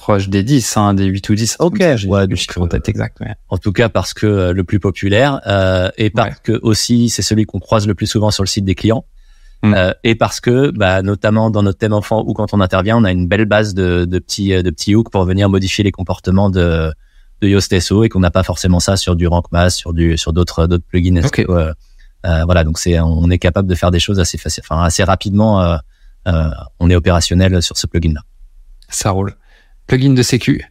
[0.00, 1.84] proche des 10 hein, des 8 ou 10 ok.
[2.08, 3.34] Ouais, du chiffre en tête exact ouais.
[3.50, 5.40] en tout cas parce que le plus populaire
[5.96, 8.74] et parce que aussi c'est celui qu'on croise le plus souvent sur le site des
[8.74, 9.04] clients
[9.64, 9.94] mm.
[10.04, 13.12] et parce que, bah, notamment dans notre thème enfant ou quand on intervient, on a
[13.12, 16.92] une belle base de, de petits de petits hooks pour venir modifier les comportements de
[17.40, 20.16] de Yoast SEO et qu'on n'a pas forcément ça sur du Rank Mass, sur du
[20.16, 21.24] sur d'autres d'autres plugins.
[21.24, 21.46] Okay.
[21.48, 21.72] Euh,
[22.26, 25.04] euh, voilà, donc c'est on est capable de faire des choses assez facile, enfin assez
[25.04, 25.60] rapidement.
[25.60, 25.76] Euh,
[26.26, 26.50] euh,
[26.80, 28.22] on est opérationnel sur ce plugin là.
[28.88, 29.36] Ça roule.
[29.86, 30.64] Plugin de sécu?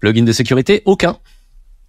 [0.00, 1.18] Plugin de sécurité, aucun.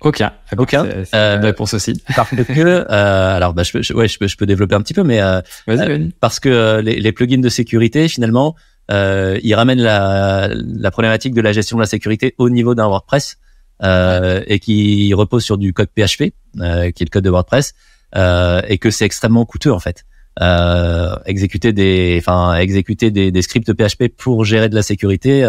[0.03, 0.33] Aucun.
[0.57, 0.85] Aucun.
[1.15, 2.01] Euh, réponse aussi.
[2.15, 2.45] Parce que,
[2.89, 5.21] euh, alors, bah, je, peux, ouais, je peux, je peux développer un petit peu, mais
[5.21, 8.55] euh, euh parce que les, les, plugins de sécurité, finalement,
[8.91, 12.87] euh, ils ramènent la, la problématique de la gestion de la sécurité au niveau d'un
[12.87, 13.37] WordPress
[13.83, 17.73] euh, et qui repose sur du code PHP, euh, qui est le code de WordPress,
[18.15, 20.03] euh, et que c'est extrêmement coûteux en fait.
[20.41, 25.43] Euh, exécuter des, enfin exécuter des, des, scripts PHP pour gérer de la sécurité,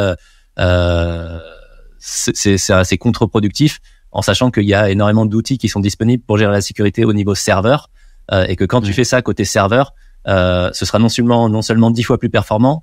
[0.59, 1.39] euh,
[1.99, 3.81] c'est assez contre-productif,
[4.15, 7.13] en sachant qu'il y a énormément d'outils qui sont disponibles pour gérer la sécurité au
[7.13, 7.91] niveau serveur,
[8.49, 9.93] et que quand tu fais ça côté serveur,
[10.27, 12.83] ce sera non seulement non seulement dix fois plus performant,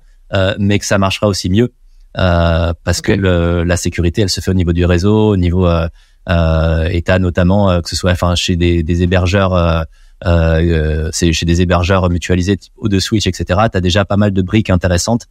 [0.58, 1.72] mais que ça marchera aussi mieux.
[2.18, 5.66] Euh, parce que le, la sécurité, elle se fait au niveau du réseau, au niveau
[5.66, 5.88] euh,
[6.28, 9.54] euh, État notamment, euh, que ce soit enfin chez des, des hébergeurs.
[9.54, 9.82] Euh,
[10.24, 13.60] euh, c'est chez des hébergeurs mutualisés ou de Switch, etc.
[13.72, 15.26] Tu as déjà pas mal de briques intéressantes.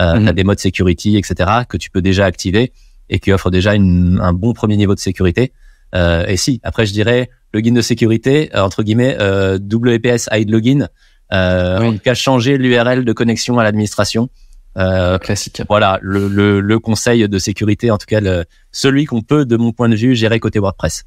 [0.00, 1.50] Euh, mm Tu as des modes security, etc.
[1.68, 2.72] que tu peux déjà activer
[3.08, 5.52] et qui offrent déjà une, un bon premier niveau de sécurité.
[5.94, 9.16] et si, après je dirais login de sécurité entre guillemets
[9.58, 10.88] WPS hide login.
[11.30, 14.28] En tout cas, changer l'URL de connexion à l'administration.
[14.76, 15.62] Euh, Classique.
[15.68, 19.56] Voilà, le, le, le, conseil de sécurité, en tout cas, le, celui qu'on peut, de
[19.56, 21.04] mon point de vue, gérer côté WordPress.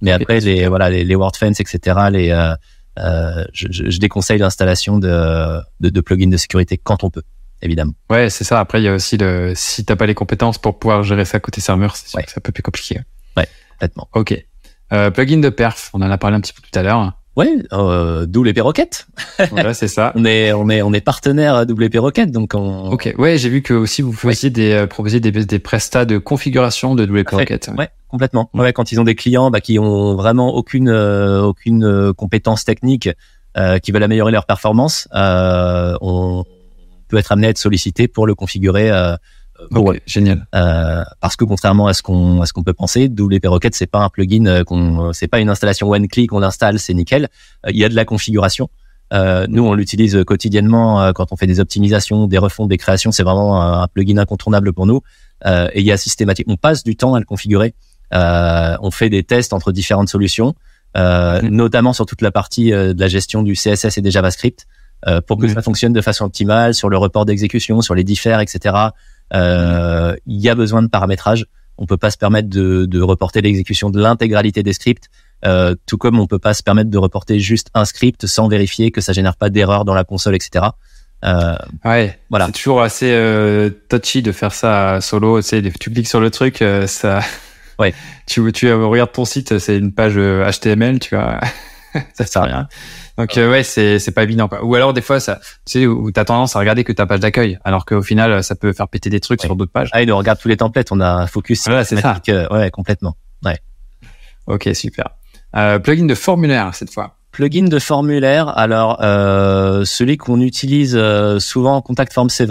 [0.00, 2.08] Mais après, les voilà, les, les WordFence, etc.
[2.10, 2.54] Les, euh,
[2.98, 7.22] euh, je, je, déconseille l'installation de, de, de, plugins de sécurité quand on peut,
[7.62, 7.92] évidemment.
[8.10, 8.60] Ouais, c'est ça.
[8.60, 11.40] Après, il y a aussi le si t'as pas les compétences pour pouvoir gérer ça
[11.40, 12.26] côté serveur, c'est ouais.
[12.36, 13.00] un peu plus compliqué.
[13.36, 14.08] Ouais, complètement.
[14.14, 14.44] Ok.
[14.92, 17.12] Euh, plugin de perf, on en a parlé un petit peu tout à l'heure.
[17.34, 19.06] Ouais, euh, WP Rocket.
[19.52, 20.12] ouais, c'est ça.
[20.16, 22.90] on est on est on est partenaire à WP Rocket, donc on.
[22.90, 23.14] Ok.
[23.16, 26.94] Ouais, j'ai vu que aussi vous faisiez des euh, proposiez des des prestats de configuration
[26.94, 27.70] de WP Rocket.
[27.78, 27.88] Ouais.
[28.08, 28.50] complètement.
[28.52, 32.66] Ouais, quand ils ont des clients bah, qui ont vraiment aucune euh, aucune euh, compétence
[32.66, 33.08] technique,
[33.56, 36.44] euh, qui veulent améliorer leur performance, on
[37.12, 38.90] peut être amené à être sollicité pour le configurer
[39.70, 40.46] Bon, génial.
[40.54, 43.86] Euh, parce que contrairement à ce qu'on à ce qu'on peut penser, WP Rocket c'est
[43.86, 47.28] pas un plugin euh, qu'on c'est pas une installation one click on installe c'est nickel.
[47.66, 48.68] Euh, il y a de la configuration.
[49.12, 53.12] Euh, nous on l'utilise quotidiennement euh, quand on fait des optimisations, des refontes, des créations.
[53.12, 55.00] C'est vraiment un, plugin incontournable pour nous.
[55.44, 56.46] et il y a systématique.
[56.48, 57.74] On passe du temps à le configurer.
[58.12, 60.54] on fait des tests entre différentes solutions,
[60.96, 61.48] mm.
[61.48, 64.66] notamment sur toute la partie de la gestion du CSS et des JavaScript.
[65.26, 68.90] Pour que ça fonctionne de façon optimale sur le report d'exécution, sur les diffères, etc.
[69.34, 71.46] Euh, il y a besoin de paramétrage.
[71.78, 75.08] On peut pas se permettre de, de reporter l'exécution de l'intégralité des scripts,
[75.44, 78.90] euh, tout comme on peut pas se permettre de reporter juste un script sans vérifier
[78.90, 80.66] que ça génère pas d'erreur dans la console, etc.
[81.24, 82.46] Euh, ouais, voilà.
[82.46, 85.40] C'est toujours assez euh, touchy de faire ça solo.
[85.40, 87.20] Tu sais, tu cliques sur le truc, euh, ça.
[87.78, 87.94] Ouais.
[88.26, 91.40] tu tu regardes ton site, c'est une page HTML, tu vois.
[92.12, 92.68] ça sert à rien.
[93.18, 94.64] Donc euh, ouais, c'est c'est pas évident quoi.
[94.64, 95.36] Ou alors des fois ça,
[95.66, 98.54] tu sais, où t'as tendance à regarder que ta page d'accueil, alors qu'au final ça
[98.54, 99.90] peut faire péter des trucs sur d'autres pages.
[99.92, 101.66] Ah, il regarde tous les templates, on a un focus.
[101.66, 102.20] Voilà, c'est ça.
[102.28, 103.16] Euh, ouais, complètement.
[103.44, 103.58] Ouais.
[104.46, 105.10] Ok, super.
[105.56, 107.16] Euh, plugin de formulaire cette fois.
[107.32, 108.48] Plugin de formulaire.
[108.56, 112.50] Alors euh, celui qu'on utilise euh, souvent Contact Form 7.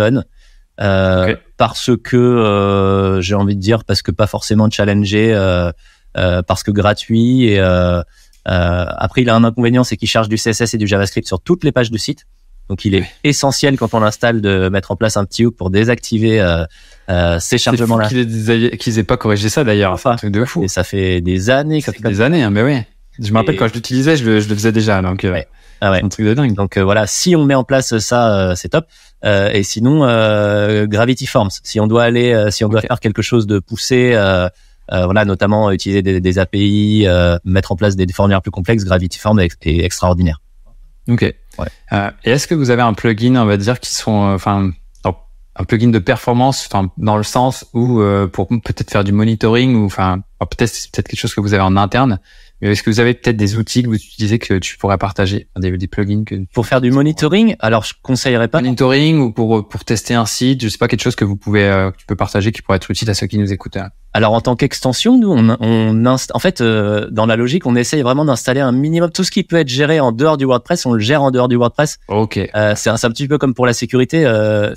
[0.80, 5.34] Euh, parce que j'ai envie de dire parce que pas forcément challenger
[6.14, 8.02] parce que gratuit et euh,
[8.46, 11.64] après, il a un inconvénient, c'est qu'il charge du CSS et du JavaScript sur toutes
[11.64, 12.26] les pages du site.
[12.70, 15.72] Donc, il est essentiel quand on l'installe de mettre en place un petit hook pour
[15.72, 16.64] désactiver euh,
[17.10, 18.08] euh, ces chargements-là.
[18.08, 19.92] Qu'ils aient pas corrigé ça d'ailleurs.
[19.92, 20.64] Enfin, un truc de fou.
[20.64, 21.82] Et ça fait des années.
[21.82, 22.78] Ça fait des années, hein, mais oui.
[23.20, 25.02] Je me rappelle quand je l'utilisais, je, je, le faisais déjà.
[25.02, 25.48] Donc, euh, ouais.
[25.82, 26.02] Ah ouais.
[26.02, 26.54] un truc de dingue.
[26.54, 28.86] Donc euh, voilà, si on met en place ça, euh, c'est top.
[29.24, 30.06] et sinon,
[30.86, 31.50] Gravity Forms.
[31.64, 34.16] Si on doit aller, si on doit faire quelque chose de poussé.
[34.92, 38.84] Euh, voilà, notamment utiliser des, des API, euh, mettre en place des, formulaires plus complexes.
[38.84, 40.42] Gravity Form est, extraordinaire.
[41.08, 41.22] Ok.
[41.22, 41.68] Ouais.
[41.94, 44.72] Euh, et est-ce que vous avez un plugin, on va dire, qui sont, enfin,
[45.58, 49.86] un plugin de performance, enfin, dans le sens où pour peut-être faire du monitoring ou,
[49.86, 52.20] enfin, peut-être c'est peut-être quelque chose que vous avez en interne,
[52.62, 55.76] est-ce que vous avez peut-être des outils que vous utilisez que tu pourrais partager, des,
[55.78, 59.84] des plugins que pour faire du monitoring Alors, je conseillerais pas monitoring ou pour pour
[59.84, 60.62] tester un site.
[60.62, 62.76] Je sais pas quelque chose que vous pouvez euh, que tu peux partager qui pourrait
[62.78, 63.78] être utile à ceux qui nous écoutent.
[63.78, 63.90] Hein.
[64.14, 68.02] Alors, en tant qu'extension, nous, on, on en fait, euh, dans la logique, on essaye
[68.02, 70.94] vraiment d'installer un minimum tout ce qui peut être géré en dehors du WordPress, on
[70.94, 71.98] le gère en dehors du WordPress.
[72.10, 72.38] Ok.
[72.38, 74.22] Euh, c'est un, un, petit peu comme pour la sécurité,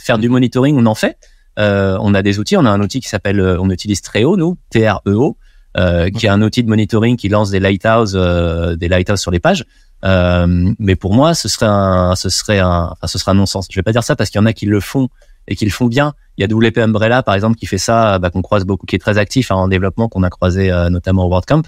[0.00, 1.18] faire du monitoring, on en fait.
[1.58, 5.36] On a des outils, on a un outil qui s'appelle, on utilise Treo, nous, T-R-E-O.
[5.76, 9.32] Euh, qui est un outil de monitoring qui lance des lighthouses, euh, des lighthouses sur
[9.32, 9.64] les pages.
[10.04, 13.66] Euh, mais pour moi, ce serait un, ce serait un, enfin, ce serait un non-sens.
[13.70, 15.08] Je vais pas dire ça parce qu'il y en a qui le font
[15.48, 16.14] et qui le font bien.
[16.36, 18.94] Il y a WP Umbrella, par exemple, qui fait ça, bah, qu'on croise beaucoup, qui
[18.94, 21.62] est très actif hein, en développement, qu'on a croisé notamment au WordCamp.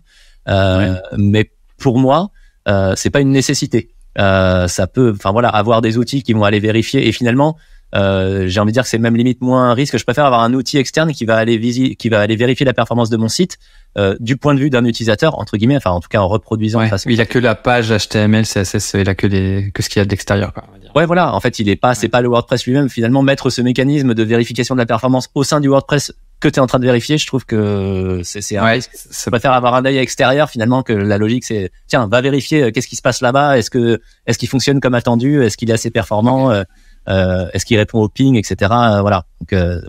[0.48, 2.30] Euh, Mais pour moi,
[2.68, 3.90] euh, c'est pas une nécessité.
[4.18, 7.56] Euh, ça peut, enfin voilà, avoir des outils qui vont aller vérifier et finalement,
[7.94, 9.96] euh, j'ai envie de dire que c'est même limite moins un risque.
[9.96, 12.72] Je préfère avoir un outil externe qui va aller visi qui va aller vérifier la
[12.72, 13.58] performance de mon site
[13.96, 16.80] euh, du point de vue d'un utilisateur entre guillemets, enfin en tout cas en reproduisant.
[16.80, 20.00] Ouais, il a que la page HTML, CSS, il a que les que ce qu'il
[20.00, 20.52] y a de l'extérieur.
[20.94, 21.34] Ouais, voilà.
[21.34, 22.88] En fait, il est pas, c'est pas le WordPress lui-même.
[22.88, 26.56] Finalement, mettre ce mécanisme de vérification de la performance au sein du WordPress que tu
[26.56, 28.80] es en train de vérifier, je trouve que c'est un ouais.
[28.80, 32.70] Je préfère avoir un œil extérieur finalement que la logique c'est tiens, va vérifier euh,
[32.70, 35.72] qu'est-ce qui se passe là-bas, est-ce que est-ce qu'il fonctionne comme attendu, est-ce qu'il est
[35.72, 36.50] assez performant?
[36.50, 36.64] Euh,
[37.08, 38.70] est-ce qu'il répond au ping, etc.
[38.72, 39.24] Euh, voilà.
[39.40, 39.80] Donc, euh,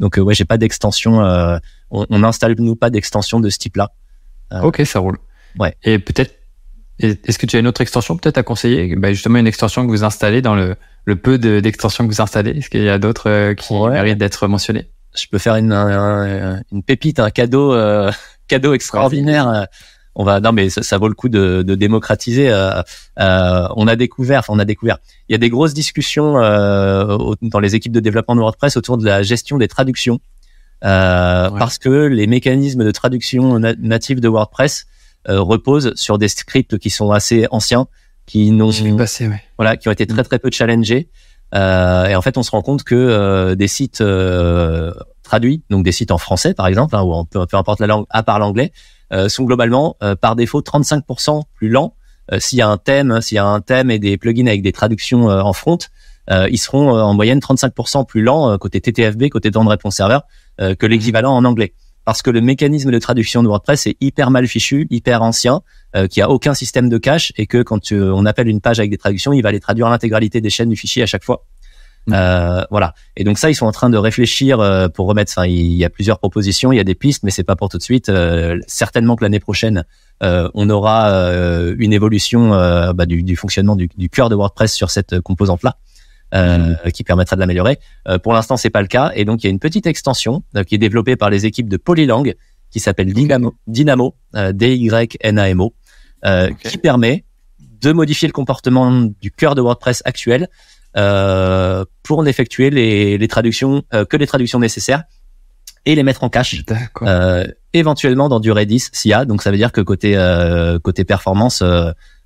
[0.00, 1.20] donc ouais, j'ai pas d'extension.
[1.90, 3.90] on, on installe nous pas d'extension de ce type-là.
[4.62, 5.18] ok, ça roule.
[5.58, 5.74] Ouais.
[5.82, 6.34] Et peut-être,
[6.98, 8.94] est-ce que tu as une autre extension peut-être à conseiller?
[8.96, 12.50] Bah, Justement, une extension que vous installez dans le, le peu d'extensions que vous installez.
[12.58, 14.90] Est-ce qu'il y a d'autres qui méritent d'être mentionnées?
[15.16, 17.74] Je peux faire une, une pépite, un cadeau,
[18.48, 19.66] cadeau extraordinaire
[20.16, 22.50] on va non mais ça, vaut le coup de, de démocratiser.
[22.50, 22.82] Euh,
[23.20, 24.98] euh, on a découvert, enfin on a découvert.
[25.28, 28.96] Il y a des grosses discussions euh, dans les équipes de développement de WordPress autour
[28.96, 30.18] de la gestion des traductions.
[30.80, 34.86] parce que les mécanismes de traduction natifs de WordPress
[35.28, 37.86] reposent sur des scripts qui sont assez anciens,
[38.24, 39.42] qui n'ont passé, ouais.
[39.58, 41.08] voilà, qui ont été très très peu challengés.
[41.52, 44.02] Et en fait, on se rend compte que des sites
[45.22, 47.86] traduits, donc des sites en français par exemple, hein, ou en peu, peu, importe la
[47.86, 48.72] langue, à part l'anglais,
[49.28, 51.94] sont globalement par défaut 35% plus lents.
[52.38, 54.72] s'il y a un thème, s'il y a un thème et des plugins avec des
[54.72, 55.78] traductions en front,
[56.30, 60.22] ils seront en moyenne 35% plus lents côté TTFB, côté temps de réponse serveur,
[60.58, 61.74] que l'équivalent en anglais
[62.06, 65.60] parce que le mécanisme de traduction de WordPress est hyper mal fichu, hyper ancien,
[65.96, 68.92] euh, qui a aucun système de cache et que quand on appelle une page avec
[68.92, 71.44] des traductions, il va les traduire l'intégralité des chaînes du fichier à chaque fois.
[72.12, 72.94] Euh, voilà.
[73.16, 75.32] Et donc ça, ils sont en train de réfléchir euh, pour remettre.
[75.36, 77.68] Enfin, il y a plusieurs propositions, il y a des pistes, mais c'est pas pour
[77.68, 78.08] tout de suite.
[78.08, 79.84] Euh, certainement que l'année prochaine,
[80.22, 81.10] euh, on aura
[81.78, 82.50] une évolution
[82.94, 85.76] bah, du, du, fonctionnement du, du, cœur de WordPress sur cette composante-là.
[86.34, 86.90] Euh, mm.
[86.90, 87.78] qui permettra de l'améliorer.
[88.08, 90.42] Euh, pour l'instant, c'est pas le cas, et donc il y a une petite extension
[90.56, 92.34] euh, qui est développée par les équipes de Polylang
[92.68, 95.72] qui s'appelle Dynamo, Dynamo D-Y-N-A-M-O,
[96.64, 97.24] qui permet
[97.60, 98.90] de modifier le comportement
[99.20, 100.48] du cœur de WordPress actuel
[102.02, 105.04] pour n'effectuer les, les traductions que les traductions nécessaires
[105.84, 106.62] et les mettre en cache,
[107.72, 109.24] éventuellement dans du Redis SIA.
[109.24, 110.16] Donc ça veut dire que côté
[110.82, 111.62] côté performance,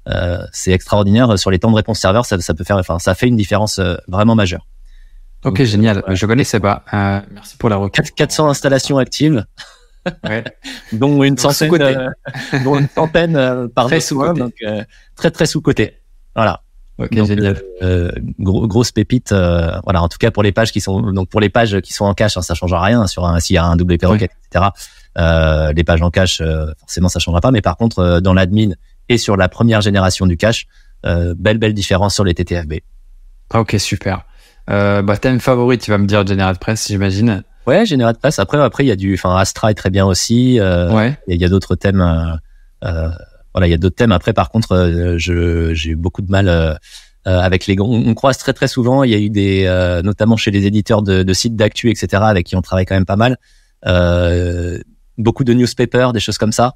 [0.09, 2.25] euh, c'est extraordinaire sur les temps de réponse serveur.
[2.25, 4.67] Ça, ça peut faire, enfin, ça fait une différence euh, vraiment majeure.
[5.45, 6.03] Ok, génial.
[6.09, 6.85] Je connaissais pas.
[6.93, 8.15] Euh, merci pour la requête.
[8.15, 9.45] 400 installations actives.
[10.25, 10.45] Ouais.
[10.93, 12.11] dont une centaine, euh,
[12.65, 14.41] dont une centaine euh, par très sous côté.
[14.41, 14.55] donc
[15.15, 15.99] très très sous côté.
[16.35, 16.63] Voilà.
[17.01, 17.63] Ok, génial.
[18.39, 19.33] Gros, grosse pépite.
[19.33, 22.05] voilà, en tout cas pour les pages qui sont donc pour les pages qui sont
[22.05, 24.67] en cache, hein, ça changera rien sur un s'il y a un WP requête, etc.
[25.75, 26.43] les pages en cache,
[26.79, 27.51] forcément ça changera pas.
[27.51, 28.75] Mais par contre, dans l'admin
[29.09, 30.67] et sur la première génération du cache.
[31.07, 32.75] Euh, belle belle différence sur les TTFB.
[33.55, 34.25] Ok super.
[34.69, 36.25] Euh, bah, thème favori, tu vas me dire
[36.59, 37.43] Press, j'imagine.
[37.67, 37.85] Ouais,
[38.21, 38.39] Press.
[38.39, 40.61] Après, après, il y a du, enfin, Astra est très bien aussi.
[40.61, 41.19] Euh, ouais.
[41.27, 42.01] Il y, a d'autres thèmes.
[42.01, 42.37] Euh,
[42.85, 43.11] euh,
[43.55, 44.13] voilà, il y a d'autres thèmes.
[44.13, 46.75] Après, par contre, euh, j'ai eu beaucoup de mal euh,
[47.25, 47.79] avec les.
[47.81, 49.05] On, on, croise très très souvent.
[49.05, 52.47] Il y a eu des, notamment chez les éditeurs de, de sites d'actu, etc., avec
[52.47, 53.37] qui on travaille quand même pas mal.
[55.19, 56.75] beaucoup de newspapers, des choses comme ça.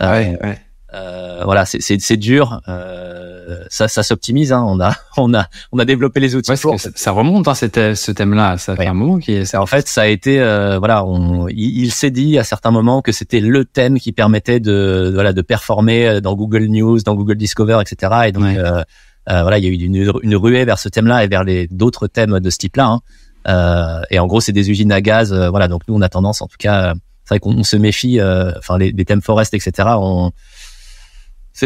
[0.00, 0.58] ouais, ouais.
[0.92, 2.60] Euh, voilà, c'est dur.
[2.68, 4.52] Euh, ça, ça s'optimise.
[4.52, 4.64] Hein.
[4.66, 6.52] On a, on a, on a développé les outils.
[6.60, 6.76] pour.
[6.78, 8.58] Ça, remonte hein, c'était ce thème-là.
[8.58, 9.54] Ça fait un moment qui est.
[9.54, 13.12] En fait, ça a été, euh, voilà, on, il, s'est dit à certains moments que
[13.12, 17.78] c'était le thème qui permettait de, voilà, de performer dans Google News, dans Google Discover,
[17.80, 18.12] etc.
[18.26, 18.82] Et donc, euh,
[19.30, 21.68] euh, voilà, il y a eu une, une ruée vers ce thème-là et vers les
[21.68, 22.86] d'autres thèmes de ce type-là.
[22.86, 23.00] Hein.
[23.48, 25.32] Euh, et en gros, c'est des usines à gaz.
[25.32, 28.20] voilà, donc nous, on a tendance, en tout cas, c'est vrai qu'on se méfie.
[28.20, 29.88] Enfin, les, les, thèmes forest, etc.
[29.96, 30.32] On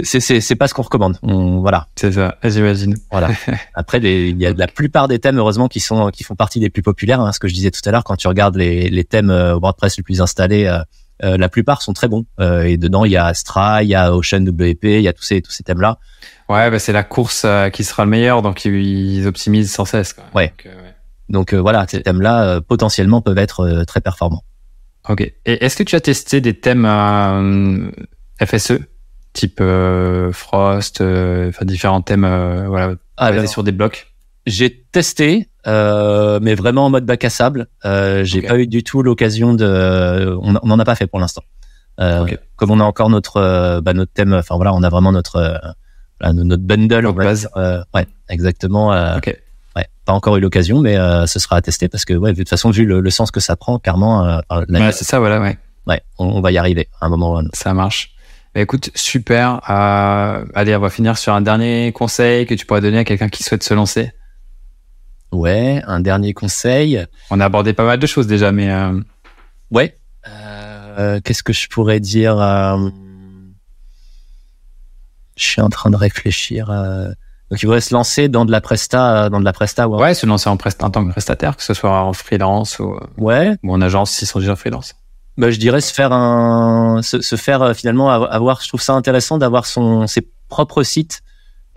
[0.02, 1.18] c'est pas ce qu'on recommande.
[1.22, 1.88] voilà.
[1.96, 2.96] C'est ça, j'imagine.
[3.10, 3.30] Voilà.
[3.74, 6.70] Après, il y a la plupart des thèmes, heureusement, qui sont qui font partie des
[6.70, 7.20] plus populaires.
[7.20, 9.56] Hein, ce que je disais tout à l'heure, quand tu regardes les, les thèmes euh,
[9.56, 10.78] WordPress les plus installés, euh,
[11.22, 12.24] euh, la plupart sont très bons.
[12.40, 15.22] et dedans, il y a Astra, il y a Ocean WP, il y a tous
[15.22, 15.98] ces tous ces thèmes là.
[16.48, 20.12] Ouais, bah, c'est la course qui sera le meilleur, donc ils, optimisent sans cesse.
[20.12, 20.24] Quoi.
[20.34, 20.48] Ouais.
[20.48, 20.94] Donc, ouais.
[21.28, 24.42] donc voilà, ces thèmes là potentiellement peuvent être très performants.
[25.08, 25.20] Ok.
[25.20, 27.92] Et est-ce que tu as testé des thèmes
[28.44, 28.80] FSE
[29.34, 34.06] type euh, Frost, euh, enfin différents thèmes, euh, voilà, ah, sur des blocs.
[34.46, 37.66] J'ai testé, mais vraiment en mode bac à sable.
[37.84, 40.34] J'ai pas eu du tout l'occasion de.
[40.40, 41.42] On n'en a pas fait pour l'instant.
[41.98, 45.60] Comme on a encore notre bah, notre thème, enfin voilà, on a vraiment notre
[46.22, 47.12] notre bundle.
[47.12, 47.48] base.
[47.94, 48.90] ouais, exactement.
[49.76, 52.50] Ouais, pas encore eu l'occasion, mais ce sera à tester parce que ouais, de toute
[52.50, 54.40] façon, vu le, sens que ça prend, clairement.
[54.50, 55.58] ouais, c'est ça, voilà, ouais.
[55.86, 57.42] Ouais, on, on, va y arriver à un moment.
[57.52, 58.13] Ça marche.
[58.54, 59.60] Bah, écoute, super.
[59.68, 63.28] Euh, allez, on va finir sur un dernier conseil que tu pourrais donner à quelqu'un
[63.28, 64.12] qui souhaite se lancer.
[65.32, 67.04] Ouais, un dernier conseil.
[67.30, 69.00] On a abordé pas mal de choses déjà, mais euh...
[69.72, 69.98] ouais.
[70.28, 72.88] Euh, Qu'est-ce que je pourrais dire euh,
[75.36, 76.70] Je suis en train de réfléchir.
[76.70, 77.08] Euh,
[77.50, 79.88] donc, il faudrait se lancer dans de la presta, dans de la presta.
[79.88, 82.78] Ouais, ouais se lancer en, presta, en tant que prestataire, que ce soit en freelance
[82.78, 83.56] ou, ouais.
[83.64, 84.94] ou en agence s'ils sont déjà freelance
[85.36, 88.60] bah, je dirais se faire un, se, se, faire euh, finalement avoir.
[88.62, 91.22] Je trouve ça intéressant d'avoir son ses propres sites.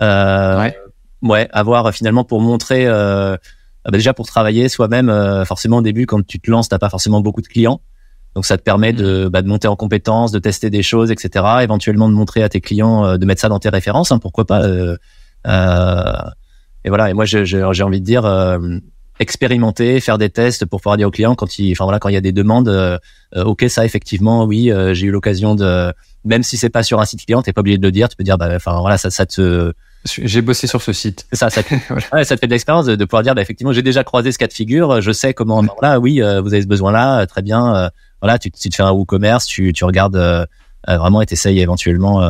[0.01, 0.77] Euh, ouais.
[1.23, 2.85] Ouais, avoir euh, finalement pour montrer.
[2.85, 3.37] Euh,
[3.85, 5.09] bah, déjà pour travailler soi-même.
[5.09, 7.81] Euh, forcément au début quand tu te lances, t'as pas forcément beaucoup de clients.
[8.35, 9.29] Donc ça te permet de, mm.
[9.29, 11.45] bah, de monter en compétences, de tester des choses, etc.
[11.61, 14.61] Éventuellement de montrer à tes clients, de mettre ça dans tes références, hein, pourquoi pas.
[14.63, 14.97] Euh,
[16.85, 17.09] et voilà.
[17.09, 18.23] Et moi j'ai envie de dire,
[19.19, 22.13] expérimenter, faire des tests pour pouvoir dire aux clients quand il, enfin voilà, quand il
[22.13, 22.97] y a des demandes, euh,
[23.35, 25.91] euh, ok ça effectivement, oui, euh, j'ai eu l'occasion de,
[26.23, 28.15] même si c'est pas sur un site client, t'es pas obligé de le dire, tu
[28.15, 29.73] peux dire, bah, enfin voilà, ça, ça te,
[30.05, 31.25] j'ai bossé sur ce site.
[31.33, 31.61] Ça, ça,
[32.13, 34.37] ouais, ça te fait de l'expérience de, pouvoir dire, bah, effectivement, j'ai déjà croisé ce
[34.37, 37.89] cas de figure, je sais comment, voilà, oui, euh, vous avez ce besoin-là, très bien,
[38.21, 40.47] voilà, tu, tu te fais un WooCommerce, tu, tu regardes
[40.87, 42.21] vraiment et t'essayes éventuellement,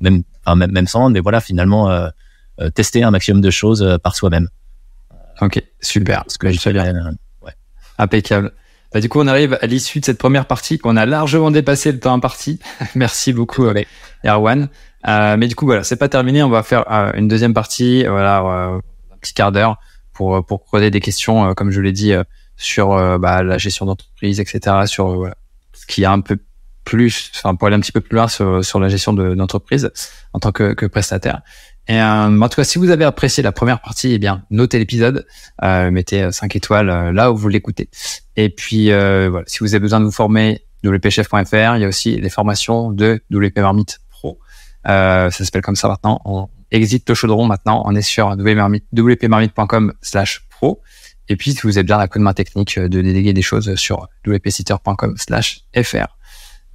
[0.00, 2.08] même, enfin, même, même sans, mais voilà, finalement,
[2.74, 4.48] tester un maximum de choses par soi-même.
[5.40, 6.24] Ok, super.
[6.28, 6.92] Ce que je bien.
[7.42, 7.52] Ouais.
[7.98, 8.52] Impeccable.
[8.92, 10.80] Bah, du coup, on arrive à l'issue de cette première partie.
[10.84, 12.60] On a largement dépassé le temps imparti.
[12.94, 13.66] Merci beaucoup,
[14.24, 14.68] Erwan.
[15.08, 16.44] Euh, mais du coup, voilà, c'est pas terminé.
[16.44, 18.78] On va faire euh, une deuxième partie, voilà, euh,
[19.12, 19.78] un petit quart d'heure
[20.12, 22.12] pour pour creuser des questions, comme je l'ai dit,
[22.56, 24.86] sur bah, la gestion d'entreprise, etc.
[24.86, 25.34] Sur voilà,
[25.72, 26.38] ce qui est un peu
[26.84, 29.90] plus, enfin pour aller un petit peu plus loin sur, sur la gestion d'entreprise
[30.34, 31.42] en tant que, que prestataire.
[31.86, 34.78] Et euh, en tout cas, si vous avez apprécié la première partie, eh bien, notez
[34.78, 35.26] l'épisode,
[35.62, 37.90] euh, mettez 5 étoiles euh, là où vous l'écoutez.
[38.36, 41.88] Et puis, euh, voilà, si vous avez besoin de vous former, wpchef.fr, il y a
[41.88, 44.38] aussi les formations de WP Marmite Pro.
[44.86, 46.20] Euh, ça s'appelle comme ça maintenant.
[46.24, 47.82] On exit le chaudron maintenant.
[47.84, 50.80] On est sur wpmarmite.com slash pro.
[51.28, 54.08] Et puis, si vous avez la coup de main technique de déléguer des choses sur
[54.26, 56.06] wpsitter.com slash fr.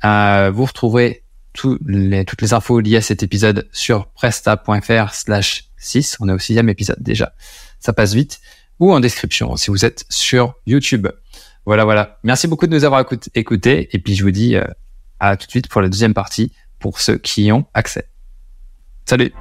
[0.05, 1.23] Euh, vous retrouverez
[1.59, 6.17] toutes les infos liées à cet épisode sur presta.fr slash 6.
[6.19, 7.33] On est au sixième épisode déjà.
[7.79, 8.39] Ça passe vite.
[8.79, 11.07] Ou en description si vous êtes sur YouTube.
[11.65, 12.19] Voilà, voilà.
[12.23, 13.05] Merci beaucoup de nous avoir
[13.35, 13.89] écoutés.
[13.91, 14.63] Et puis je vous dis euh,
[15.19, 18.09] à tout de suite pour la deuxième partie pour ceux qui ont accès.
[19.05, 19.33] Salut